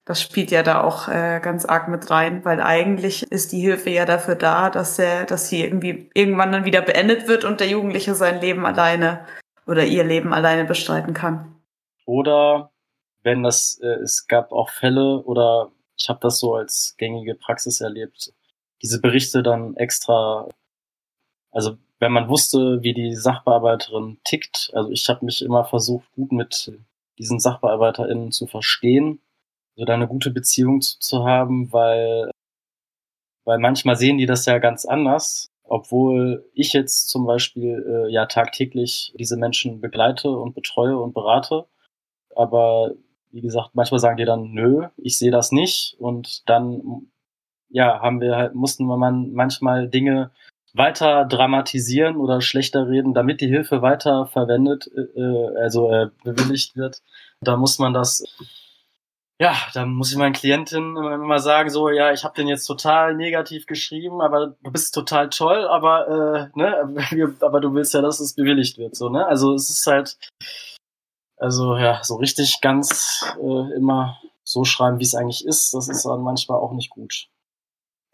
Das 0.06 0.22
spielt 0.22 0.50
ja 0.50 0.62
da 0.62 0.80
auch 0.80 1.08
äh, 1.08 1.40
ganz 1.42 1.66
arg 1.66 1.88
mit 1.88 2.10
rein, 2.10 2.46
weil 2.46 2.62
eigentlich 2.62 3.30
ist 3.30 3.52
die 3.52 3.60
Hilfe 3.60 3.90
ja 3.90 4.06
dafür 4.06 4.36
da, 4.36 4.70
dass 4.70 4.98
er, 4.98 5.26
dass 5.26 5.50
sie 5.50 5.62
irgendwie 5.62 6.10
irgendwann 6.14 6.50
dann 6.50 6.64
wieder 6.64 6.80
beendet 6.80 7.28
wird 7.28 7.44
und 7.44 7.60
der 7.60 7.68
Jugendliche 7.68 8.14
sein 8.14 8.40
Leben 8.40 8.64
alleine 8.64 9.26
oder 9.66 9.84
ihr 9.84 10.04
Leben 10.04 10.32
alleine 10.32 10.64
bestreiten 10.64 11.12
kann. 11.12 11.56
Oder 12.06 12.70
wenn 13.24 13.42
das, 13.42 13.80
äh, 13.82 14.00
es 14.02 14.26
gab 14.26 14.52
auch 14.52 14.70
Fälle 14.70 15.22
oder 15.24 15.72
ich 15.96 16.08
habe 16.08 16.20
das 16.22 16.38
so 16.38 16.54
als 16.54 16.94
gängige 16.98 17.34
Praxis 17.34 17.80
erlebt, 17.80 18.32
diese 18.82 19.00
Berichte 19.00 19.42
dann 19.42 19.76
extra, 19.76 20.48
also 21.50 21.76
wenn 21.98 22.12
man 22.12 22.28
wusste, 22.28 22.82
wie 22.82 22.94
die 22.94 23.14
Sachbearbeiterin 23.14 24.18
tickt, 24.24 24.70
also 24.74 24.90
ich 24.90 25.08
habe 25.08 25.24
mich 25.24 25.42
immer 25.42 25.64
versucht, 25.64 26.10
gut 26.12 26.32
mit 26.32 26.72
diesen 27.18 27.40
SachbearbeiterInnen 27.40 28.30
zu 28.32 28.46
verstehen 28.46 29.20
so 29.76 29.84
da 29.84 29.94
eine 29.94 30.08
gute 30.08 30.30
Beziehung 30.30 30.80
zu, 30.80 30.98
zu 30.98 31.24
haben, 31.24 31.72
weil, 31.72 32.30
weil 33.44 33.58
manchmal 33.58 33.96
sehen 33.96 34.18
die 34.18 34.26
das 34.26 34.46
ja 34.46 34.58
ganz 34.58 34.84
anders, 34.84 35.50
obwohl 35.64 36.48
ich 36.54 36.72
jetzt 36.72 37.08
zum 37.08 37.26
Beispiel 37.26 37.84
äh, 37.86 38.12
ja 38.12 38.26
tagtäglich 38.26 39.14
diese 39.18 39.36
Menschen 39.36 39.80
begleite 39.80 40.30
und 40.30 40.54
betreue 40.54 40.98
und 40.98 41.14
berate. 41.14 41.66
Aber 42.36 42.92
wie 43.34 43.40
gesagt, 43.40 43.70
manchmal 43.74 44.00
sagen 44.00 44.16
die 44.16 44.24
dann, 44.24 44.52
nö, 44.52 44.88
ich 44.96 45.18
sehe 45.18 45.30
das 45.30 45.52
nicht. 45.52 45.96
Und 45.98 46.48
dann, 46.48 47.08
ja, 47.68 48.00
haben 48.00 48.20
wir 48.20 48.36
halt, 48.36 48.54
mussten 48.54 48.86
wir 48.86 48.96
man 48.96 49.32
manchmal 49.32 49.88
Dinge 49.88 50.30
weiter 50.72 51.24
dramatisieren 51.24 52.16
oder 52.16 52.40
schlechter 52.40 52.88
reden, 52.88 53.14
damit 53.14 53.40
die 53.40 53.48
Hilfe 53.48 53.82
weiter 53.82 54.26
verwendet, 54.26 54.90
äh, 54.96 55.20
äh 55.20 55.56
also 55.58 55.90
äh, 55.90 56.10
bewilligt 56.24 56.76
wird. 56.76 57.02
Da 57.40 57.56
muss 57.56 57.78
man 57.78 57.92
das 57.92 58.24
ja, 59.40 59.56
da 59.74 59.84
muss 59.84 60.12
ich 60.12 60.16
meinen 60.16 60.32
Klientinnen 60.32 60.96
immer 60.96 61.40
sagen, 61.40 61.68
so, 61.68 61.90
ja, 61.90 62.12
ich 62.12 62.22
habe 62.22 62.36
den 62.36 62.46
jetzt 62.46 62.66
total 62.66 63.16
negativ 63.16 63.66
geschrieben, 63.66 64.20
aber 64.20 64.54
du 64.62 64.70
bist 64.70 64.94
total 64.94 65.28
toll, 65.28 65.66
aber 65.66 66.50
äh, 66.54 66.58
ne, 66.58 67.36
aber 67.40 67.60
du 67.60 67.74
willst 67.74 67.94
ja, 67.94 68.00
dass 68.00 68.20
es 68.20 68.34
bewilligt 68.34 68.78
wird, 68.78 68.94
so, 68.94 69.08
ne? 69.08 69.26
Also 69.26 69.54
es 69.54 69.68
ist 69.70 69.86
halt, 69.88 70.16
also 71.36 71.76
ja, 71.76 72.02
so 72.02 72.16
richtig 72.16 72.60
ganz 72.60 73.24
äh, 73.40 73.76
immer 73.76 74.18
so 74.44 74.64
schreiben, 74.64 74.98
wie 74.98 75.04
es 75.04 75.14
eigentlich 75.14 75.46
ist, 75.46 75.72
das 75.74 75.88
ist 75.88 76.04
dann 76.04 76.22
manchmal 76.22 76.58
auch 76.58 76.72
nicht 76.72 76.90
gut. 76.90 77.28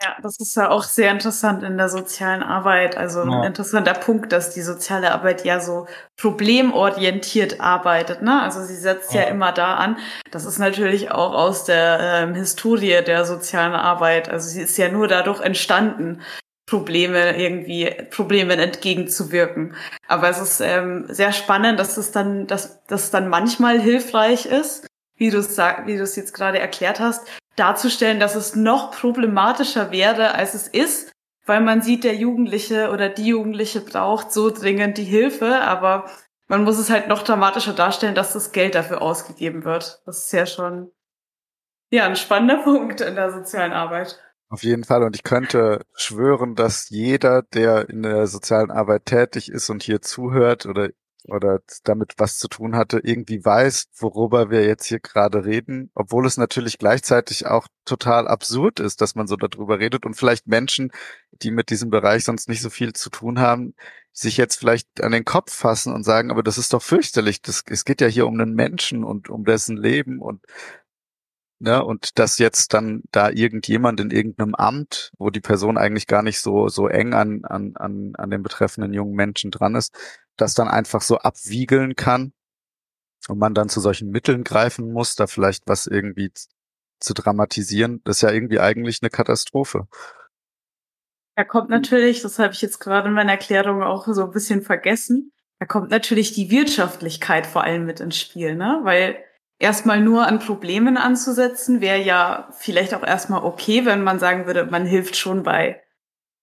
Ja, 0.02 0.16
das 0.22 0.40
ist 0.40 0.56
ja 0.56 0.70
auch 0.70 0.82
sehr 0.82 1.10
interessant 1.10 1.62
in 1.62 1.76
der 1.76 1.90
sozialen 1.90 2.42
Arbeit. 2.42 2.96
Also 2.96 3.20
ja. 3.20 3.40
ein 3.40 3.42
interessanter 3.42 3.92
Punkt, 3.92 4.32
dass 4.32 4.54
die 4.54 4.62
soziale 4.62 5.12
Arbeit 5.12 5.44
ja 5.44 5.60
so 5.60 5.86
problemorientiert 6.16 7.60
arbeitet. 7.60 8.22
Ne? 8.22 8.40
Also 8.40 8.62
sie 8.64 8.76
setzt 8.76 9.12
ja. 9.12 9.22
ja 9.22 9.26
immer 9.26 9.52
da 9.52 9.74
an. 9.74 9.98
Das 10.30 10.46
ist 10.46 10.58
natürlich 10.58 11.10
auch 11.10 11.34
aus 11.34 11.64
der 11.64 11.98
ähm, 12.00 12.34
Historie 12.34 13.02
der 13.04 13.26
sozialen 13.26 13.74
Arbeit. 13.74 14.30
Also 14.30 14.48
sie 14.48 14.62
ist 14.62 14.78
ja 14.78 14.90
nur 14.90 15.06
dadurch 15.06 15.42
entstanden, 15.42 16.22
Probleme 16.70 17.36
irgendwie 17.36 17.90
Problemen 18.10 18.60
entgegenzuwirken. 18.60 19.74
Aber 20.06 20.28
es 20.28 20.40
ist 20.40 20.60
ähm, 20.60 21.06
sehr 21.08 21.32
spannend, 21.32 21.80
dass 21.80 21.96
es 21.96 22.12
dann, 22.12 22.46
dass 22.46 22.84
das 22.84 23.10
dann 23.10 23.28
manchmal 23.28 23.80
hilfreich 23.80 24.46
ist, 24.46 24.86
wie 25.16 25.30
du 25.30 25.38
es 25.38 25.58
wie 25.58 25.96
du 25.96 26.02
es 26.04 26.14
jetzt 26.14 26.32
gerade 26.32 26.60
erklärt 26.60 27.00
hast, 27.00 27.26
darzustellen, 27.56 28.20
dass 28.20 28.36
es 28.36 28.54
noch 28.54 28.92
problematischer 28.92 29.90
wäre, 29.90 30.34
als 30.34 30.54
es 30.54 30.68
ist, 30.68 31.12
weil 31.44 31.60
man 31.60 31.82
sieht, 31.82 32.04
der 32.04 32.14
Jugendliche 32.14 32.90
oder 32.90 33.08
die 33.08 33.26
Jugendliche 33.26 33.80
braucht 33.80 34.32
so 34.32 34.50
dringend 34.50 34.96
die 34.96 35.04
Hilfe, 35.04 35.60
aber 35.62 36.08
man 36.46 36.62
muss 36.62 36.78
es 36.78 36.88
halt 36.88 37.08
noch 37.08 37.24
dramatischer 37.24 37.72
darstellen, 37.72 38.14
dass 38.14 38.32
das 38.32 38.52
Geld 38.52 38.76
dafür 38.76 39.02
ausgegeben 39.02 39.64
wird. 39.64 40.02
Das 40.06 40.26
ist 40.26 40.32
ja 40.32 40.46
schon 40.46 40.92
ja 41.90 42.06
ein 42.06 42.16
spannender 42.16 42.56
Punkt 42.62 43.00
in 43.00 43.16
der 43.16 43.32
sozialen 43.32 43.72
Arbeit. 43.72 44.20
Auf 44.50 44.64
jeden 44.64 44.82
Fall. 44.84 45.04
Und 45.04 45.14
ich 45.14 45.22
könnte 45.22 45.86
schwören, 45.94 46.56
dass 46.56 46.88
jeder, 46.90 47.42
der 47.42 47.88
in 47.88 48.02
der 48.02 48.26
sozialen 48.26 48.72
Arbeit 48.72 49.06
tätig 49.06 49.48
ist 49.50 49.70
und 49.70 49.82
hier 49.82 50.02
zuhört 50.02 50.66
oder 50.66 50.90
oder 51.28 51.60
damit 51.84 52.14
was 52.16 52.38
zu 52.38 52.48
tun 52.48 52.74
hatte, 52.76 52.98
irgendwie 53.04 53.44
weiß, 53.44 53.88
worüber 53.98 54.50
wir 54.50 54.66
jetzt 54.66 54.86
hier 54.86 55.00
gerade 55.00 55.44
reden, 55.44 55.90
obwohl 55.94 56.26
es 56.26 56.38
natürlich 56.38 56.78
gleichzeitig 56.78 57.46
auch 57.46 57.68
total 57.84 58.26
absurd 58.26 58.80
ist, 58.80 59.02
dass 59.02 59.14
man 59.14 59.26
so 59.26 59.36
darüber 59.36 59.78
redet 59.78 60.06
und 60.06 60.14
vielleicht 60.14 60.46
Menschen, 60.46 60.90
die 61.30 61.50
mit 61.50 61.68
diesem 61.70 61.90
Bereich 61.90 62.24
sonst 62.24 62.48
nicht 62.48 62.62
so 62.62 62.70
viel 62.70 62.94
zu 62.94 63.10
tun 63.10 63.38
haben, 63.38 63.74
sich 64.12 64.38
jetzt 64.38 64.56
vielleicht 64.56 65.02
an 65.02 65.12
den 65.12 65.26
Kopf 65.26 65.52
fassen 65.52 65.94
und 65.94 66.04
sagen, 66.04 66.30
aber 66.30 66.42
das 66.42 66.58
ist 66.58 66.72
doch 66.72 66.82
fürchterlich, 66.82 67.42
das, 67.42 67.64
es 67.68 67.84
geht 67.84 68.00
ja 68.00 68.06
hier 68.08 68.26
um 68.26 68.40
einen 68.40 68.54
Menschen 68.54 69.04
und 69.04 69.28
um 69.28 69.44
dessen 69.44 69.76
Leben 69.76 70.20
und 70.20 70.44
Ne, 71.62 71.84
und 71.84 72.18
dass 72.18 72.38
jetzt 72.38 72.72
dann 72.72 73.02
da 73.12 73.28
irgendjemand 73.28 74.00
in 74.00 74.10
irgendeinem 74.10 74.54
Amt, 74.54 75.12
wo 75.18 75.28
die 75.28 75.42
Person 75.42 75.76
eigentlich 75.76 76.06
gar 76.06 76.22
nicht 76.22 76.40
so, 76.40 76.68
so 76.68 76.88
eng 76.88 77.12
an, 77.12 77.44
an, 77.44 77.76
an, 77.76 78.12
an 78.16 78.30
den 78.30 78.42
betreffenden 78.42 78.94
jungen 78.94 79.14
Menschen 79.14 79.50
dran 79.50 79.74
ist, 79.74 79.94
das 80.36 80.54
dann 80.54 80.68
einfach 80.68 81.02
so 81.02 81.18
abwiegeln 81.18 81.96
kann 81.96 82.32
und 83.28 83.38
man 83.38 83.52
dann 83.52 83.68
zu 83.68 83.80
solchen 83.80 84.08
Mitteln 84.08 84.42
greifen 84.42 84.90
muss, 84.90 85.16
da 85.16 85.26
vielleicht 85.26 85.64
was 85.66 85.86
irgendwie 85.86 86.32
zu 86.98 87.12
dramatisieren, 87.12 88.00
das 88.04 88.16
ist 88.16 88.22
ja 88.22 88.30
irgendwie 88.30 88.58
eigentlich 88.58 89.00
eine 89.02 89.10
Katastrophe. 89.10 89.86
Da 91.36 91.44
kommt 91.44 91.68
natürlich, 91.68 92.22
das 92.22 92.38
habe 92.38 92.54
ich 92.54 92.62
jetzt 92.62 92.78
gerade 92.78 93.08
in 93.08 93.14
meiner 93.14 93.32
Erklärung 93.32 93.82
auch 93.82 94.06
so 94.06 94.24
ein 94.24 94.30
bisschen 94.30 94.62
vergessen, 94.62 95.32
da 95.58 95.66
kommt 95.66 95.90
natürlich 95.90 96.32
die 96.32 96.50
Wirtschaftlichkeit 96.50 97.46
vor 97.46 97.64
allem 97.64 97.84
mit 97.84 98.00
ins 98.00 98.18
Spiel, 98.18 98.54
ne? 98.54 98.80
Weil 98.82 99.22
erstmal 99.60 100.00
nur 100.00 100.26
an 100.26 100.40
Problemen 100.40 100.96
anzusetzen, 100.96 101.80
wäre 101.80 102.00
ja 102.00 102.48
vielleicht 102.52 102.94
auch 102.94 103.06
erstmal 103.06 103.44
okay, 103.44 103.84
wenn 103.84 104.02
man 104.02 104.18
sagen 104.18 104.46
würde, 104.46 104.64
man 104.64 104.86
hilft 104.86 105.14
schon 105.14 105.44
bei 105.44 105.80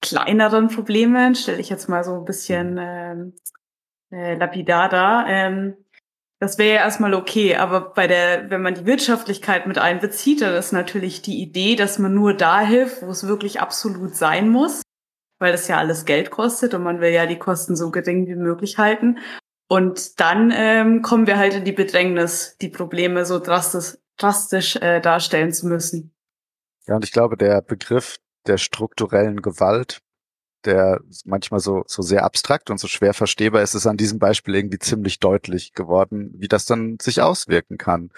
kleineren 0.02 0.70
Problemen, 0.70 1.36
stelle 1.36 1.60
ich 1.60 1.70
jetzt 1.70 1.90
mal 1.90 2.04
so 2.04 2.14
ein 2.16 2.26
bisschen 2.26 2.78
ähm, 2.80 3.34
äh, 4.12 4.36
lapidar 4.36 4.88
da. 4.88 5.26
Ähm, 5.28 5.76
das 6.40 6.60
wäre 6.60 6.76
ja 6.76 6.82
erstmal 6.82 7.16
okay, 7.16 7.56
aber 7.56 7.82
bei 7.96 8.06
der, 8.06 8.52
wenn 8.52 8.62
man 8.62 8.76
die 8.76 8.86
Wirtschaftlichkeit 8.86 9.66
mit 9.66 9.80
einbezieht, 9.80 10.42
dann 10.42 10.54
ist 10.54 10.72
natürlich 10.72 11.24
die 11.24 11.42
Idee, 11.42 11.76
dass 11.76 11.98
man 11.98 12.14
nur 12.14 12.36
da 12.36 12.62
hilft, 12.62 13.02
wo 13.02 13.10
es 13.10 13.28
wirklich 13.28 13.60
absolut 13.60 14.16
sein 14.16 14.50
muss, 14.50 14.84
weil 15.40 15.52
das 15.52 15.68
ja 15.68 15.78
alles 15.80 16.06
Geld 16.06 16.30
kostet 16.30 16.76
und 16.76 16.84
man 16.84 17.02
will 17.02 17.10
ja 17.10 17.26
die 17.26 17.40
Kosten 17.40 17.76
so 17.76 17.90
gering 17.90 18.28
wie 18.28 18.36
möglich 18.36 18.78
halten. 18.78 19.18
Und 19.68 20.20
dann 20.20 20.52
ähm, 20.56 21.02
kommen 21.02 21.28
wir 21.28 21.38
halt 21.38 21.54
in 21.54 21.66
die 21.66 21.74
Bedrängnis, 21.74 22.58
die 22.62 22.70
Probleme 22.70 23.26
so 23.26 23.40
drastisch, 23.40 23.98
drastisch 24.18 24.78
äh, 24.78 25.02
darstellen 25.02 25.52
zu 25.52 25.68
müssen. 25.68 26.14
Ja, 26.88 26.96
und 26.96 27.04
ich 27.04 27.12
glaube, 27.12 27.36
der 27.36 27.62
Begriff 27.62 28.18
der 28.48 28.58
strukturellen 28.58 29.42
Gewalt, 29.42 30.00
der 30.64 31.02
manchmal 31.26 31.60
so, 31.60 31.84
so 31.86 32.02
sehr 32.02 32.24
abstrakt 32.24 32.70
und 32.70 32.80
so 32.80 32.88
schwer 32.88 33.14
verstehbar 33.14 33.62
ist, 33.62 33.76
ist 33.76 33.88
an 33.88 33.98
diesem 33.98 34.20
Beispiel 34.20 34.56
irgendwie 34.56 34.80
ziemlich 34.80 35.20
deutlich 35.20 35.74
geworden, 35.74 36.34
wie 36.38 36.48
das 36.48 36.66
dann 36.66 36.98
sich 37.02 37.22
auswirken 37.22 37.78
kann. 37.78 38.12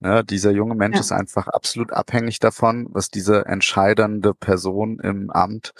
Ja, 0.00 0.22
dieser 0.22 0.50
junge 0.50 0.74
Mensch 0.74 0.96
ja. 0.96 1.00
ist 1.00 1.12
einfach 1.12 1.46
absolut 1.46 1.92
abhängig 1.92 2.38
davon, 2.38 2.88
was 2.90 3.08
diese 3.10 3.46
entscheidende 3.46 4.34
Person 4.34 4.98
im 4.98 5.30
Amt 5.30 5.72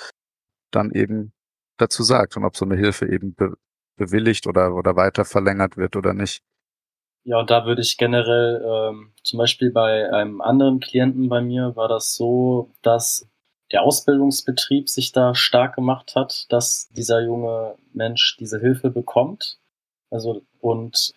dann 0.71 0.91
eben 0.93 1.33
dazu 1.77 2.03
sagt 2.03 2.37
und 2.37 2.45
ob 2.45 2.57
so 2.57 2.65
eine 2.65 2.77
Hilfe 2.77 3.09
eben 3.09 3.35
be 3.35 3.57
bewilligt 3.97 4.47
oder, 4.47 4.75
oder 4.75 4.97
weiter 4.97 5.25
verlängert 5.25 5.77
wird 5.77 5.97
oder 5.97 6.15
nicht. 6.15 6.43
Ja, 7.25 7.41
und 7.41 7.51
da 7.51 7.67
würde 7.67 7.83
ich 7.83 7.97
generell, 7.97 8.63
ähm, 8.65 9.13
zum 9.25 9.39
Beispiel 9.39 9.71
bei 9.71 10.13
einem 10.13 10.41
anderen 10.41 10.79
Klienten 10.79 11.29
bei 11.29 11.41
mir 11.41 11.75
war 11.75 11.89
das 11.89 12.15
so, 12.15 12.71
dass 12.83 13.27
der 13.73 13.83
Ausbildungsbetrieb 13.83 14.89
sich 14.89 15.13
da 15.13 15.35
stark 15.35 15.75
gemacht 15.75 16.15
hat, 16.15 16.47
dass 16.51 16.89
dieser 16.91 17.21
junge 17.23 17.75
Mensch 17.93 18.37
diese 18.39 18.61
Hilfe 18.61 18.91
bekommt. 18.91 19.59
Also, 20.11 20.43
und 20.61 21.13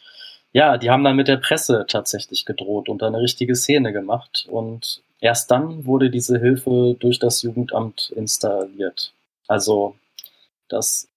ja, 0.51 0.77
die 0.77 0.89
haben 0.89 1.03
dann 1.03 1.15
mit 1.15 1.27
der 1.27 1.38
Presse 1.38 1.86
tatsächlich 1.88 2.45
gedroht 2.45 2.89
und 2.89 3.03
eine 3.03 3.19
richtige 3.19 3.55
Szene 3.55 3.93
gemacht. 3.93 4.47
Und 4.49 5.03
erst 5.19 5.51
dann 5.51 5.86
wurde 5.86 6.09
diese 6.09 6.39
Hilfe 6.39 6.95
durch 6.99 7.19
das 7.19 7.43
Jugendamt 7.43 8.11
installiert. 8.15 9.13
Also, 9.47 9.95
das 10.69 11.09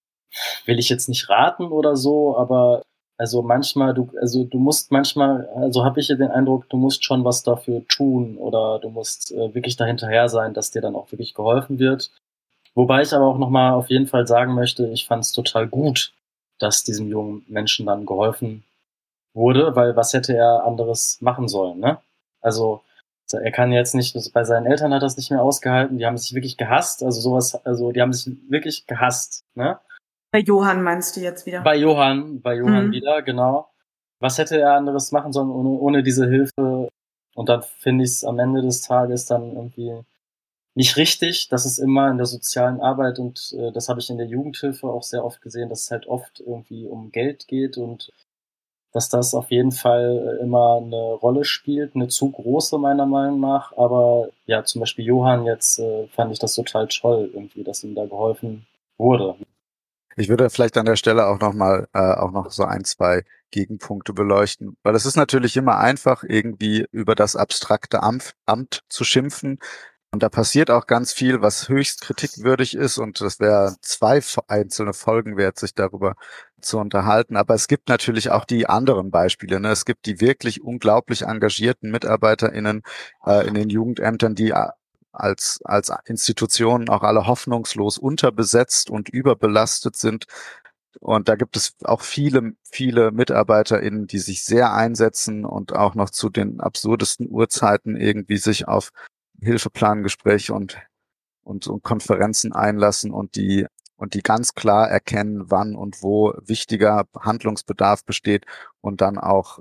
will 0.67 0.79
ich 0.79 0.89
jetzt 0.89 1.09
nicht 1.09 1.29
raten 1.29 1.67
oder 1.67 1.97
so, 1.97 2.37
aber 2.37 2.83
also 3.19 3.43
manchmal, 3.43 3.95
du, 3.95 4.11
also 4.21 4.45
du 4.45 4.59
musst 4.59 4.91
manchmal, 4.91 5.49
also 5.55 5.85
habe 5.85 6.01
ich 6.01 6.09
ja 6.09 6.17
den 6.17 6.31
Eindruck, 6.31 6.69
du 6.71 6.77
musst 6.77 7.05
schon 7.05 7.25
was 7.25 7.43
dafür 7.43 7.87
tun 7.87 8.37
oder 8.37 8.79
du 8.81 8.89
musst 8.89 9.33
äh, 9.33 9.55
wirklich 9.55 9.77
dahinterher 9.77 10.29
sein, 10.29 10.55
dass 10.55 10.71
dir 10.71 10.83
dann 10.83 10.97
auch 10.97 11.13
wirklich 11.13 11.35
geholfen 11.35 11.79
wird. 11.79 12.11
Wobei 12.75 13.03
ich 13.03 13.13
aber 13.13 13.27
auch 13.27 13.39
nochmal 13.39 13.75
auf 13.75 13.91
jeden 13.91 14.07
Fall 14.07 14.27
sagen 14.27 14.55
möchte, 14.55 14.87
ich 14.89 15.07
fand 15.07 15.25
es 15.25 15.33
total 15.33 15.69
gut, 15.69 16.13
dass 16.59 16.85
diesem 16.85 17.09
jungen 17.09 17.45
Menschen 17.49 17.87
dann 17.87 18.07
geholfen 18.07 18.65
wurde, 19.35 19.77
weil 19.77 19.95
was 19.95 20.13
hätte 20.15 20.35
er 20.35 20.65
anderes 20.65 21.19
machen 21.21 21.49
sollen, 21.49 21.79
ne? 21.81 21.99
Also 22.41 22.83
er 23.31 23.53
kann 23.53 23.73
jetzt 23.73 23.95
nicht, 23.95 24.17
bei 24.35 24.45
seinen 24.45 24.67
Eltern 24.67 24.93
hat 24.93 25.03
er 25.03 25.07
es 25.07 25.17
nicht 25.17 25.31
mehr 25.31 25.43
ausgehalten, 25.43 25.97
die 25.97 26.07
haben 26.07 26.19
sich 26.19 26.35
wirklich 26.35 26.57
gehasst, 26.57 27.03
also 27.03 27.21
sowas, 27.21 27.55
also 27.65 27.93
die 27.93 28.01
haben 28.03 28.13
sich 28.13 28.35
wirklich 28.49 28.87
gehasst, 28.87 29.45
ne? 29.55 29.79
Bei 30.33 30.41
Johann 30.41 30.83
meinst 30.83 31.15
du 31.15 31.21
jetzt 31.21 31.45
wieder? 31.45 31.61
Bei 31.61 31.77
Johann, 31.77 32.41
bei 32.41 32.57
Johann 32.57 32.87
mhm. 32.87 32.93
wieder, 32.93 33.21
genau. 33.21 33.69
Was 34.19 34.39
hätte 34.39 34.59
er 34.59 34.77
anderes 34.77 35.13
machen 35.13 35.33
sollen 35.33 35.51
ohne, 35.51 35.69
ohne 35.69 36.03
diese 36.03 36.27
Hilfe? 36.27 36.89
Und 37.35 37.49
dann 37.49 37.63
finde 37.79 38.05
ich 38.05 38.11
es 38.11 38.25
am 38.25 38.39
Ende 38.39 38.63
des 38.63 38.81
Tages 38.81 39.27
dann 39.27 39.53
irgendwie 39.55 39.93
nicht 40.75 40.97
richtig. 40.97 41.49
Das 41.51 41.67
ist 41.67 41.79
immer 41.79 42.11
in 42.11 42.17
der 42.17 42.27
sozialen 42.27 42.81
Arbeit 42.81 43.19
und 43.19 43.55
äh, 43.59 43.73
das 43.73 43.91
habe 43.91 44.01
ich 44.01 44.09
in 44.09 44.17
der 44.17 44.27
Jugendhilfe 44.27 44.87
auch 44.87 45.03
sehr 45.03 45.23
oft 45.23 45.43
gesehen, 45.43 45.69
dass 45.69 45.83
es 45.83 45.91
halt 45.91 46.07
oft 46.07 46.41
irgendwie 46.41 46.87
um 46.87 47.13
Geld 47.13 47.47
geht 47.47 47.77
und 47.77 48.11
dass 48.93 49.11
das 49.11 49.35
auf 49.35 49.51
jeden 49.51 49.73
Fall 49.73 50.39
immer 50.41 50.79
eine 50.83 51.13
Rolle 51.15 51.45
spielt, 51.45 51.95
eine 51.95 52.09
zu 52.09 52.31
große 52.31 52.79
meiner 52.79 53.07
Meinung 53.07 53.41
nach. 53.41 53.77
Aber 53.77 54.29
ja, 54.47 54.65
zum 54.65 54.81
Beispiel 54.81 55.05
Johann 55.05 55.45
jetzt 55.45 55.79
äh, 55.79 56.07
fand 56.09 56.33
ich 56.33 56.39
das 56.39 56.55
total 56.55 56.89
toll 56.89 57.31
irgendwie, 57.35 57.65
dass 57.65 57.85
ihm 57.85 57.95
da 57.95 58.07
geholfen 58.07 58.67
wurde. 58.97 59.37
Ich 60.17 60.29
würde 60.29 60.51
vielleicht 60.51 60.77
an 60.77 60.87
der 60.87 60.97
Stelle 60.97 61.27
auch 61.27 61.41
noch 61.41 61.53
mal 61.53 61.89
äh, 61.93 61.99
auch 61.99 62.31
noch 62.31 62.51
so 62.51 62.65
ein, 62.65 62.85
zwei 62.85 63.25
Gegenpunkte 63.51 64.13
beleuchten, 64.13 64.77
weil 64.83 64.95
es 64.95 65.07
ist 65.07 65.17
natürlich 65.17 65.57
immer 65.57 65.79
einfach, 65.79 66.25
irgendwie 66.27 66.87
über 66.91 67.15
das 67.15 67.37
abstrakte 67.37 68.03
Amt, 68.03 68.35
Amt 68.47 68.83
zu 68.89 69.05
schimpfen. 69.05 69.59
Und 70.15 70.23
da 70.23 70.29
passiert 70.29 70.71
auch 70.71 70.87
ganz 70.87 71.15
viel, 71.15 71.41
was 71.41 71.71
höchst 71.71 72.03
kritikwürdig 72.03 72.75
ist. 72.75 72.99
Und 72.99 73.23
das 73.23 73.41
wäre 73.41 73.77
zwei 73.81 74.21
einzelne 74.47 74.93
Folgen 74.93 75.39
wert, 75.39 75.59
sich 75.59 75.75
darüber 75.75 76.17
zu 76.61 76.79
unterhalten. 76.79 77.37
Aber 77.37 77.55
es 77.55 77.67
gibt 77.67 77.89
natürlich 77.89 78.31
auch 78.31 78.45
die 78.45 78.69
anderen 78.69 79.11
Beispiele. 79.11 79.59
Ne? 79.59 79.71
Es 79.71 79.87
gibt 79.87 80.05
die 80.05 80.21
wirklich 80.21 80.63
unglaublich 80.63 81.23
engagierten 81.23 81.91
MitarbeiterInnen 81.91 82.83
äh, 83.25 83.47
in 83.47 83.55
den 83.55 83.71
Jugendämtern, 83.71 84.35
die 84.35 84.53
als, 85.13 85.61
als 85.65 85.93
Institutionen 86.07 86.89
auch 86.89 87.03
alle 87.03 87.27
hoffnungslos 87.27 87.99
unterbesetzt 87.99 88.91
und 88.91 89.09
überbelastet 89.09 89.97
sind. 89.97 90.27
Und 91.01 91.29
da 91.29 91.37
gibt 91.37 91.57
es 91.57 91.75
auch 91.85 92.03
viele, 92.03 92.55
viele 92.65 93.13
MitarbeiterInnen, 93.13 94.07
die 94.07 94.19
sich 94.19 94.45
sehr 94.45 94.73
einsetzen 94.73 95.45
und 95.45 95.75
auch 95.75 95.95
noch 95.95 96.11
zu 96.11 96.29
den 96.29 96.61
absurdesten 96.61 97.29
Uhrzeiten 97.31 97.97
irgendwie 97.97 98.37
sich 98.37 98.69
auf 98.69 98.91
Hilfeplangespräche 99.41 100.53
und, 100.55 100.79
und, 101.43 101.67
und 101.67 101.83
Konferenzen 101.83 102.53
einlassen 102.53 103.11
und 103.11 103.37
die, 103.37 103.67
und 103.97 104.15
die 104.15 104.23
ganz 104.23 104.55
klar 104.55 104.89
erkennen, 104.89 105.51
wann 105.51 105.77
und 105.77 106.03
wo 106.03 106.35
wichtiger 106.41 107.07
Handlungsbedarf 107.19 108.05
besteht 108.05 108.45
und 108.81 109.01
dann 109.01 109.19
auch 109.19 109.61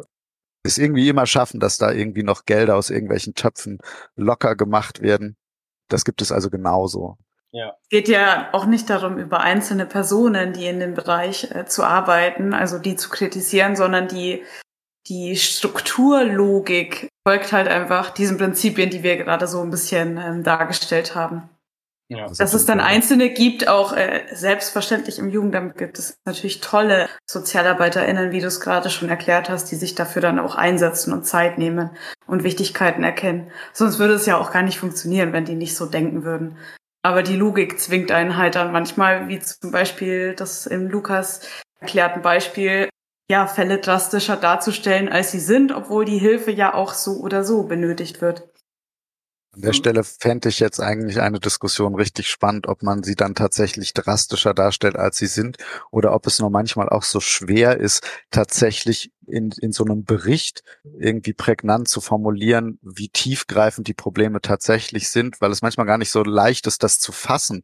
es 0.64 0.78
irgendwie 0.78 1.10
immer 1.10 1.26
schaffen, 1.26 1.60
dass 1.60 1.78
da 1.78 1.91
irgendwie 1.91 2.24
noch 2.24 2.45
Gelder 2.45 2.76
aus 2.76 2.91
irgendwelchen 2.91 3.34
Töpfen 3.34 3.80
locker 4.16 4.56
gemacht 4.56 5.02
werden 5.02 5.38
das 5.92 6.06
gibt 6.06 6.22
es 6.22 6.32
also 6.32 6.50
genauso. 6.50 7.18
Ja. 7.52 7.76
Es 7.82 7.89
geht 7.89 8.08
ja 8.08 8.50
auch 8.54 8.66
nicht 8.66 8.89
darum, 8.89 9.18
über 9.18 9.42
einzelne 9.42 9.86
Personen, 9.86 10.54
die 10.54 10.68
in 10.68 10.80
dem 10.80 10.94
Bereich 10.94 11.52
äh, 11.52 11.66
zu 11.66 11.84
arbeiten, 11.84 12.54
also 12.54 12.80
die 12.80 12.96
zu 12.96 13.10
kritisieren, 13.10 13.76
sondern 13.76 14.08
die, 14.08 14.44
die 15.08 15.36
Strukturlogik 15.36 17.10
folgt 17.28 17.52
halt 17.52 17.68
einfach 17.68 18.12
diesen 18.12 18.38
Prinzipien, 18.38 18.89
die 18.89 19.04
wir 19.04 19.18
gerade 19.18 19.48
so 19.48 19.62
ein 19.62 19.70
bisschen 19.70 20.18
ähm, 20.18 20.44
dargestellt 20.44 21.14
haben. 21.14 21.50
Ja, 22.12 22.28
Dass 22.28 22.53
es 22.53 22.66
dann 22.66 22.82
Einzelne 22.82 23.30
gibt, 23.30 23.70
auch 23.70 23.93
äh, 23.93 24.24
selbstverständlich 24.34 25.18
im 25.18 25.30
Jugendamt 25.30 25.78
gibt 25.78 25.97
es 25.97 26.18
natürlich 26.26 26.59
tolle 26.59 27.07
SozialarbeiterInnen, 27.26 28.34
wie 28.34 28.41
du 28.41 28.47
es 28.47 28.59
gerade 28.59 28.89
schon 28.89 29.07
erklärt 29.07 29.49
hast, 29.49 29.72
die 29.72 29.78
sich 29.78 29.95
dafür 29.95 30.22
dann 30.22 30.38
auch 30.38 30.55
einsetzen 30.55 31.14
und 31.14 31.24
Zeit 31.26 31.57
nehmen 31.57 31.91
und 32.28 32.43
Wichtigkeiten 32.43 33.05
erkennen. 33.05 33.49
Sonst 33.72 33.97
würde 33.97 34.16
es 34.16 34.26
ja 34.26 34.36
auch 34.36 34.51
gar 34.51 34.62
nicht 34.62 34.78
funktionieren, 34.78 35.32
wenn 35.32 35.45
die 35.45 35.55
nicht 35.55 35.78
so 35.78 35.86
denken 35.86 36.26
würden. 36.26 36.57
Aber 37.01 37.24
die 37.24 37.38
Logik 37.38 37.80
zwingt 37.80 38.12
einen 38.12 38.36
halt 38.36 38.55
dann 38.55 38.74
manchmal, 38.74 39.30
wie 39.30 39.39
zum 39.39 39.72
Beispiel 39.72 40.36
das 40.36 40.66
im 40.68 40.89
Lukas 40.89 41.47
erklärten 41.80 42.22
Beispiel, 42.22 42.89
ja, 43.30 43.47
Fälle 43.47 43.78
drastischer 43.78 44.36
darzustellen, 44.36 45.07
als 45.07 45.32
sie 45.32 45.39
sind, 45.39 45.72
obwohl 45.72 46.03
die 46.03 46.18
Hilfe 46.18 46.51
ja 46.51 46.74
auch 46.74 46.93
so 46.93 47.22
oder 47.22 47.45
so 47.45 47.64
benötigt 47.64 48.22
wird. 48.22 48.51
An 49.54 49.62
der 49.62 49.74
Stelle 49.74 50.06
fände 50.06 50.47
ich 50.47 50.62
jetzt 50.62 50.80
eigentlich 50.80 51.20
eine 51.20 51.39
Diskussion 51.39 51.93
richtig 51.93 52.30
spannend, 52.30 52.68
ob 52.68 52.84
man 52.84 53.04
sie 53.04 53.16
dann 53.16 53.36
tatsächlich 53.36 53.93
drastischer 53.93 54.54
darstellt, 54.54 54.95
als 54.95 55.18
sie 55.18 55.28
sind, 55.28 55.58
oder 55.91 56.14
ob 56.14 56.26
es 56.26 56.39
nur 56.39 56.49
manchmal 56.49 56.88
auch 56.88 57.04
so 57.04 57.20
schwer 57.20 57.78
ist, 57.78 58.08
tatsächlich 58.30 59.12
in, 59.28 59.52
in 59.60 59.74
so 59.74 59.84
einem 59.84 60.06
Bericht 60.06 60.64
irgendwie 60.97 61.34
prägnant 61.34 61.89
zu 61.89 61.99
formulieren, 61.99 62.80
wie 62.82 63.10
tiefgreifend 63.10 63.88
die 63.88 63.93
Probleme 63.93 64.39
tatsächlich 64.39 65.10
sind, 65.10 65.41
weil 65.41 65.52
es 65.52 65.62
manchmal 65.62 65.86
gar 65.86 65.97
nicht 65.97 66.12
so 66.12 66.24
leicht 66.24 66.66
ist, 66.66 66.82
das 66.82 66.99
zu 66.99 67.12
fassen. 67.12 67.64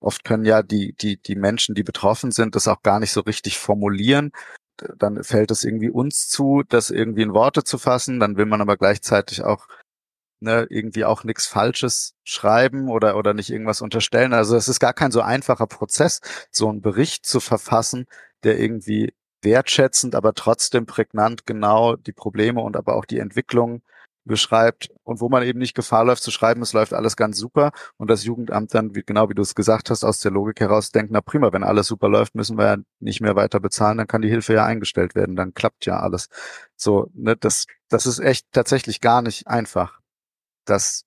Oft 0.00 0.24
können 0.24 0.44
ja 0.44 0.64
die, 0.64 0.94
die, 0.94 1.22
die 1.22 1.36
Menschen, 1.36 1.76
die 1.76 1.84
betroffen 1.84 2.32
sind, 2.32 2.56
das 2.56 2.66
auch 2.66 2.82
gar 2.82 2.98
nicht 2.98 3.12
so 3.12 3.20
richtig 3.20 3.58
formulieren 3.58 4.32
dann 4.96 5.24
fällt 5.24 5.50
es 5.50 5.64
irgendwie 5.64 5.90
uns 5.90 6.28
zu, 6.28 6.62
das 6.68 6.90
irgendwie 6.90 7.22
in 7.22 7.34
Worte 7.34 7.64
zu 7.64 7.78
fassen. 7.78 8.20
Dann 8.20 8.36
will 8.36 8.46
man 8.46 8.60
aber 8.60 8.76
gleichzeitig 8.76 9.42
auch 9.42 9.66
ne, 10.40 10.66
irgendwie 10.70 11.04
auch 11.04 11.24
nichts 11.24 11.46
Falsches 11.46 12.14
schreiben 12.24 12.88
oder, 12.88 13.16
oder 13.16 13.34
nicht 13.34 13.50
irgendwas 13.50 13.80
unterstellen. 13.80 14.32
Also 14.32 14.56
es 14.56 14.68
ist 14.68 14.80
gar 14.80 14.94
kein 14.94 15.10
so 15.10 15.20
einfacher 15.20 15.66
Prozess, 15.66 16.20
so 16.50 16.68
einen 16.68 16.82
Bericht 16.82 17.26
zu 17.26 17.40
verfassen, 17.40 18.06
der 18.44 18.58
irgendwie 18.58 19.12
wertschätzend, 19.42 20.14
aber 20.14 20.34
trotzdem 20.34 20.86
prägnant 20.86 21.46
genau 21.46 21.96
die 21.96 22.12
Probleme 22.12 22.60
und 22.60 22.76
aber 22.76 22.96
auch 22.96 23.04
die 23.04 23.18
Entwicklung 23.18 23.82
beschreibt 24.24 24.90
und 25.04 25.20
wo 25.20 25.28
man 25.28 25.42
eben 25.42 25.58
nicht 25.58 25.74
Gefahr 25.74 26.04
läuft 26.04 26.22
zu 26.22 26.30
schreiben, 26.30 26.62
es 26.62 26.72
läuft 26.72 26.92
alles 26.92 27.16
ganz 27.16 27.38
super 27.38 27.72
und 27.96 28.08
das 28.10 28.24
Jugendamt 28.24 28.74
dann, 28.74 28.94
wie, 28.94 29.02
genau 29.02 29.28
wie 29.30 29.34
du 29.34 29.42
es 29.42 29.54
gesagt 29.54 29.90
hast, 29.90 30.04
aus 30.04 30.20
der 30.20 30.30
Logik 30.30 30.60
heraus 30.60 30.92
denkt, 30.92 31.10
na 31.10 31.20
prima, 31.20 31.52
wenn 31.52 31.64
alles 31.64 31.88
super 31.88 32.08
läuft, 32.08 32.34
müssen 32.34 32.58
wir 32.58 32.66
ja 32.66 32.76
nicht 33.00 33.20
mehr 33.20 33.36
weiter 33.36 33.58
bezahlen, 33.58 33.98
dann 33.98 34.06
kann 34.06 34.22
die 34.22 34.28
Hilfe 34.28 34.54
ja 34.54 34.64
eingestellt 34.64 35.14
werden, 35.14 35.34
dann 35.34 35.54
klappt 35.54 35.86
ja 35.86 35.98
alles. 35.98 36.28
So, 36.76 37.10
ne, 37.14 37.36
das, 37.36 37.66
das 37.88 38.06
ist 38.06 38.20
echt 38.20 38.46
tatsächlich 38.52 39.00
gar 39.00 39.22
nicht 39.22 39.48
einfach 39.48 39.98
das, 40.68 41.04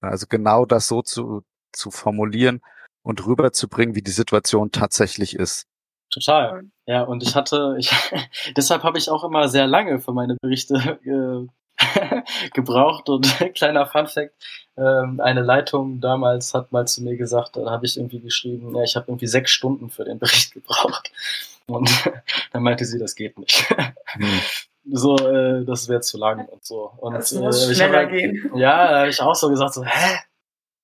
also 0.00 0.26
genau 0.28 0.64
das 0.64 0.88
so 0.88 1.02
zu, 1.02 1.42
zu 1.72 1.90
formulieren 1.90 2.60
und 3.02 3.26
rüberzubringen, 3.26 3.94
wie 3.94 4.02
die 4.02 4.10
Situation 4.10 4.72
tatsächlich 4.72 5.36
ist. 5.36 5.66
Total. 6.10 6.64
Ja, 6.86 7.02
und 7.02 7.22
ich 7.22 7.34
hatte, 7.34 7.76
ich, 7.78 7.90
deshalb 8.56 8.82
habe 8.82 8.98
ich 8.98 9.10
auch 9.10 9.24
immer 9.24 9.48
sehr 9.48 9.66
lange 9.66 10.00
für 10.00 10.12
meine 10.12 10.36
Berichte 10.40 10.98
äh, 11.04 12.20
gebraucht 12.52 13.08
und 13.08 13.26
kleiner 13.54 13.86
Funfact, 13.86 14.34
ähm, 14.76 15.20
eine 15.20 15.42
Leitung 15.42 16.00
damals 16.00 16.54
hat 16.54 16.72
mal 16.72 16.86
zu 16.86 17.02
mir 17.02 17.16
gesagt, 17.16 17.56
da 17.56 17.70
habe 17.70 17.86
ich 17.86 17.96
irgendwie 17.96 18.20
geschrieben, 18.20 18.74
ja, 18.76 18.82
ich 18.82 18.96
habe 18.96 19.06
irgendwie 19.08 19.26
sechs 19.26 19.50
Stunden 19.50 19.90
für 19.90 20.04
den 20.04 20.18
Bericht 20.18 20.52
gebraucht. 20.52 21.10
Und 21.66 21.90
dann 22.52 22.62
meinte 22.62 22.84
sie, 22.84 22.98
das 22.98 23.14
geht 23.14 23.38
nicht. 23.38 23.68
Hm 24.12 24.40
so, 24.90 25.16
äh, 25.16 25.64
das 25.64 25.88
wäre 25.88 26.00
zu 26.00 26.18
lang 26.18 26.46
und 26.46 26.64
so. 26.64 26.92
Und 26.98 27.14
das 27.14 27.32
muss 27.32 27.68
äh, 27.68 27.74
schneller 27.74 27.98
halt, 27.98 28.10
gehen. 28.10 28.50
Ja, 28.54 28.90
da 28.90 28.98
habe 29.00 29.10
ich 29.10 29.20
auch 29.20 29.34
so 29.34 29.48
gesagt, 29.48 29.74
so, 29.74 29.84
hä? 29.84 30.18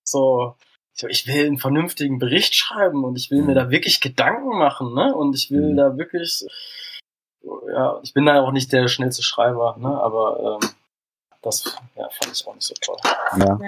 So, 0.05 0.57
ich, 0.95 1.05
ich 1.05 1.27
will 1.27 1.47
einen 1.47 1.59
vernünftigen 1.59 2.19
Bericht 2.19 2.55
schreiben 2.55 3.05
und 3.05 3.17
ich 3.17 3.31
will 3.31 3.43
mir 3.43 3.55
da 3.55 3.71
wirklich 3.71 4.01
Gedanken 4.01 4.59
machen, 4.59 4.95
ne? 4.95 5.15
Und 5.15 5.35
ich 5.35 5.51
will 5.51 5.73
mhm. 5.73 5.77
da 5.77 5.97
wirklich, 5.97 6.45
ja, 7.43 8.01
ich 8.03 8.15
bin 8.15 8.27
da 8.27 8.41
auch 8.41 8.53
nicht 8.53 8.73
der 8.73 8.89
schnellste 8.89 9.23
Schreiber, 9.23 9.77
ne? 9.79 9.89
Aber 9.89 10.59
ähm, 10.63 10.71
das 11.43 11.65
ja, 11.97 12.09
fand 12.11 12.33
ich 12.33 12.47
auch 12.47 12.55
nicht 12.55 12.67
so 12.67 12.75
toll. 12.81 12.97
Ja. 13.39 13.59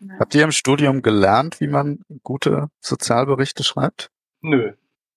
Ja. 0.00 0.18
Habt 0.18 0.34
ihr 0.34 0.44
im 0.44 0.52
Studium 0.52 1.02
gelernt, 1.02 1.60
wie 1.60 1.66
man 1.66 2.00
gute 2.22 2.68
Sozialberichte 2.80 3.64
schreibt? 3.64 4.10
Nö, 4.40 4.74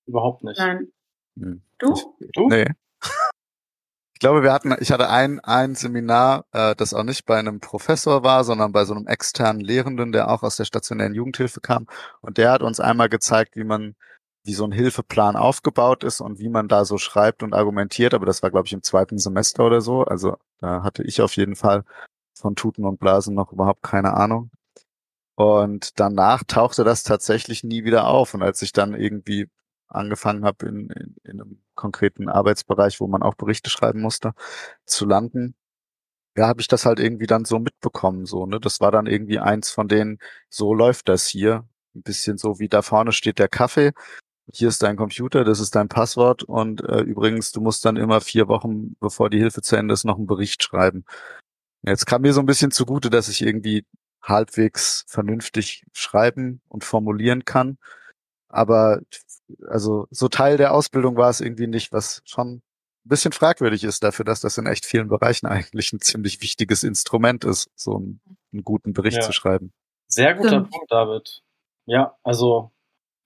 überhaupt 0.07 0.43
nicht. 0.43 0.57
Nein. 0.57 0.91
Hm. 1.37 1.61
Du? 1.77 2.15
du? 2.33 2.47
Nee 2.49 2.65
glaube, 4.21 4.43
wir 4.43 4.53
hatten, 4.53 4.73
ich 4.79 4.91
hatte 4.91 5.09
ein, 5.09 5.39
ein 5.41 5.75
Seminar, 5.75 6.45
äh, 6.53 6.75
das 6.75 6.93
auch 6.93 7.03
nicht 7.03 7.25
bei 7.25 7.37
einem 7.39 7.59
Professor 7.59 8.23
war, 8.23 8.43
sondern 8.43 8.71
bei 8.71 8.85
so 8.85 8.93
einem 8.93 9.07
externen 9.07 9.61
Lehrenden, 9.61 10.11
der 10.13 10.29
auch 10.29 10.43
aus 10.43 10.57
der 10.57 10.65
stationären 10.65 11.15
Jugendhilfe 11.15 11.59
kam. 11.59 11.87
Und 12.21 12.37
der 12.37 12.51
hat 12.51 12.61
uns 12.61 12.79
einmal 12.79 13.09
gezeigt, 13.09 13.55
wie 13.55 13.63
man, 13.63 13.95
wie 14.43 14.53
so 14.53 14.63
ein 14.65 14.71
Hilfeplan 14.71 15.35
aufgebaut 15.35 16.03
ist 16.03 16.21
und 16.21 16.39
wie 16.39 16.49
man 16.49 16.67
da 16.67 16.85
so 16.85 16.97
schreibt 16.97 17.43
und 17.43 17.53
argumentiert. 17.53 18.13
Aber 18.13 18.25
das 18.27 18.43
war, 18.43 18.51
glaube 18.51 18.67
ich, 18.67 18.73
im 18.73 18.83
zweiten 18.83 19.17
Semester 19.17 19.65
oder 19.65 19.81
so. 19.81 20.03
Also 20.03 20.37
da 20.59 20.83
hatte 20.83 21.03
ich 21.03 21.21
auf 21.21 21.35
jeden 21.35 21.55
Fall 21.55 21.83
von 22.39 22.55
Tuten 22.55 22.85
und 22.85 22.99
Blasen 22.99 23.35
noch 23.35 23.51
überhaupt 23.51 23.83
keine 23.83 24.13
Ahnung. 24.13 24.51
Und 25.35 25.99
danach 25.99 26.43
tauchte 26.47 26.83
das 26.83 27.03
tatsächlich 27.03 27.63
nie 27.63 27.83
wieder 27.85 28.07
auf. 28.07 28.35
Und 28.35 28.43
als 28.43 28.61
ich 28.61 28.71
dann 28.71 28.93
irgendwie 28.93 29.49
angefangen 29.91 30.45
habe, 30.45 30.67
in, 30.67 30.89
in, 30.89 31.15
in 31.23 31.41
einem 31.41 31.61
konkreten 31.75 32.29
Arbeitsbereich, 32.29 32.99
wo 32.99 33.07
man 33.07 33.23
auch 33.23 33.35
Berichte 33.35 33.69
schreiben 33.69 34.01
musste, 34.01 34.33
zu 34.85 35.05
landen, 35.05 35.55
ja, 36.37 36.47
habe 36.47 36.61
ich 36.61 36.67
das 36.67 36.85
halt 36.85 36.99
irgendwie 36.99 37.27
dann 37.27 37.45
so 37.45 37.59
mitbekommen, 37.59 38.25
so, 38.25 38.45
ne? 38.45 38.59
Das 38.59 38.79
war 38.81 38.91
dann 38.91 39.05
irgendwie 39.05 39.39
eins 39.39 39.69
von 39.71 39.87
denen, 39.87 40.19
so 40.49 40.73
läuft 40.73 41.09
das 41.09 41.27
hier. 41.27 41.65
Ein 41.95 42.03
bisschen 42.03 42.37
so 42.37 42.59
wie 42.59 42.69
da 42.69 42.81
vorne 42.81 43.11
steht 43.11 43.37
der 43.39 43.49
Kaffee, 43.49 43.91
hier 44.53 44.67
ist 44.69 44.83
dein 44.83 44.97
Computer, 44.97 45.43
das 45.43 45.59
ist 45.59 45.75
dein 45.75 45.87
Passwort 45.87 46.43
und 46.43 46.81
äh, 46.83 47.01
übrigens, 47.01 47.51
du 47.51 47.61
musst 47.61 47.85
dann 47.85 47.97
immer 47.97 48.21
vier 48.21 48.47
Wochen, 48.47 48.95
bevor 48.99 49.29
die 49.29 49.39
Hilfe 49.39 49.61
zu 49.61 49.75
Ende 49.75 49.93
ist, 49.93 50.03
noch 50.03 50.17
einen 50.17 50.27
Bericht 50.27 50.63
schreiben. 50.63 51.05
Jetzt 51.83 52.05
kam 52.05 52.21
mir 52.21 52.33
so 52.33 52.41
ein 52.41 52.45
bisschen 52.45 52.71
zugute, 52.71 53.09
dass 53.09 53.29
ich 53.29 53.41
irgendwie 53.41 53.85
halbwegs 54.21 55.05
vernünftig 55.07 55.83
schreiben 55.93 56.61
und 56.69 56.83
formulieren 56.83 57.45
kann. 57.45 57.77
Aber 58.51 59.01
also 59.67 60.07
so 60.11 60.27
Teil 60.27 60.57
der 60.57 60.73
Ausbildung 60.73 61.17
war 61.17 61.29
es 61.29 61.41
irgendwie 61.41 61.67
nicht, 61.67 61.91
was 61.91 62.21
schon 62.25 62.55
ein 62.57 63.09
bisschen 63.09 63.31
fragwürdig 63.31 63.83
ist 63.83 64.03
dafür, 64.03 64.25
dass 64.25 64.41
das 64.41 64.57
in 64.57 64.67
echt 64.67 64.85
vielen 64.85 65.07
Bereichen 65.07 65.47
eigentlich 65.47 65.93
ein 65.93 66.01
ziemlich 66.01 66.41
wichtiges 66.41 66.83
Instrument 66.83 67.43
ist, 67.43 67.69
so 67.75 67.95
einen, 67.95 68.21
einen 68.53 68.63
guten 68.63 68.93
Bericht 68.93 69.17
ja. 69.17 69.23
zu 69.23 69.31
schreiben. 69.31 69.71
Sehr 70.07 70.35
guter 70.35 70.53
ja. 70.53 70.59
Punkt, 70.59 70.91
David. 70.91 71.41
Ja, 71.85 72.15
also 72.23 72.71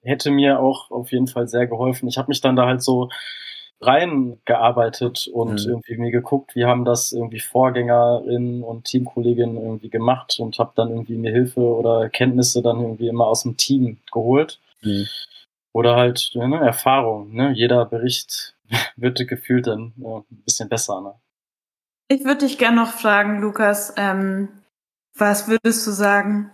hätte 0.01 0.31
mir 0.31 0.59
auch 0.59 0.91
auf 0.91 1.11
jeden 1.11 1.27
Fall 1.27 1.47
sehr 1.47 1.67
geholfen. 1.67 2.07
Ich 2.07 2.17
habe 2.17 2.29
mich 2.29 2.41
dann 2.41 2.55
da 2.55 2.67
halt 2.67 2.83
so 2.83 3.09
reingearbeitet 3.81 5.27
und 5.27 5.65
mhm. 5.65 5.69
irgendwie 5.69 5.97
mir 5.97 6.11
geguckt, 6.11 6.55
wie 6.55 6.65
haben 6.65 6.85
das 6.85 7.11
irgendwie 7.11 7.39
Vorgängerinnen 7.39 8.63
und 8.63 8.85
Teamkolleginnen 8.85 9.57
irgendwie 9.57 9.89
gemacht 9.89 10.39
und 10.39 10.57
habe 10.59 10.71
dann 10.75 10.89
irgendwie 10.89 11.17
mir 11.17 11.31
Hilfe 11.31 11.59
oder 11.59 12.09
Kenntnisse 12.09 12.61
dann 12.61 12.79
irgendwie 12.79 13.07
immer 13.07 13.27
aus 13.27 13.43
dem 13.43 13.57
Team 13.57 13.97
geholt. 14.11 14.59
Mhm. 14.85 15.07
Oder 15.73 15.95
halt 15.97 16.31
ne, 16.35 16.59
Erfahrung. 16.59 17.33
Ne? 17.33 17.51
Jeder 17.51 17.85
Bericht 17.85 18.55
wird 18.95 19.27
gefühlt 19.27 19.67
dann 19.67 19.93
ja, 19.97 20.17
ein 20.17 20.43
bisschen 20.45 20.69
besser. 20.69 21.01
Ne? 21.01 21.15
Ich 22.07 22.23
würde 22.23 22.45
dich 22.45 22.57
gerne 22.57 22.77
noch 22.77 22.91
fragen, 22.91 23.41
Lukas, 23.41 23.93
ähm, 23.97 24.63
was 25.17 25.47
würdest 25.47 25.85
du 25.87 25.91
sagen, 25.91 26.51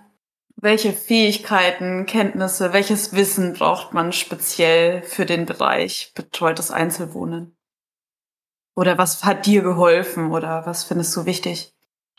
welche 0.56 0.94
Fähigkeiten, 0.94 2.06
Kenntnisse, 2.06 2.74
welches 2.74 3.14
Wissen 3.16 3.54
braucht 3.54 3.94
man 3.94 4.14
speziell 4.14 5.02
für 5.02 5.26
den 5.26 5.46
Bereich 5.46 6.14
betreutes 6.16 6.72
Einzelwohnen? 6.72 7.56
Oder 8.76 8.98
was 8.98 9.24
hat 9.24 9.46
dir 9.46 9.62
geholfen 9.64 10.32
oder 10.32 10.66
was 10.66 10.84
findest 10.84 11.16
du 11.18 11.26
wichtig? 11.26 11.74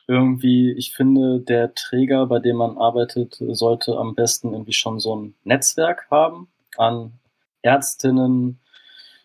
Irgendwie, 0.08 0.72
ich 0.72 0.94
finde, 0.94 1.40
der 1.40 1.74
Träger, 1.74 2.26
bei 2.26 2.38
dem 2.38 2.56
man 2.56 2.76
arbeitet, 2.76 3.36
sollte 3.38 3.96
am 3.96 4.14
besten 4.14 4.52
irgendwie 4.52 4.72
schon 4.72 5.00
so 5.00 5.16
ein 5.16 5.34
Netzwerk 5.44 6.08
haben 6.10 6.48
an 6.76 7.12
Ärztinnen. 7.62 8.58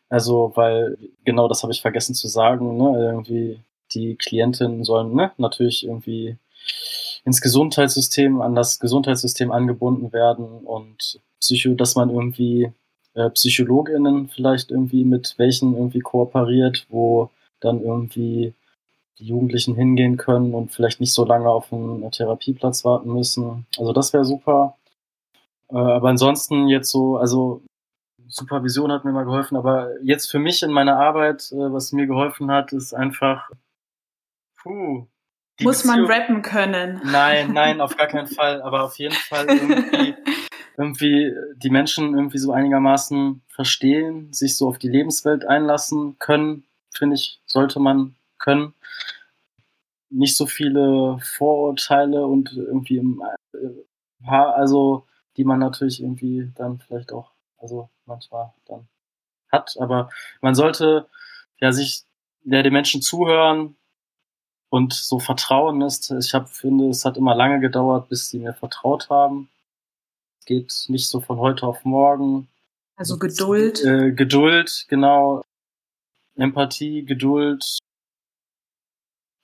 Also, 0.09 0.51
weil, 0.55 0.97
genau 1.25 1.47
das 1.47 1.63
habe 1.63 1.73
ich 1.73 1.81
vergessen 1.81 2.15
zu 2.15 2.27
sagen, 2.27 2.77
ne? 2.77 3.11
irgendwie 3.11 3.59
die 3.93 4.15
Klientinnen 4.15 4.83
sollen 4.83 5.15
ne? 5.15 5.31
natürlich 5.37 5.85
irgendwie 5.85 6.37
ins 7.25 7.41
Gesundheitssystem, 7.41 8.41
an 8.41 8.55
das 8.55 8.79
Gesundheitssystem 8.79 9.51
angebunden 9.51 10.13
werden 10.13 10.45
und 10.65 11.19
Psycho, 11.39 11.73
dass 11.73 11.95
man 11.95 12.09
irgendwie 12.09 12.71
äh, 13.15 13.29
PsychologInnen 13.29 14.29
vielleicht 14.29 14.71
irgendwie 14.71 15.03
mit 15.03 15.35
welchen 15.37 15.75
irgendwie 15.75 15.99
kooperiert, 15.99 16.85
wo 16.89 17.29
dann 17.59 17.81
irgendwie 17.81 18.53
die 19.19 19.25
Jugendlichen 19.25 19.75
hingehen 19.75 20.17
können 20.17 20.53
und 20.53 20.71
vielleicht 20.71 20.99
nicht 20.99 21.13
so 21.13 21.25
lange 21.25 21.49
auf 21.49 21.73
einen 21.73 22.09
Therapieplatz 22.11 22.85
warten 22.85 23.11
müssen. 23.13 23.65
Also 23.77 23.93
das 23.93 24.13
wäre 24.13 24.25
super. 24.25 24.77
Äh, 25.69 25.77
aber 25.77 26.09
ansonsten 26.09 26.67
jetzt 26.67 26.89
so, 26.89 27.17
also 27.17 27.61
Supervision 28.27 28.91
hat 28.91 29.05
mir 29.05 29.11
mal 29.11 29.25
geholfen, 29.25 29.57
aber 29.57 29.91
jetzt 30.03 30.29
für 30.29 30.39
mich 30.39 30.63
in 30.63 30.71
meiner 30.71 30.97
Arbeit, 30.97 31.51
äh, 31.51 31.73
was 31.73 31.91
mir 31.91 32.07
geholfen 32.07 32.51
hat, 32.51 32.73
ist 32.73 32.93
einfach, 32.93 33.49
puh. 34.61 35.07
Muss 35.61 35.81
Beziehung, 35.81 36.01
man 36.01 36.11
rappen 36.11 36.41
können? 36.43 37.01
Nein, 37.03 37.51
nein, 37.53 37.81
auf 37.81 37.97
gar 37.97 38.07
keinen 38.07 38.27
Fall, 38.27 38.61
aber 38.61 38.83
auf 38.83 38.97
jeden 38.99 39.15
Fall 39.15 39.47
irgendwie, 39.47 40.15
irgendwie 40.77 41.33
die 41.55 41.71
Menschen 41.71 42.15
irgendwie 42.15 42.37
so 42.37 42.51
einigermaßen 42.51 43.41
verstehen, 43.47 44.31
sich 44.33 44.55
so 44.55 44.67
auf 44.67 44.77
die 44.77 44.89
Lebenswelt 44.89 45.45
einlassen 45.45 46.19
können, 46.19 46.63
finde 46.91 47.15
ich, 47.15 47.39
sollte 47.47 47.79
man 47.79 48.16
können. 48.39 48.73
Nicht 50.09 50.37
so 50.37 50.45
viele 50.45 51.19
Vorurteile 51.21 52.25
und 52.25 52.53
irgendwie 52.53 52.97
im, 52.97 53.21
äh, 53.53 54.27
also 54.27 55.05
die 55.35 55.43
man 55.43 55.59
natürlich 55.59 56.01
irgendwie 56.01 56.51
dann 56.55 56.79
vielleicht 56.79 57.11
auch, 57.11 57.31
also 57.57 57.89
manchmal 58.05 58.53
dann 58.65 58.87
hat. 59.51 59.75
Aber 59.79 60.09
man 60.41 60.55
sollte 60.55 61.07
ja 61.59 61.71
sich 61.71 62.03
ja, 62.45 62.63
den 62.63 62.73
Menschen 62.73 63.01
zuhören 63.01 63.75
und 64.69 64.93
so 64.93 65.19
vertrauen 65.19 65.81
ist. 65.81 66.11
Ich 66.11 66.33
hab, 66.33 66.49
finde, 66.49 66.89
es 66.89 67.05
hat 67.05 67.17
immer 67.17 67.35
lange 67.35 67.59
gedauert, 67.59 68.09
bis 68.09 68.29
sie 68.29 68.39
mir 68.39 68.53
vertraut 68.53 69.09
haben. 69.09 69.49
Es 70.39 70.45
geht 70.45 70.85
nicht 70.87 71.07
so 71.07 71.21
von 71.21 71.37
heute 71.37 71.65
auf 71.67 71.85
morgen. 71.85 72.47
Also 72.95 73.17
Geduld. 73.17 73.83
Äh, 73.83 74.11
Geduld, 74.11 74.85
genau. 74.87 75.43
Empathie, 76.35 77.03
Geduld. 77.03 77.79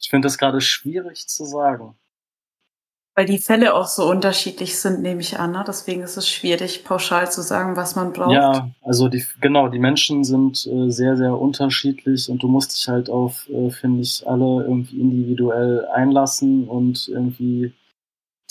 Ich 0.03 0.09
finde 0.09 0.25
das 0.25 0.37
gerade 0.37 0.59
schwierig 0.59 1.27
zu 1.27 1.45
sagen. 1.45 1.95
Weil 3.15 3.25
die 3.25 3.37
Fälle 3.37 3.75
auch 3.75 3.85
so 3.85 4.09
unterschiedlich 4.09 4.79
sind, 4.79 5.01
nehme 5.01 5.21
ich 5.21 5.39
an. 5.39 5.51
Ne? 5.51 5.63
Deswegen 5.65 6.01
ist 6.01 6.17
es 6.17 6.27
schwierig, 6.27 6.83
pauschal 6.83 7.31
zu 7.31 7.43
sagen, 7.43 7.75
was 7.75 7.95
man 7.95 8.11
braucht. 8.11 8.33
Ja, 8.33 8.71
also 8.81 9.07
die, 9.07 9.23
genau, 9.39 9.67
die 9.67 9.79
Menschen 9.79 10.23
sind 10.23 10.65
äh, 10.65 10.89
sehr, 10.89 11.15
sehr 11.15 11.39
unterschiedlich 11.39 12.27
und 12.29 12.41
du 12.41 12.47
musst 12.47 12.75
dich 12.75 12.87
halt 12.87 13.09
auf, 13.09 13.47
äh, 13.49 13.69
finde 13.69 14.01
ich, 14.01 14.27
alle 14.27 14.63
irgendwie 14.63 14.99
individuell 14.99 15.85
einlassen 15.93 16.67
und 16.67 17.07
irgendwie 17.07 17.73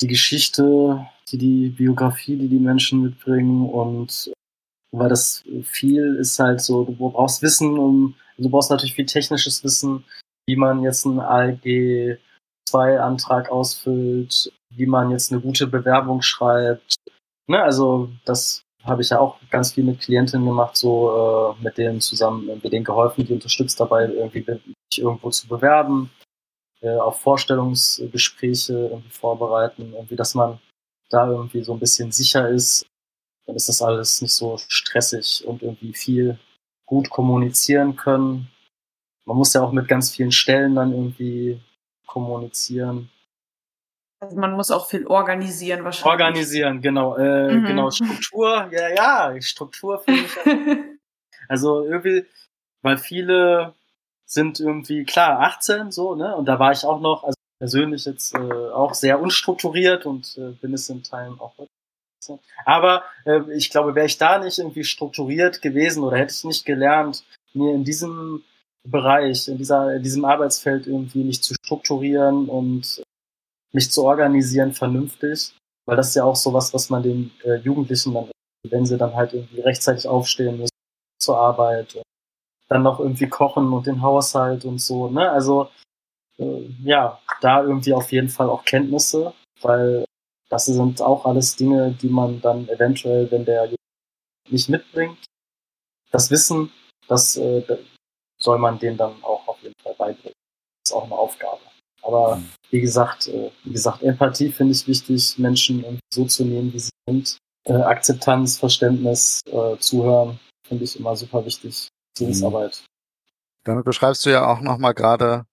die 0.01 0.07
Geschichte, 0.07 1.07
die, 1.31 1.39
die 1.39 1.69
Biografie, 1.71 2.37
die 2.37 2.49
die 2.49 2.61
Menschen 2.61 3.03
mitbringen 3.03 3.69
und 3.69 4.33
weil 4.93 5.09
das 5.09 5.43
viel 5.65 6.17
ist 6.17 6.39
halt 6.39 6.61
so, 6.61 6.85
du 6.85 6.93
brauchst 6.93 7.43
Wissen, 7.43 7.79
um, 7.79 8.15
du 8.39 8.49
brauchst 8.49 8.71
natürlich 8.71 8.95
viel 8.95 9.07
technisches 9.07 9.65
Wissen, 9.65 10.05
wie 10.47 10.57
man 10.57 10.82
jetzt 10.82 11.05
ein 11.05 11.20
ALG 11.20 12.18
2-Antrag 12.68 13.51
ausfüllt, 13.51 14.53
wie 14.70 14.86
man 14.86 15.11
jetzt 15.11 15.32
eine 15.32 15.40
gute 15.40 15.66
Bewerbung 15.66 16.22
schreibt. 16.22 16.97
Ne, 17.47 17.62
also 17.62 18.09
das 18.24 18.62
habe 18.84 19.03
ich 19.03 19.11
ja 19.11 19.20
auch 19.20 19.38
ganz 19.51 19.72
viel 19.72 19.84
mit 19.84 20.01
Klientinnen 20.01 20.47
gemacht, 20.47 20.76
so 20.76 21.57
äh, 21.61 21.62
mit 21.62 21.78
denen 21.78 22.01
zusammen, 22.01 22.47
mit 22.47 22.72
denen 22.72 22.84
geholfen, 22.84 23.24
die 23.24 23.32
unterstützt 23.32 23.78
dabei, 23.78 24.07
irgendwie 24.07 24.45
sich 24.93 25.03
irgendwo 25.03 25.30
zu 25.30 25.47
bewerben, 25.47 26.11
äh, 26.80 26.97
auf 26.97 27.20
Vorstellungsgespräche 27.20 28.72
irgendwie 28.72 29.11
vorbereiten, 29.11 29.93
irgendwie, 29.95 30.16
dass 30.16 30.34
man 30.34 30.59
da 31.11 31.28
irgendwie 31.28 31.62
so 31.62 31.74
ein 31.74 31.78
bisschen 31.78 32.11
sicher 32.11 32.49
ist, 32.49 32.86
dann 33.47 33.57
ist 33.57 33.68
das 33.68 33.82
alles 33.82 34.22
nicht 34.22 34.32
so 34.32 34.57
stressig 34.68 35.45
und 35.47 35.62
irgendwie 35.62 35.93
viel 35.93 36.38
gut 36.86 37.11
kommunizieren 37.11 37.97
können. 37.97 38.49
Man 39.25 39.37
muss 39.37 39.55
ja 39.55 39.62
auch 39.62 39.73
mit 39.73 39.89
ganz 39.89 40.11
vielen 40.14 40.33
Stellen 40.33 40.75
dann 40.75 40.93
irgendwie 40.93 41.61
kommunizieren. 42.07 43.11
Also 44.20 44.37
man 44.37 44.53
muss 44.53 44.70
auch 44.70 44.89
viel 44.89 45.07
organisieren 45.07 45.85
wahrscheinlich. 45.85 46.20
Organisieren, 46.20 46.81
genau. 46.81 47.16
Äh, 47.16 47.55
mhm. 47.55 47.64
Genau, 47.66 47.91
Struktur, 47.91 48.68
ja, 48.73 48.89
ja, 48.89 49.41
Struktur 49.41 49.99
finde 49.99 50.23
ich. 50.23 50.79
also 51.49 51.85
irgendwie, 51.85 52.25
weil 52.83 52.99
viele 52.99 53.75
sind 54.27 54.61
irgendwie, 54.61 55.05
klar, 55.05 55.41
18 55.41 55.91
so, 55.91 56.14
ne? 56.14 56.37
Und 56.37 56.47
da 56.47 56.59
war 56.59 56.73
ich 56.73 56.85
auch 56.85 57.01
noch, 57.01 57.25
also 57.25 57.35
persönlich 57.59 58.05
jetzt 58.05 58.35
äh, 58.35 58.39
auch 58.39 58.95
sehr 58.95 59.20
unstrukturiert 59.20 60.07
und 60.07 60.37
äh, 60.39 60.53
bin 60.61 60.75
es 60.75 60.89
in 60.89 61.03
Teilen 61.03 61.39
auch 61.41 61.55
aber 62.64 63.03
äh, 63.25 63.41
ich 63.55 63.70
glaube, 63.70 63.95
wäre 63.95 64.07
ich 64.07 64.18
da 64.18 64.39
nicht 64.39 64.59
irgendwie 64.59 64.85
strukturiert 64.85 65.62
gewesen 65.62 66.05
oder 66.05 66.18
hätte 66.18 66.33
ich 66.33 66.45
nicht 66.45 66.64
gelernt, 66.64 67.25
mir 67.53 67.75
in 67.75 67.85
diesem 67.85 68.45
Bereich, 68.89 69.49
in, 69.49 69.59
dieser, 69.59 69.95
in 69.95 70.03
diesem 70.03 70.24
Arbeitsfeld 70.24 70.87
irgendwie 70.87 71.24
nicht 71.24 71.45
zu 71.45 71.55
strukturieren 71.55 72.49
und 72.49 73.03
mich 73.72 73.91
zu 73.91 74.05
organisieren 74.05 74.72
vernünftig, 74.72 75.55
weil 75.87 75.97
das 75.97 76.09
ist 76.09 76.16
ja 76.16 76.24
auch 76.24 76.37
sowas, 76.37 76.74
was 76.74 76.91
man 76.91 77.03
den 77.03 77.30
äh, 77.45 77.57
Jugendlichen 77.57 78.14
dann, 78.14 78.30
wenn 78.68 78.87
sie 78.87 78.99
dann 78.99 79.14
halt 79.14 79.33
irgendwie 79.33 79.61
rechtzeitig 79.61 80.07
aufstehen 80.07 80.59
müssen 80.59 80.70
zur 81.20 81.39
Arbeit, 81.39 81.95
und 81.97 82.03
dann 82.68 82.83
noch 82.83 83.01
irgendwie 83.01 83.28
kochen 83.28 83.72
und 83.72 83.87
den 83.87 84.03
Haushalt 84.03 84.64
und 84.64 84.80
so, 84.80 85.09
ne? 85.09 85.30
Also 85.30 85.68
äh, 86.39 86.68
ja, 86.83 87.20
da 87.41 87.62
irgendwie 87.62 87.95
auf 87.95 88.11
jeden 88.12 88.28
Fall 88.28 88.49
auch 88.49 88.64
Kenntnisse, 88.64 89.33
weil 89.61 90.05
das 90.49 90.66
sind 90.66 91.01
auch 91.01 91.24
alles 91.24 91.57
Dinge, 91.57 91.93
die 91.93 92.09
man 92.09 92.41
dann 92.41 92.68
eventuell, 92.68 93.30
wenn 93.30 93.45
der 93.45 93.70
nicht 94.51 94.68
mitbringt, 94.68 95.24
das 96.11 96.30
Wissen, 96.30 96.70
das, 97.09 97.37
äh, 97.37 97.62
soll 98.43 98.59
man 98.59 98.78
denen 98.78 98.97
dann 98.97 99.22
auch 99.22 99.47
auf 99.47 99.62
jeden 99.62 99.74
Fall 99.82 99.95
beibringen. 99.97 100.34
Das 100.82 100.90
ist 100.90 100.93
auch 100.93 101.05
eine 101.05 101.14
Aufgabe. 101.14 101.61
Aber 102.03 102.36
mhm. 102.36 102.51
wie 102.70 102.80
gesagt, 102.80 103.28
äh, 103.28 103.51
wie 103.64 103.72
gesagt, 103.72 104.03
Empathie 104.03 104.51
finde 104.51 104.72
ich 104.72 104.86
wichtig, 104.88 105.38
Menschen 105.38 106.01
so 106.12 106.24
zu 106.24 106.45
nehmen, 106.45 106.72
wie 106.72 106.80
sie 106.80 106.90
sind. 107.07 107.38
Äh, 107.64 107.74
Akzeptanz, 107.74 108.59
Verständnis, 108.59 109.40
äh, 109.47 109.76
Zuhören 109.78 110.40
finde 110.66 110.84
ich 110.84 110.99
immer 110.99 111.14
super 111.14 111.45
wichtig. 111.45 111.88
Beziehungsarbeit. 112.14 112.84
Damit 113.64 113.84
beschreibst 113.84 114.26
du 114.26 114.30
ja 114.30 114.47
auch 114.47 114.61
nochmal 114.61 114.95
gerade 114.95 115.45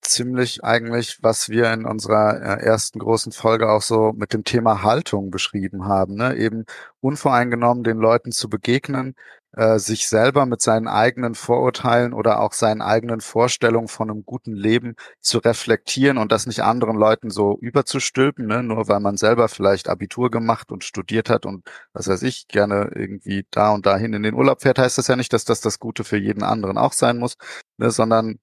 ziemlich 0.00 0.64
eigentlich, 0.64 1.18
was 1.22 1.48
wir 1.48 1.72
in 1.72 1.84
unserer 1.84 2.40
äh, 2.40 2.64
ersten 2.64 2.98
großen 2.98 3.32
Folge 3.32 3.70
auch 3.70 3.82
so 3.82 4.12
mit 4.16 4.32
dem 4.32 4.44
Thema 4.44 4.82
Haltung 4.82 5.30
beschrieben 5.30 5.86
haben. 5.86 6.14
Ne? 6.14 6.36
Eben 6.36 6.64
unvoreingenommen 7.00 7.84
den 7.84 7.98
Leuten 7.98 8.32
zu 8.32 8.48
begegnen, 8.48 9.14
äh, 9.52 9.78
sich 9.78 10.08
selber 10.08 10.46
mit 10.46 10.60
seinen 10.60 10.88
eigenen 10.88 11.34
Vorurteilen 11.34 12.12
oder 12.12 12.40
auch 12.40 12.52
seinen 12.52 12.82
eigenen 12.82 13.20
Vorstellungen 13.20 13.88
von 13.88 14.10
einem 14.10 14.24
guten 14.24 14.54
Leben 14.54 14.94
zu 15.20 15.38
reflektieren 15.38 16.18
und 16.18 16.32
das 16.32 16.46
nicht 16.46 16.62
anderen 16.62 16.96
Leuten 16.96 17.30
so 17.30 17.56
überzustülpen, 17.60 18.46
ne? 18.46 18.62
nur 18.62 18.88
weil 18.88 19.00
man 19.00 19.16
selber 19.16 19.48
vielleicht 19.48 19.88
Abitur 19.88 20.30
gemacht 20.30 20.70
und 20.70 20.84
studiert 20.84 21.30
hat 21.30 21.46
und 21.46 21.66
was 21.92 22.08
weiß 22.08 22.22
ich, 22.22 22.48
gerne 22.48 22.90
irgendwie 22.94 23.46
da 23.50 23.72
und 23.72 23.86
dahin 23.86 24.12
in 24.12 24.22
den 24.22 24.34
Urlaub 24.34 24.62
fährt, 24.62 24.78
heißt 24.78 24.98
das 24.98 25.08
ja 25.08 25.16
nicht, 25.16 25.32
dass 25.32 25.44
das 25.44 25.60
das 25.60 25.78
Gute 25.78 26.04
für 26.04 26.18
jeden 26.18 26.42
anderen 26.42 26.78
auch 26.78 26.92
sein 26.92 27.18
muss, 27.18 27.36
ne? 27.78 27.90
sondern 27.90 28.38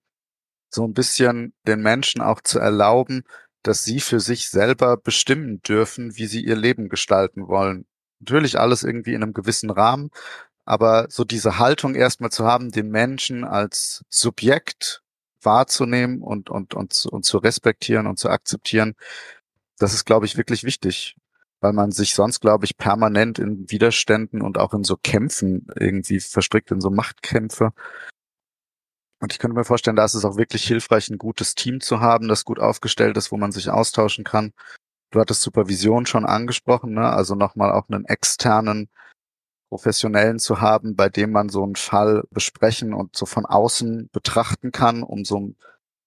so 0.69 0.85
ein 0.85 0.93
bisschen 0.93 1.53
den 1.67 1.81
Menschen 1.81 2.21
auch 2.21 2.41
zu 2.41 2.59
erlauben, 2.59 3.23
dass 3.63 3.83
sie 3.83 3.99
für 3.99 4.19
sich 4.19 4.49
selber 4.49 4.97
bestimmen 4.97 5.61
dürfen, 5.61 6.17
wie 6.17 6.27
sie 6.27 6.43
ihr 6.43 6.55
Leben 6.55 6.89
gestalten 6.89 7.47
wollen. 7.47 7.87
Natürlich 8.19 8.59
alles 8.59 8.83
irgendwie 8.83 9.13
in 9.13 9.23
einem 9.23 9.33
gewissen 9.33 9.69
Rahmen, 9.69 10.09
aber 10.65 11.07
so 11.09 11.23
diese 11.23 11.59
Haltung 11.59 11.95
erstmal 11.95 12.31
zu 12.31 12.45
haben, 12.45 12.71
den 12.71 12.89
Menschen 12.89 13.43
als 13.43 14.03
Subjekt 14.09 15.03
wahrzunehmen 15.41 16.21
und, 16.21 16.49
und, 16.49 16.73
und, 16.73 17.05
und 17.05 17.23
zu 17.23 17.37
respektieren 17.37 18.07
und 18.07 18.17
zu 18.17 18.29
akzeptieren, 18.29 18.95
das 19.77 19.93
ist, 19.93 20.05
glaube 20.05 20.25
ich, 20.25 20.37
wirklich 20.37 20.63
wichtig, 20.63 21.15
weil 21.59 21.73
man 21.73 21.91
sich 21.91 22.15
sonst, 22.15 22.39
glaube 22.39 22.65
ich, 22.65 22.77
permanent 22.77 23.39
in 23.39 23.69
Widerständen 23.69 24.41
und 24.41 24.57
auch 24.57 24.73
in 24.73 24.83
so 24.83 24.97
Kämpfen 24.97 25.67
irgendwie 25.75 26.19
verstrickt, 26.19 26.71
in 26.71 26.81
so 26.81 26.89
Machtkämpfe. 26.89 27.71
Und 29.19 29.31
ich 29.31 29.39
könnte 29.39 29.55
mir 29.55 29.63
vorstellen, 29.63 29.95
da 29.95 30.05
ist 30.05 30.13
es 30.13 30.25
auch 30.25 30.37
wirklich 30.37 30.65
hilfreich, 30.65 31.09
ein 31.09 31.17
gutes 31.17 31.55
Team 31.55 31.79
zu 31.79 31.99
haben, 31.99 32.27
das 32.27 32.45
gut 32.45 32.59
aufgestellt 32.59 33.17
ist, 33.17 33.31
wo 33.31 33.37
man 33.37 33.51
sich 33.51 33.69
austauschen 33.69 34.23
kann. 34.23 34.51
Du 35.11 35.19
hattest 35.19 35.41
Supervision 35.41 36.05
schon 36.05 36.25
angesprochen, 36.25 36.93
ne? 36.93 37.09
also 37.09 37.35
nochmal 37.35 37.71
auch 37.71 37.87
einen 37.89 38.05
externen 38.05 38.89
Professionellen 39.75 40.39
zu 40.39 40.61
haben, 40.61 40.95
bei 40.95 41.09
dem 41.09 41.31
man 41.31 41.49
so 41.49 41.61
einen 41.61 41.75
Fall 41.75 42.23
besprechen 42.31 42.93
und 42.93 43.13
so 43.17 43.25
von 43.25 43.45
außen 43.45 44.09
betrachten 44.13 44.71
kann, 44.71 45.03
um 45.03 45.25
so 45.25 45.51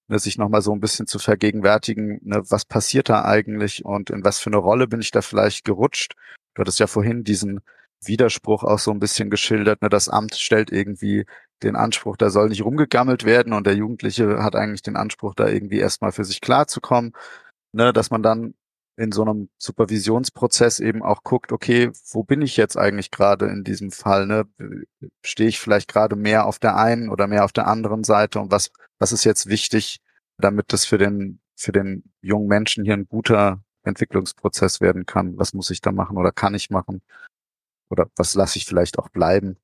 ne, 0.07 0.17
sich 0.17 0.39
nochmal 0.39 0.63
so 0.63 0.73
ein 0.73 0.79
bisschen 0.79 1.05
zu 1.05 1.19
vergegenwärtigen, 1.19 2.19
ne, 2.23 2.41
was 2.49 2.65
passiert 2.65 3.09
da 3.09 3.25
eigentlich 3.25 3.85
und 3.85 4.09
in 4.09 4.25
was 4.25 4.39
für 4.39 4.49
eine 4.49 4.57
Rolle 4.57 4.87
bin 4.87 5.01
ich 5.01 5.11
da 5.11 5.21
vielleicht 5.21 5.65
gerutscht. 5.65 6.15
Du 6.55 6.61
hattest 6.61 6.79
ja 6.79 6.87
vorhin 6.87 7.23
diesen 7.23 7.59
Widerspruch 8.03 8.63
auch 8.63 8.79
so 8.79 8.89
ein 8.89 8.99
bisschen 8.99 9.29
geschildert. 9.29 9.83
Ne, 9.83 9.89
das 9.89 10.09
Amt 10.09 10.33
stellt 10.33 10.71
irgendwie 10.71 11.27
den 11.61 11.75
Anspruch, 11.75 12.17
da 12.17 12.31
soll 12.31 12.49
nicht 12.49 12.65
rumgegammelt 12.65 13.23
werden 13.23 13.53
und 13.53 13.67
der 13.67 13.75
Jugendliche 13.75 14.41
hat 14.41 14.55
eigentlich 14.55 14.81
den 14.81 14.95
Anspruch, 14.95 15.35
da 15.35 15.47
irgendwie 15.47 15.77
erstmal 15.77 16.11
für 16.11 16.25
sich 16.25 16.41
klarzukommen. 16.41 17.13
Ne, 17.71 17.93
dass 17.93 18.09
man 18.09 18.23
dann 18.23 18.55
in 18.99 19.13
so 19.13 19.21
einem 19.21 19.49
Supervisionsprozess 19.57 20.81
eben 20.81 21.01
auch 21.01 21.23
guckt, 21.23 21.53
okay, 21.53 21.91
wo 22.11 22.23
bin 22.23 22.41
ich 22.41 22.57
jetzt 22.57 22.75
eigentlich 22.75 23.11
gerade 23.11 23.45
in 23.45 23.63
diesem 23.63 23.91
Fall? 23.91 24.27
Ne? 24.27 24.45
Stehe 25.25 25.47
ich 25.47 25.59
vielleicht 25.59 25.87
gerade 25.87 26.17
mehr 26.17 26.45
auf 26.45 26.59
der 26.59 26.75
einen 26.75 27.09
oder 27.09 27.27
mehr 27.27 27.45
auf 27.45 27.53
der 27.53 27.67
anderen 27.67 28.03
Seite 28.03 28.41
und 28.41 28.51
was, 28.51 28.71
was 28.99 29.13
ist 29.13 29.23
jetzt 29.23 29.47
wichtig, 29.47 30.01
damit 30.37 30.73
das 30.73 30.83
für 30.83 30.97
den, 30.97 31.39
für 31.55 31.71
den 31.71 32.11
jungen 32.21 32.47
Menschen 32.47 32.83
hier 32.83 32.93
ein 32.93 33.07
guter 33.07 33.63
Entwicklungsprozess 33.83 34.81
werden 34.81 35.05
kann? 35.05 35.37
Was 35.37 35.53
muss 35.53 35.69
ich 35.69 35.79
da 35.79 35.93
machen 35.93 36.17
oder 36.17 36.33
kann 36.33 36.53
ich 36.53 36.69
machen? 36.69 37.01
Oder 37.89 38.07
was 38.17 38.35
lasse 38.35 38.57
ich 38.57 38.65
vielleicht 38.65 38.99
auch 38.99 39.07
bleiben? 39.07 39.55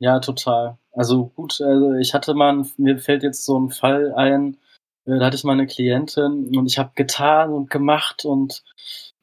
Ja, 0.00 0.18
total. 0.18 0.78
Also 0.90 1.26
gut, 1.28 1.60
also 1.60 1.94
ich 1.94 2.12
hatte 2.12 2.34
mal, 2.34 2.64
mir 2.76 2.98
fällt 2.98 3.22
jetzt 3.22 3.44
so 3.44 3.56
ein 3.58 3.70
Fall 3.70 4.12
ein, 4.14 4.56
da 5.16 5.24
hatte 5.24 5.36
ich 5.36 5.44
mal 5.44 5.52
eine 5.52 5.66
Klientin 5.66 6.56
und 6.56 6.66
ich 6.66 6.78
habe 6.78 6.90
getan 6.94 7.52
und 7.52 7.70
gemacht 7.70 8.24
und 8.24 8.62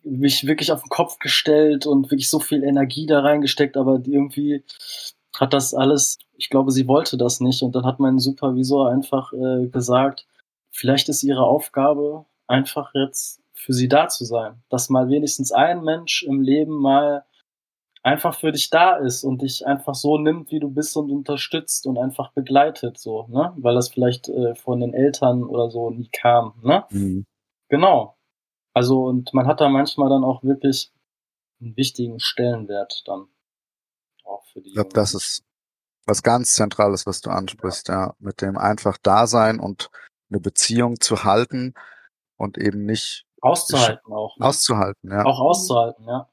mich 0.04 0.46
wirklich 0.48 0.72
auf 0.72 0.82
den 0.82 0.90
Kopf 0.90 1.20
gestellt 1.20 1.86
und 1.86 2.12
wirklich 2.12 2.30
so 2.30 2.40
viel 2.40 2.64
Energie 2.64 3.06
da 3.06 3.22
reingesteckt, 3.22 3.78
aber 3.78 4.02
irgendwie 4.06 4.64
hat 5.40 5.54
das 5.54 5.74
alles, 5.74 6.18
ich 6.38 6.50
glaube, 6.50 6.72
sie 6.72 6.88
wollte 6.88 7.18
das 7.18 7.40
nicht. 7.40 7.62
Und 7.62 7.76
dann 7.76 7.86
hat 7.86 8.00
mein 8.00 8.20
Supervisor 8.20 8.90
einfach 8.90 9.34
äh, 9.34 9.68
gesagt, 9.68 10.26
vielleicht 10.72 11.10
ist 11.10 11.24
ihre 11.24 11.44
Aufgabe 11.44 12.26
einfach 12.48 12.92
jetzt 12.94 13.42
für 13.54 13.74
sie 13.74 13.88
da 13.88 14.08
zu 14.08 14.26
sein. 14.26 14.62
Dass 14.70 14.90
mal 14.90 15.10
wenigstens 15.10 15.52
ein 15.52 15.84
Mensch 15.84 16.24
im 16.24 16.42
Leben 16.42 16.76
mal 16.76 17.26
einfach 18.06 18.40
für 18.40 18.52
dich 18.52 18.70
da 18.70 18.98
ist 18.98 19.24
und 19.24 19.42
dich 19.42 19.66
einfach 19.66 19.96
so 19.96 20.20
nimmt, 20.20 20.52
wie 20.52 20.60
du 20.60 20.70
bist 20.70 20.96
und 20.96 21.10
unterstützt 21.10 21.88
und 21.88 21.98
einfach 21.98 22.32
begleitet, 22.34 23.00
so, 23.00 23.26
ne? 23.28 23.52
Weil 23.58 23.74
das 23.74 23.90
vielleicht 23.90 24.30
äh, 24.30 24.54
von 24.54 24.80
den 24.80 24.94
Eltern 24.94 25.44
oder 25.44 25.72
so 25.72 25.90
nie 25.90 26.10
kam, 26.10 26.54
ne? 26.62 26.86
Mhm. 26.92 27.26
Genau. 27.68 28.16
Also, 28.74 29.06
und 29.06 29.34
man 29.34 29.48
hat 29.48 29.60
da 29.60 29.70
manchmal 29.70 30.10
dann 30.10 30.24
auch 30.24 30.44
wirklich 30.44 30.94
einen 31.60 31.76
wichtigen 31.76 32.20
Stellenwert 32.20 33.02
dann. 33.08 33.26
Auch 34.24 34.46
für 34.54 34.62
die. 34.62 34.70
Ich 34.70 34.76
glaube, 34.76 34.94
das 34.94 35.16
ist 35.16 35.44
was 36.06 36.22
ganz 36.22 36.54
Zentrales, 36.54 37.08
was 37.08 37.22
du 37.22 37.32
ansprichst, 37.32 37.88
ja. 37.88 38.08
ja. 38.08 38.16
Mit 38.20 38.42
dem 38.42 38.56
einfach 38.56 39.00
da 39.02 39.26
sein 39.26 39.60
und 39.60 39.90
eine 40.30 40.40
Beziehung 40.40 41.00
zu 41.00 41.24
halten 41.24 41.74
und 42.38 42.60
eben 42.60 42.86
nicht 42.86 43.26
auszuhalten 43.42 44.14
auch. 44.14 44.38
Ne? 44.38 44.46
Auszuhalten, 44.46 45.12
ja. 45.12 45.26
Auch 45.26 45.40
auszuhalten, 45.40 46.06
ja. 46.06 46.30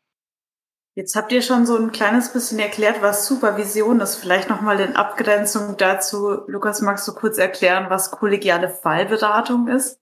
Jetzt 0.94 1.16
habt 1.16 1.32
ihr 1.32 1.40
schon 1.40 1.64
so 1.64 1.76
ein 1.76 1.90
kleines 1.90 2.32
bisschen 2.32 2.58
erklärt, 2.58 3.00
was 3.00 3.26
Supervision 3.26 4.00
ist. 4.00 4.16
Vielleicht 4.16 4.50
nochmal 4.50 4.78
in 4.80 4.94
Abgrenzung 4.94 5.76
dazu. 5.78 6.42
Lukas, 6.46 6.82
magst 6.82 7.08
du 7.08 7.14
kurz 7.14 7.38
erklären, 7.38 7.86
was 7.88 8.10
kollegiale 8.10 8.68
Fallberatung 8.68 9.68
ist? 9.68 9.98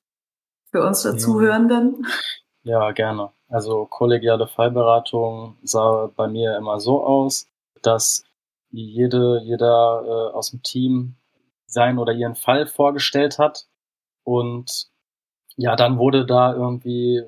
Für 0.72 0.84
unsere 0.84 1.14
ja. 1.14 1.18
Zuhörenden? 1.18 2.06
Ja, 2.62 2.90
gerne. 2.90 3.30
Also 3.48 3.86
kollegiale 3.86 4.48
Fallberatung 4.48 5.56
sah 5.62 6.10
bei 6.14 6.26
mir 6.26 6.56
immer 6.56 6.80
so 6.80 7.04
aus, 7.04 7.46
dass 7.82 8.24
jede, 8.70 9.40
jeder 9.42 10.02
äh, 10.04 10.34
aus 10.34 10.50
dem 10.50 10.62
Team 10.62 11.16
sein 11.66 11.98
oder 11.98 12.12
ihren 12.12 12.34
Fall 12.34 12.66
vorgestellt 12.66 13.38
hat 13.38 13.66
und 14.24 14.90
ja, 15.56 15.76
dann 15.76 15.98
wurde 15.98 16.26
da 16.26 16.54
irgendwie 16.54 17.22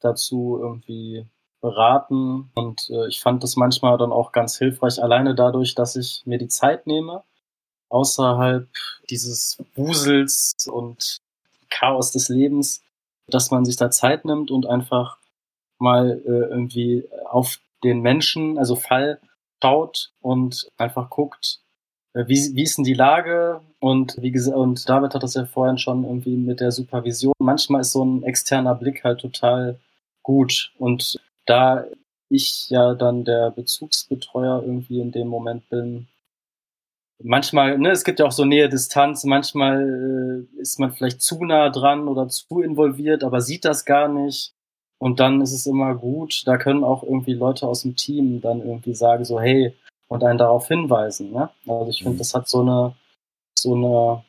dazu 0.00 0.58
irgendwie 0.60 1.26
beraten 1.60 2.50
und 2.54 2.88
äh, 2.90 3.08
ich 3.08 3.20
fand 3.20 3.42
das 3.42 3.56
manchmal 3.56 3.98
dann 3.98 4.12
auch 4.12 4.32
ganz 4.32 4.58
hilfreich, 4.58 5.02
alleine 5.02 5.34
dadurch, 5.34 5.74
dass 5.74 5.96
ich 5.96 6.22
mir 6.24 6.38
die 6.38 6.48
Zeit 6.48 6.86
nehme, 6.86 7.22
außerhalb 7.88 8.68
dieses 9.10 9.58
Wusels 9.74 10.68
und 10.70 11.18
Chaos 11.70 12.12
des 12.12 12.28
Lebens, 12.28 12.82
dass 13.26 13.50
man 13.50 13.64
sich 13.64 13.76
da 13.76 13.90
Zeit 13.90 14.24
nimmt 14.24 14.50
und 14.50 14.66
einfach 14.66 15.18
mal 15.78 16.22
äh, 16.24 16.50
irgendwie 16.50 17.08
auf 17.28 17.60
den 17.84 18.00
Menschen, 18.00 18.58
also 18.58 18.76
Fall 18.76 19.20
schaut 19.62 20.12
und 20.20 20.68
einfach 20.76 21.10
guckt, 21.10 21.60
äh, 22.14 22.26
wie, 22.26 22.54
wie 22.54 22.62
ist 22.62 22.78
denn 22.78 22.84
die 22.84 22.94
Lage? 22.94 23.60
Und 23.80 24.16
wie 24.20 24.32
gesagt, 24.32 24.56
und 24.56 24.88
David 24.88 25.14
hat 25.14 25.22
das 25.22 25.34
ja 25.34 25.46
vorhin 25.46 25.78
schon 25.78 26.04
irgendwie 26.04 26.36
mit 26.36 26.60
der 26.60 26.72
Supervision. 26.72 27.34
Manchmal 27.38 27.82
ist 27.82 27.92
so 27.92 28.04
ein 28.04 28.22
externer 28.24 28.74
Blick 28.74 29.04
halt 29.04 29.20
total 29.20 29.78
gut. 30.22 30.72
Und 30.78 31.20
da 31.48 31.84
ich 32.28 32.68
ja 32.68 32.94
dann 32.94 33.24
der 33.24 33.50
Bezugsbetreuer 33.50 34.62
irgendwie 34.62 35.00
in 35.00 35.12
dem 35.12 35.28
Moment 35.28 35.68
bin, 35.70 36.08
manchmal, 37.22 37.78
ne, 37.78 37.90
es 37.90 38.04
gibt 38.04 38.20
ja 38.20 38.26
auch 38.26 38.32
so 38.32 38.44
Nähe 38.44 38.68
Distanz, 38.68 39.24
manchmal 39.24 40.46
äh, 40.56 40.60
ist 40.60 40.78
man 40.78 40.92
vielleicht 40.92 41.22
zu 41.22 41.42
nah 41.44 41.70
dran 41.70 42.06
oder 42.06 42.28
zu 42.28 42.60
involviert, 42.60 43.24
aber 43.24 43.40
sieht 43.40 43.64
das 43.64 43.84
gar 43.84 44.08
nicht. 44.08 44.52
Und 45.00 45.20
dann 45.20 45.40
ist 45.40 45.52
es 45.52 45.66
immer 45.66 45.94
gut, 45.94 46.42
da 46.46 46.58
können 46.58 46.84
auch 46.84 47.02
irgendwie 47.02 47.34
Leute 47.34 47.66
aus 47.66 47.82
dem 47.82 47.94
Team 47.96 48.40
dann 48.40 48.60
irgendwie 48.60 48.94
sagen, 48.94 49.24
so, 49.24 49.40
hey, 49.40 49.72
und 50.08 50.24
einen 50.24 50.38
darauf 50.38 50.66
hinweisen. 50.66 51.32
Ne? 51.32 51.50
Also 51.66 51.90
ich 51.90 51.98
finde, 51.98 52.14
mhm. 52.14 52.18
das 52.18 52.34
hat 52.34 52.48
so 52.48 52.62
eine, 52.62 52.94
so 53.56 53.74
eine 53.74 54.24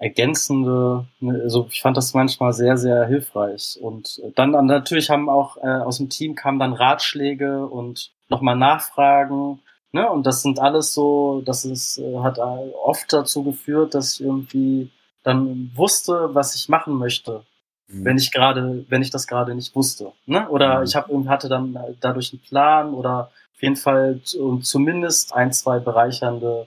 ergänzende, 0.00 1.06
also 1.20 1.68
ich 1.70 1.82
fand 1.82 1.94
das 1.94 2.14
manchmal 2.14 2.54
sehr, 2.54 2.78
sehr 2.78 3.06
hilfreich. 3.06 3.78
Und 3.82 4.22
dann, 4.34 4.52
dann 4.52 4.64
natürlich 4.64 5.10
haben 5.10 5.28
auch 5.28 5.58
äh, 5.58 5.68
aus 5.68 5.98
dem 5.98 6.08
Team 6.08 6.34
kamen 6.34 6.58
dann 6.58 6.72
Ratschläge 6.72 7.66
und 7.66 8.10
nochmal 8.30 8.56
Nachfragen. 8.56 9.60
Ne? 9.92 10.10
Und 10.10 10.26
das 10.26 10.40
sind 10.40 10.58
alles 10.58 10.94
so, 10.94 11.42
das 11.44 11.66
ist, 11.66 11.98
äh, 11.98 12.18
hat 12.20 12.38
oft 12.38 13.12
dazu 13.12 13.44
geführt, 13.44 13.94
dass 13.94 14.14
ich 14.14 14.22
irgendwie 14.22 14.90
dann 15.22 15.70
wusste, 15.74 16.30
was 16.32 16.54
ich 16.54 16.70
machen 16.70 16.94
möchte, 16.94 17.44
mhm. 17.88 18.04
wenn 18.06 18.16
ich 18.16 18.32
gerade, 18.32 18.86
wenn 18.88 19.02
ich 19.02 19.10
das 19.10 19.26
gerade 19.26 19.54
nicht 19.54 19.76
wusste. 19.76 20.12
Ne? 20.24 20.48
Oder 20.48 20.78
mhm. 20.78 20.84
ich 20.84 20.96
hab, 20.96 21.10
hatte 21.28 21.50
dann 21.50 21.78
dadurch 22.00 22.32
einen 22.32 22.40
Plan 22.40 22.94
oder 22.94 23.30
auf 23.54 23.62
jeden 23.62 23.76
Fall 23.76 24.22
zumindest 24.22 25.34
ein, 25.34 25.52
zwei 25.52 25.78
bereichernde 25.78 26.66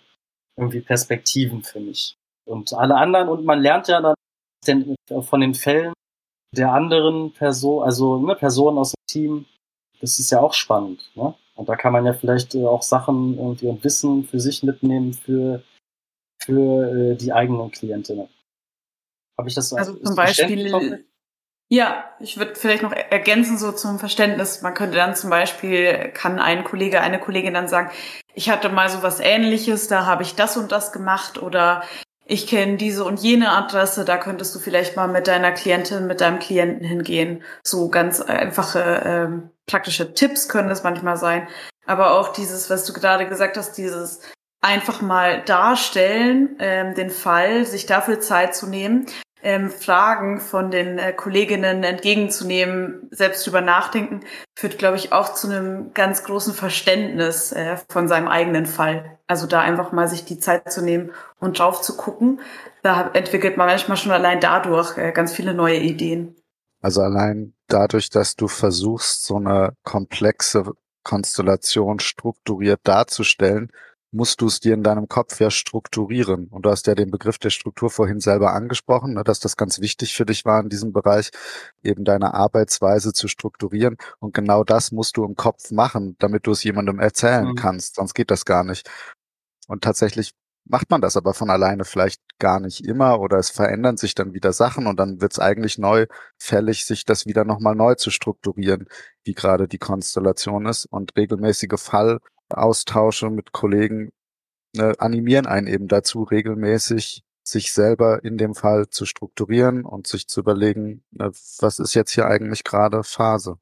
irgendwie 0.56 0.82
Perspektiven 0.82 1.64
für 1.64 1.80
mich 1.80 2.16
und 2.46 2.74
alle 2.74 2.96
anderen. 2.96 3.30
Und 3.30 3.46
man 3.46 3.62
lernt 3.62 3.88
ja 3.88 4.02
dann 4.02 4.16
von 5.22 5.42
den 5.42 5.54
Fällen 5.54 5.94
der 6.56 6.72
anderen 6.72 7.34
Person, 7.34 7.84
also 7.84 8.20
ne, 8.20 8.36
Personen 8.36 8.78
aus 8.78 8.92
dem 8.92 9.06
Team. 9.08 9.46
Das 10.00 10.20
ist 10.20 10.32
ja 10.32 10.40
auch 10.40 10.54
spannend. 10.54 11.10
Ne? 11.16 11.34
Und 11.56 11.70
da 11.70 11.76
kann 11.76 11.94
man 11.94 12.06
ja 12.06 12.14
vielleicht 12.14 12.56
äh, 12.56 12.66
auch 12.66 12.84
Sachen 12.84 13.38
irgendwie 13.38 13.68
und 13.68 13.84
Wissen 13.84 14.26
für 14.26 14.40
sich 14.40 14.64
mitnehmen 14.64 15.14
für, 15.14 15.64
für 16.42 17.12
äh, 17.12 17.16
die 17.16 17.34
eigenen 17.34 17.72
Klientinnen. 17.72 18.28
Habe 19.38 19.50
ich 19.50 19.56
das 19.56 19.70
so 19.70 19.76
Also 19.76 19.94
zum 19.96 20.16
Beispiel, 20.16 21.06
ja, 21.70 22.04
ich 22.20 22.38
würde 22.38 22.56
vielleicht 22.56 22.84
noch 22.84 22.92
ergänzen 22.92 23.58
so 23.58 23.72
zum 23.72 23.98
Verständnis. 23.98 24.62
Man 24.62 24.76
könnte 24.76 24.98
dann 24.98 25.16
zum 25.16 25.30
Beispiel, 25.30 26.12
kann 26.14 26.40
ein 26.40 26.64
Kollege, 26.64 27.02
eine 27.02 27.20
Kollegin 27.20 27.56
dann 27.56 27.68
sagen, 27.68 27.90
ich 28.36 28.50
hatte 28.50 28.70
mal 28.70 28.90
so 28.90 29.02
was 29.02 29.20
ähnliches, 29.20 29.88
da 29.88 30.06
habe 30.06 30.24
ich 30.24 30.36
das 30.36 30.58
und 30.58 30.72
das 30.72 30.92
gemacht 30.92 31.42
oder 31.42 31.84
ich 32.26 32.48
kenne 32.48 32.78
diese 32.78 33.04
und 33.04 33.20
jene 33.20 33.52
Adresse, 33.52 34.06
da 34.06 34.18
könntest 34.18 34.56
du 34.56 34.60
vielleicht 34.60 34.96
mal 34.96 35.08
mit 35.08 35.28
deiner 35.28 35.52
Klientin, 35.52 36.08
mit 36.08 36.22
deinem 36.22 36.40
Klienten 36.40 36.86
hingehen. 36.86 37.44
So 37.64 37.90
ganz 37.90 38.22
einfache 38.22 39.02
ähm, 39.06 39.50
praktische 39.68 40.14
Tipps 40.14 40.48
können 40.48 40.70
es 40.70 40.84
manchmal 40.84 41.18
sein. 41.18 41.48
Aber 41.86 42.18
auch 42.18 42.30
dieses, 42.30 42.70
was 42.70 42.86
du 42.86 42.94
gerade 42.94 43.28
gesagt 43.28 43.58
hast, 43.58 43.78
dieses 43.78 44.22
einfach 44.62 45.02
mal 45.02 45.42
darstellen, 45.44 46.56
ähm, 46.60 46.96
den 46.96 47.10
Fall, 47.10 47.66
sich 47.66 47.86
dafür 47.86 48.22
Zeit 48.22 48.56
zu 48.56 48.68
nehmen, 48.68 49.06
ähm, 49.44 49.70
Fragen 49.70 50.40
von 50.40 50.72
den 50.72 50.98
äh, 50.98 51.12
Kolleginnen 51.12 51.84
entgegenzunehmen, 51.84 53.10
selbst 53.12 53.46
drüber 53.46 53.60
nachdenken, 53.60 54.22
führt, 54.58 54.78
glaube 54.78 54.96
ich, 54.96 55.12
auch 55.12 55.34
zu 55.34 55.50
einem 55.50 55.94
ganz 55.94 56.24
großen 56.24 56.54
Verständnis 56.54 57.52
äh, 57.52 57.76
von 57.90 58.08
seinem 58.08 58.30
eigenen 58.30 58.66
Fall. 58.66 59.18
Also 59.28 59.48
da 59.48 59.62
einfach 59.62 59.92
mal 59.92 60.08
sich 60.08 60.26
die 60.26 60.40
Zeit 60.40 60.72
zu 60.72 60.82
nehmen 60.84 61.12
und 61.40 61.60
drauf 61.60 61.82
zu 61.82 61.96
gucken. 61.96 62.42
Da 62.82 63.10
entwickelt 63.14 63.58
man 63.58 63.68
manchmal 63.68 63.98
schon 63.98 64.12
allein 64.12 64.40
dadurch 64.40 64.98
äh, 64.98 65.12
ganz 65.12 65.34
viele 65.34 65.54
neue 65.54 65.80
Ideen. 65.80 66.36
Also 66.82 67.02
allein 67.02 67.54
dadurch, 67.68 68.10
dass 68.10 68.36
du 68.36 68.48
versuchst, 68.48 69.24
so 69.24 69.38
eine 69.38 69.74
komplexe 69.84 70.66
Konstellation 71.04 72.00
strukturiert 72.00 72.82
darzustellen, 72.84 73.72
musst 74.14 74.42
du 74.42 74.48
es 74.48 74.60
dir 74.60 74.74
in 74.74 74.84
deinem 74.84 75.08
Kopf 75.08 75.40
ja 75.40 75.50
strukturieren. 75.50 76.48
Und 76.48 76.66
du 76.66 76.70
hast 76.70 76.88
ja 76.88 76.96
den 76.96 77.12
Begriff 77.12 77.38
der 77.40 77.50
Struktur 77.50 77.90
vorhin 77.90 78.20
selber 78.20 78.54
angesprochen, 78.54 79.16
ne, 79.16 79.24
dass 79.24 79.40
das 79.40 79.58
ganz 79.58 79.80
wichtig 79.80 80.14
für 80.14 80.26
dich 80.26 80.46
war 80.46 80.62
in 80.62 80.70
diesem 80.70 80.94
Bereich, 80.94 81.32
eben 81.82 82.06
deine 82.06 82.34
Arbeitsweise 82.34 83.14
zu 83.14 83.28
strukturieren. 83.28 83.98
Und 84.20 84.34
genau 84.34 84.64
das 84.64 84.92
musst 84.92 85.18
du 85.18 85.26
im 85.26 85.36
Kopf 85.36 85.72
machen, 85.72 86.16
damit 86.20 86.48
du 86.48 86.52
es 86.52 86.64
jemandem 86.64 87.00
erzählen 87.00 87.50
mhm. 87.50 87.56
kannst. 87.56 87.96
Sonst 87.96 88.14
geht 88.14 88.32
das 88.32 88.46
gar 88.46 88.64
nicht. 88.64 88.90
Und 89.68 89.84
tatsächlich 89.84 90.34
macht 90.66 90.90
man 90.90 91.02
das 91.02 91.18
aber 91.18 91.34
von 91.34 91.50
alleine 91.50 91.84
vielleicht 91.84 92.22
gar 92.40 92.60
nicht 92.60 92.86
immer 92.86 93.20
oder 93.20 93.38
es 93.38 93.50
verändern 93.50 93.98
sich 93.98 94.16
dann 94.16 94.34
wieder 94.34 94.54
Sachen 94.54 94.88
und 94.88 94.98
dann 95.00 95.22
wird 95.22 95.34
es 95.34 95.40
eigentlich 95.40 95.78
neu 95.78 96.08
fällig, 96.38 96.86
sich 96.86 97.06
das 97.06 97.26
wieder 97.26 97.44
nochmal 97.46 97.76
neu 97.76 97.96
zu 97.96 98.12
strukturieren, 98.12 98.88
wie 99.24 99.34
gerade 99.34 99.68
die 99.68 99.78
Konstellation 99.78 100.66
ist 100.66 100.86
und 100.86 101.16
regelmäßige 101.18 101.80
Fall 101.80 102.20
Austausche 102.54 103.30
mit 103.30 103.52
Kollegen 103.52 104.12
ne, 104.76 104.94
animieren 105.00 105.46
einen 105.46 105.68
eben 105.68 105.88
dazu, 105.88 106.24
regelmäßig 106.24 107.24
sich 107.46 107.74
selber 107.74 108.24
in 108.24 108.38
dem 108.38 108.56
Fall 108.56 108.90
zu 108.90 109.06
strukturieren 109.06 109.86
und 109.86 110.08
sich 110.08 110.28
zu 110.28 110.40
überlegen, 110.40 111.04
ne, 111.12 111.32
was 111.60 111.80
ist 111.80 111.94
jetzt 111.94 112.12
hier 112.12 112.28
eigentlich 112.28 112.64
gerade 112.64 113.04
Phase. 113.04 113.58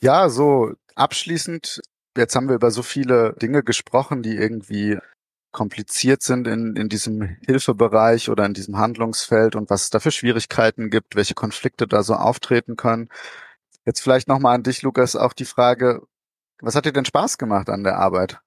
Ja, 0.00 0.28
so 0.28 0.74
abschließend, 0.94 1.80
jetzt 2.16 2.36
haben 2.36 2.48
wir 2.48 2.56
über 2.56 2.70
so 2.70 2.82
viele 2.82 3.34
Dinge 3.40 3.62
gesprochen, 3.62 4.22
die 4.22 4.36
irgendwie 4.36 4.98
kompliziert 5.52 6.22
sind 6.22 6.46
in, 6.46 6.76
in 6.76 6.90
diesem 6.90 7.22
Hilfebereich 7.46 8.28
oder 8.28 8.44
in 8.44 8.52
diesem 8.52 8.76
Handlungsfeld 8.76 9.56
und 9.56 9.70
was 9.70 9.84
es 9.84 9.90
da 9.90 10.00
für 10.00 10.10
Schwierigkeiten 10.10 10.90
gibt, 10.90 11.16
welche 11.16 11.32
Konflikte 11.32 11.86
da 11.86 12.02
so 12.02 12.12
auftreten 12.12 12.76
können. 12.76 13.08
Jetzt 13.86 14.00
vielleicht 14.00 14.28
nochmal 14.28 14.54
an 14.54 14.64
dich, 14.64 14.82
Lukas, 14.82 15.16
auch 15.16 15.32
die 15.32 15.46
Frage, 15.46 16.02
was 16.60 16.74
hat 16.74 16.86
dir 16.86 16.92
denn 16.92 17.04
Spaß 17.04 17.38
gemacht 17.38 17.68
an 17.68 17.84
der 17.84 17.98
Arbeit? 17.98 18.40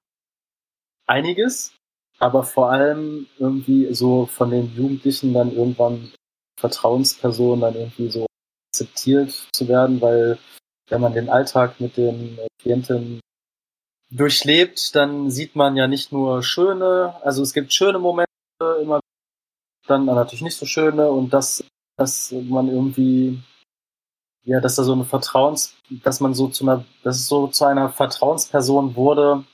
Einiges, 1.06 1.74
aber 2.18 2.44
vor 2.44 2.70
allem 2.70 3.26
irgendwie 3.38 3.92
so 3.94 4.26
von 4.26 4.50
den 4.50 4.74
Jugendlichen 4.74 5.32
dann 5.34 5.52
irgendwann 5.52 6.12
Vertrauenspersonen 6.58 7.60
dann 7.62 7.74
irgendwie 7.74 8.10
so 8.10 8.26
akzeptiert 8.70 9.48
zu 9.52 9.68
werden, 9.68 10.00
weil 10.00 10.38
wenn 10.88 11.00
man 11.00 11.14
den 11.14 11.28
Alltag 11.28 11.80
mit 11.80 11.96
den 11.96 12.38
Klienten 12.60 13.20
durchlebt, 14.10 14.94
dann 14.94 15.30
sieht 15.30 15.56
man 15.56 15.76
ja 15.76 15.86
nicht 15.86 16.12
nur 16.12 16.42
schöne, 16.42 17.14
also 17.22 17.42
es 17.42 17.52
gibt 17.52 17.72
schöne 17.72 17.98
Momente 17.98 18.28
immer, 18.82 19.00
dann 19.86 20.04
natürlich 20.04 20.42
nicht 20.42 20.56
so 20.56 20.66
schöne 20.66 21.10
und 21.10 21.32
dass, 21.32 21.64
dass 21.96 22.32
man 22.32 22.68
irgendwie, 22.68 23.42
ja, 24.44 24.60
dass 24.60 24.76
da 24.76 24.82
so 24.82 24.92
eine 24.92 25.04
Vertrauens, 25.04 25.76
dass 26.02 26.20
man 26.20 26.34
so 26.34 26.48
zu 26.48 26.64
einer, 26.64 26.84
dass 27.02 27.16
es 27.16 27.28
so 27.28 27.46
zu 27.48 27.64
einer 27.64 27.90
Vertrauensperson 27.90 28.96
wurde 28.96 29.44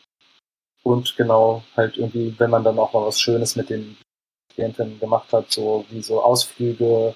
und 0.82 1.16
genau 1.16 1.62
halt 1.76 1.96
irgendwie, 1.96 2.34
wenn 2.38 2.50
man 2.50 2.64
dann 2.64 2.78
auch 2.78 2.92
mal 2.92 3.06
was 3.06 3.20
Schönes 3.20 3.56
mit 3.56 3.70
den 3.70 3.96
Klienten 4.54 5.00
gemacht 5.00 5.32
hat, 5.32 5.50
so 5.50 5.84
wie 5.90 6.02
so 6.02 6.22
Ausflüge 6.22 7.14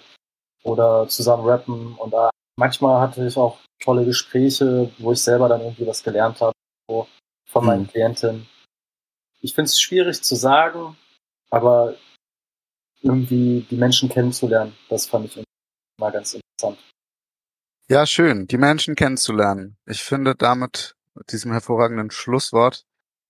oder 0.65 1.09
zusammen 1.09 1.47
rappen 1.47 1.95
und 1.97 2.13
da 2.13 2.31
manchmal 2.57 3.01
hatte 3.01 3.27
ich 3.27 3.37
auch 3.37 3.59
tolle 3.81 4.05
Gespräche, 4.05 4.91
wo 4.99 5.13
ich 5.13 5.23
selber 5.23 5.49
dann 5.49 5.63
irgendwie 5.63 5.87
was 5.87 6.03
gelernt 6.03 6.41
habe. 6.41 6.53
So 6.89 7.07
von 7.47 7.65
meinen 7.65 7.83
mhm. 7.83 7.89
Klienten. 7.89 8.47
Ich 9.41 9.55
finde 9.55 9.67
es 9.67 9.81
schwierig 9.81 10.23
zu 10.23 10.35
sagen, 10.37 10.97
aber 11.51 11.95
irgendwie 13.01 13.67
die 13.71 13.77
Menschen 13.77 14.09
kennenzulernen, 14.09 14.77
das 14.89 15.07
fand 15.07 15.27
ich 15.27 15.43
immer 15.99 16.11
ganz 16.11 16.35
interessant. 16.35 16.79
Ja, 17.91 18.07
schön, 18.07 18.47
die 18.47 18.57
Menschen 18.57 18.95
kennenzulernen. 18.95 19.77
Ich 19.85 20.05
finde 20.05 20.37
damit, 20.37 20.95
mit 21.17 21.33
diesem 21.33 21.51
hervorragenden 21.51 22.13
Schlusswort, 22.13 22.85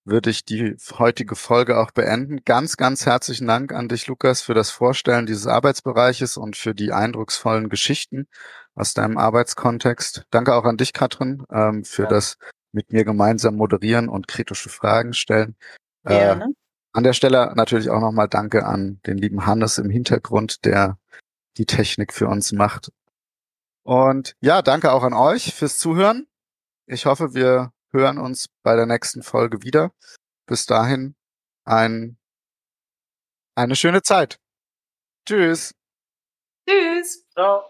würde 0.05 0.29
ich 0.29 0.45
die 0.45 0.77
heutige 0.99 1.35
Folge 1.35 1.79
auch 1.79 1.93
beenden. 1.93 2.45
Ganz, 2.45 2.77
ganz 2.77 3.07
herzlichen 3.07 3.47
Dank 3.47 3.73
an 3.73 3.89
dich, 3.89 4.07
Lukas, 4.07 4.43
für 4.43 4.53
das 4.53 4.69
Vorstellen 4.69 5.25
dieses 5.25 5.47
Arbeitsbereiches 5.47 6.37
und 6.37 6.59
für 6.59 6.75
die 6.75 6.93
eindrucksvollen 6.93 7.71
Geschichten 7.71 8.27
aus 8.75 8.93
deinem 8.93 9.17
Arbeitskontext. 9.17 10.27
Danke 10.29 10.55
auch 10.55 10.65
an 10.65 10.77
dich, 10.77 10.93
Katrin, 10.93 11.43
ähm, 11.51 11.83
für 11.83 12.03
ja. 12.03 12.09
das 12.11 12.37
mit 12.71 12.93
mir 12.93 13.05
gemeinsam 13.05 13.57
moderieren 13.57 14.11
und 14.11 14.29
kritische 14.29 14.69
Fragen 14.69 15.15
stellen. 15.15 15.57
Äh, 16.05 16.37
an 16.93 17.03
der 17.03 17.15
Stelle 17.15 17.55
natürlich 17.57 17.89
auch 17.89 18.03
nochmal 18.03 18.29
Danke 18.29 18.67
an 18.67 19.01
den 19.07 19.17
lieben 19.17 19.47
Hannes 19.47 19.79
im 19.79 19.89
Hintergrund, 19.89 20.67
der 20.67 20.99
die 21.57 21.65
Technik 21.65 22.13
für 22.13 22.29
uns 22.29 22.53
macht. 22.53 22.91
Und 23.91 24.37
ja, 24.41 24.63
danke 24.63 24.93
auch 24.93 25.03
an 25.03 25.15
euch 25.15 25.53
fürs 25.53 25.79
Zuhören. 25.79 26.29
Ich 26.87 27.07
hoffe, 27.07 27.35
wir 27.35 27.73
hören 27.91 28.19
uns 28.19 28.47
bei 28.63 28.77
der 28.77 28.87
nächsten 28.87 29.25
Folge 29.25 29.65
wieder. 29.65 29.91
Bis 30.47 30.65
dahin 30.65 31.17
ein, 31.65 32.17
eine 33.57 33.75
schöne 33.75 34.03
Zeit. 34.03 34.39
Tschüss. 35.27 35.75
Tschüss. 36.69 37.27
Ciao. 37.33 37.70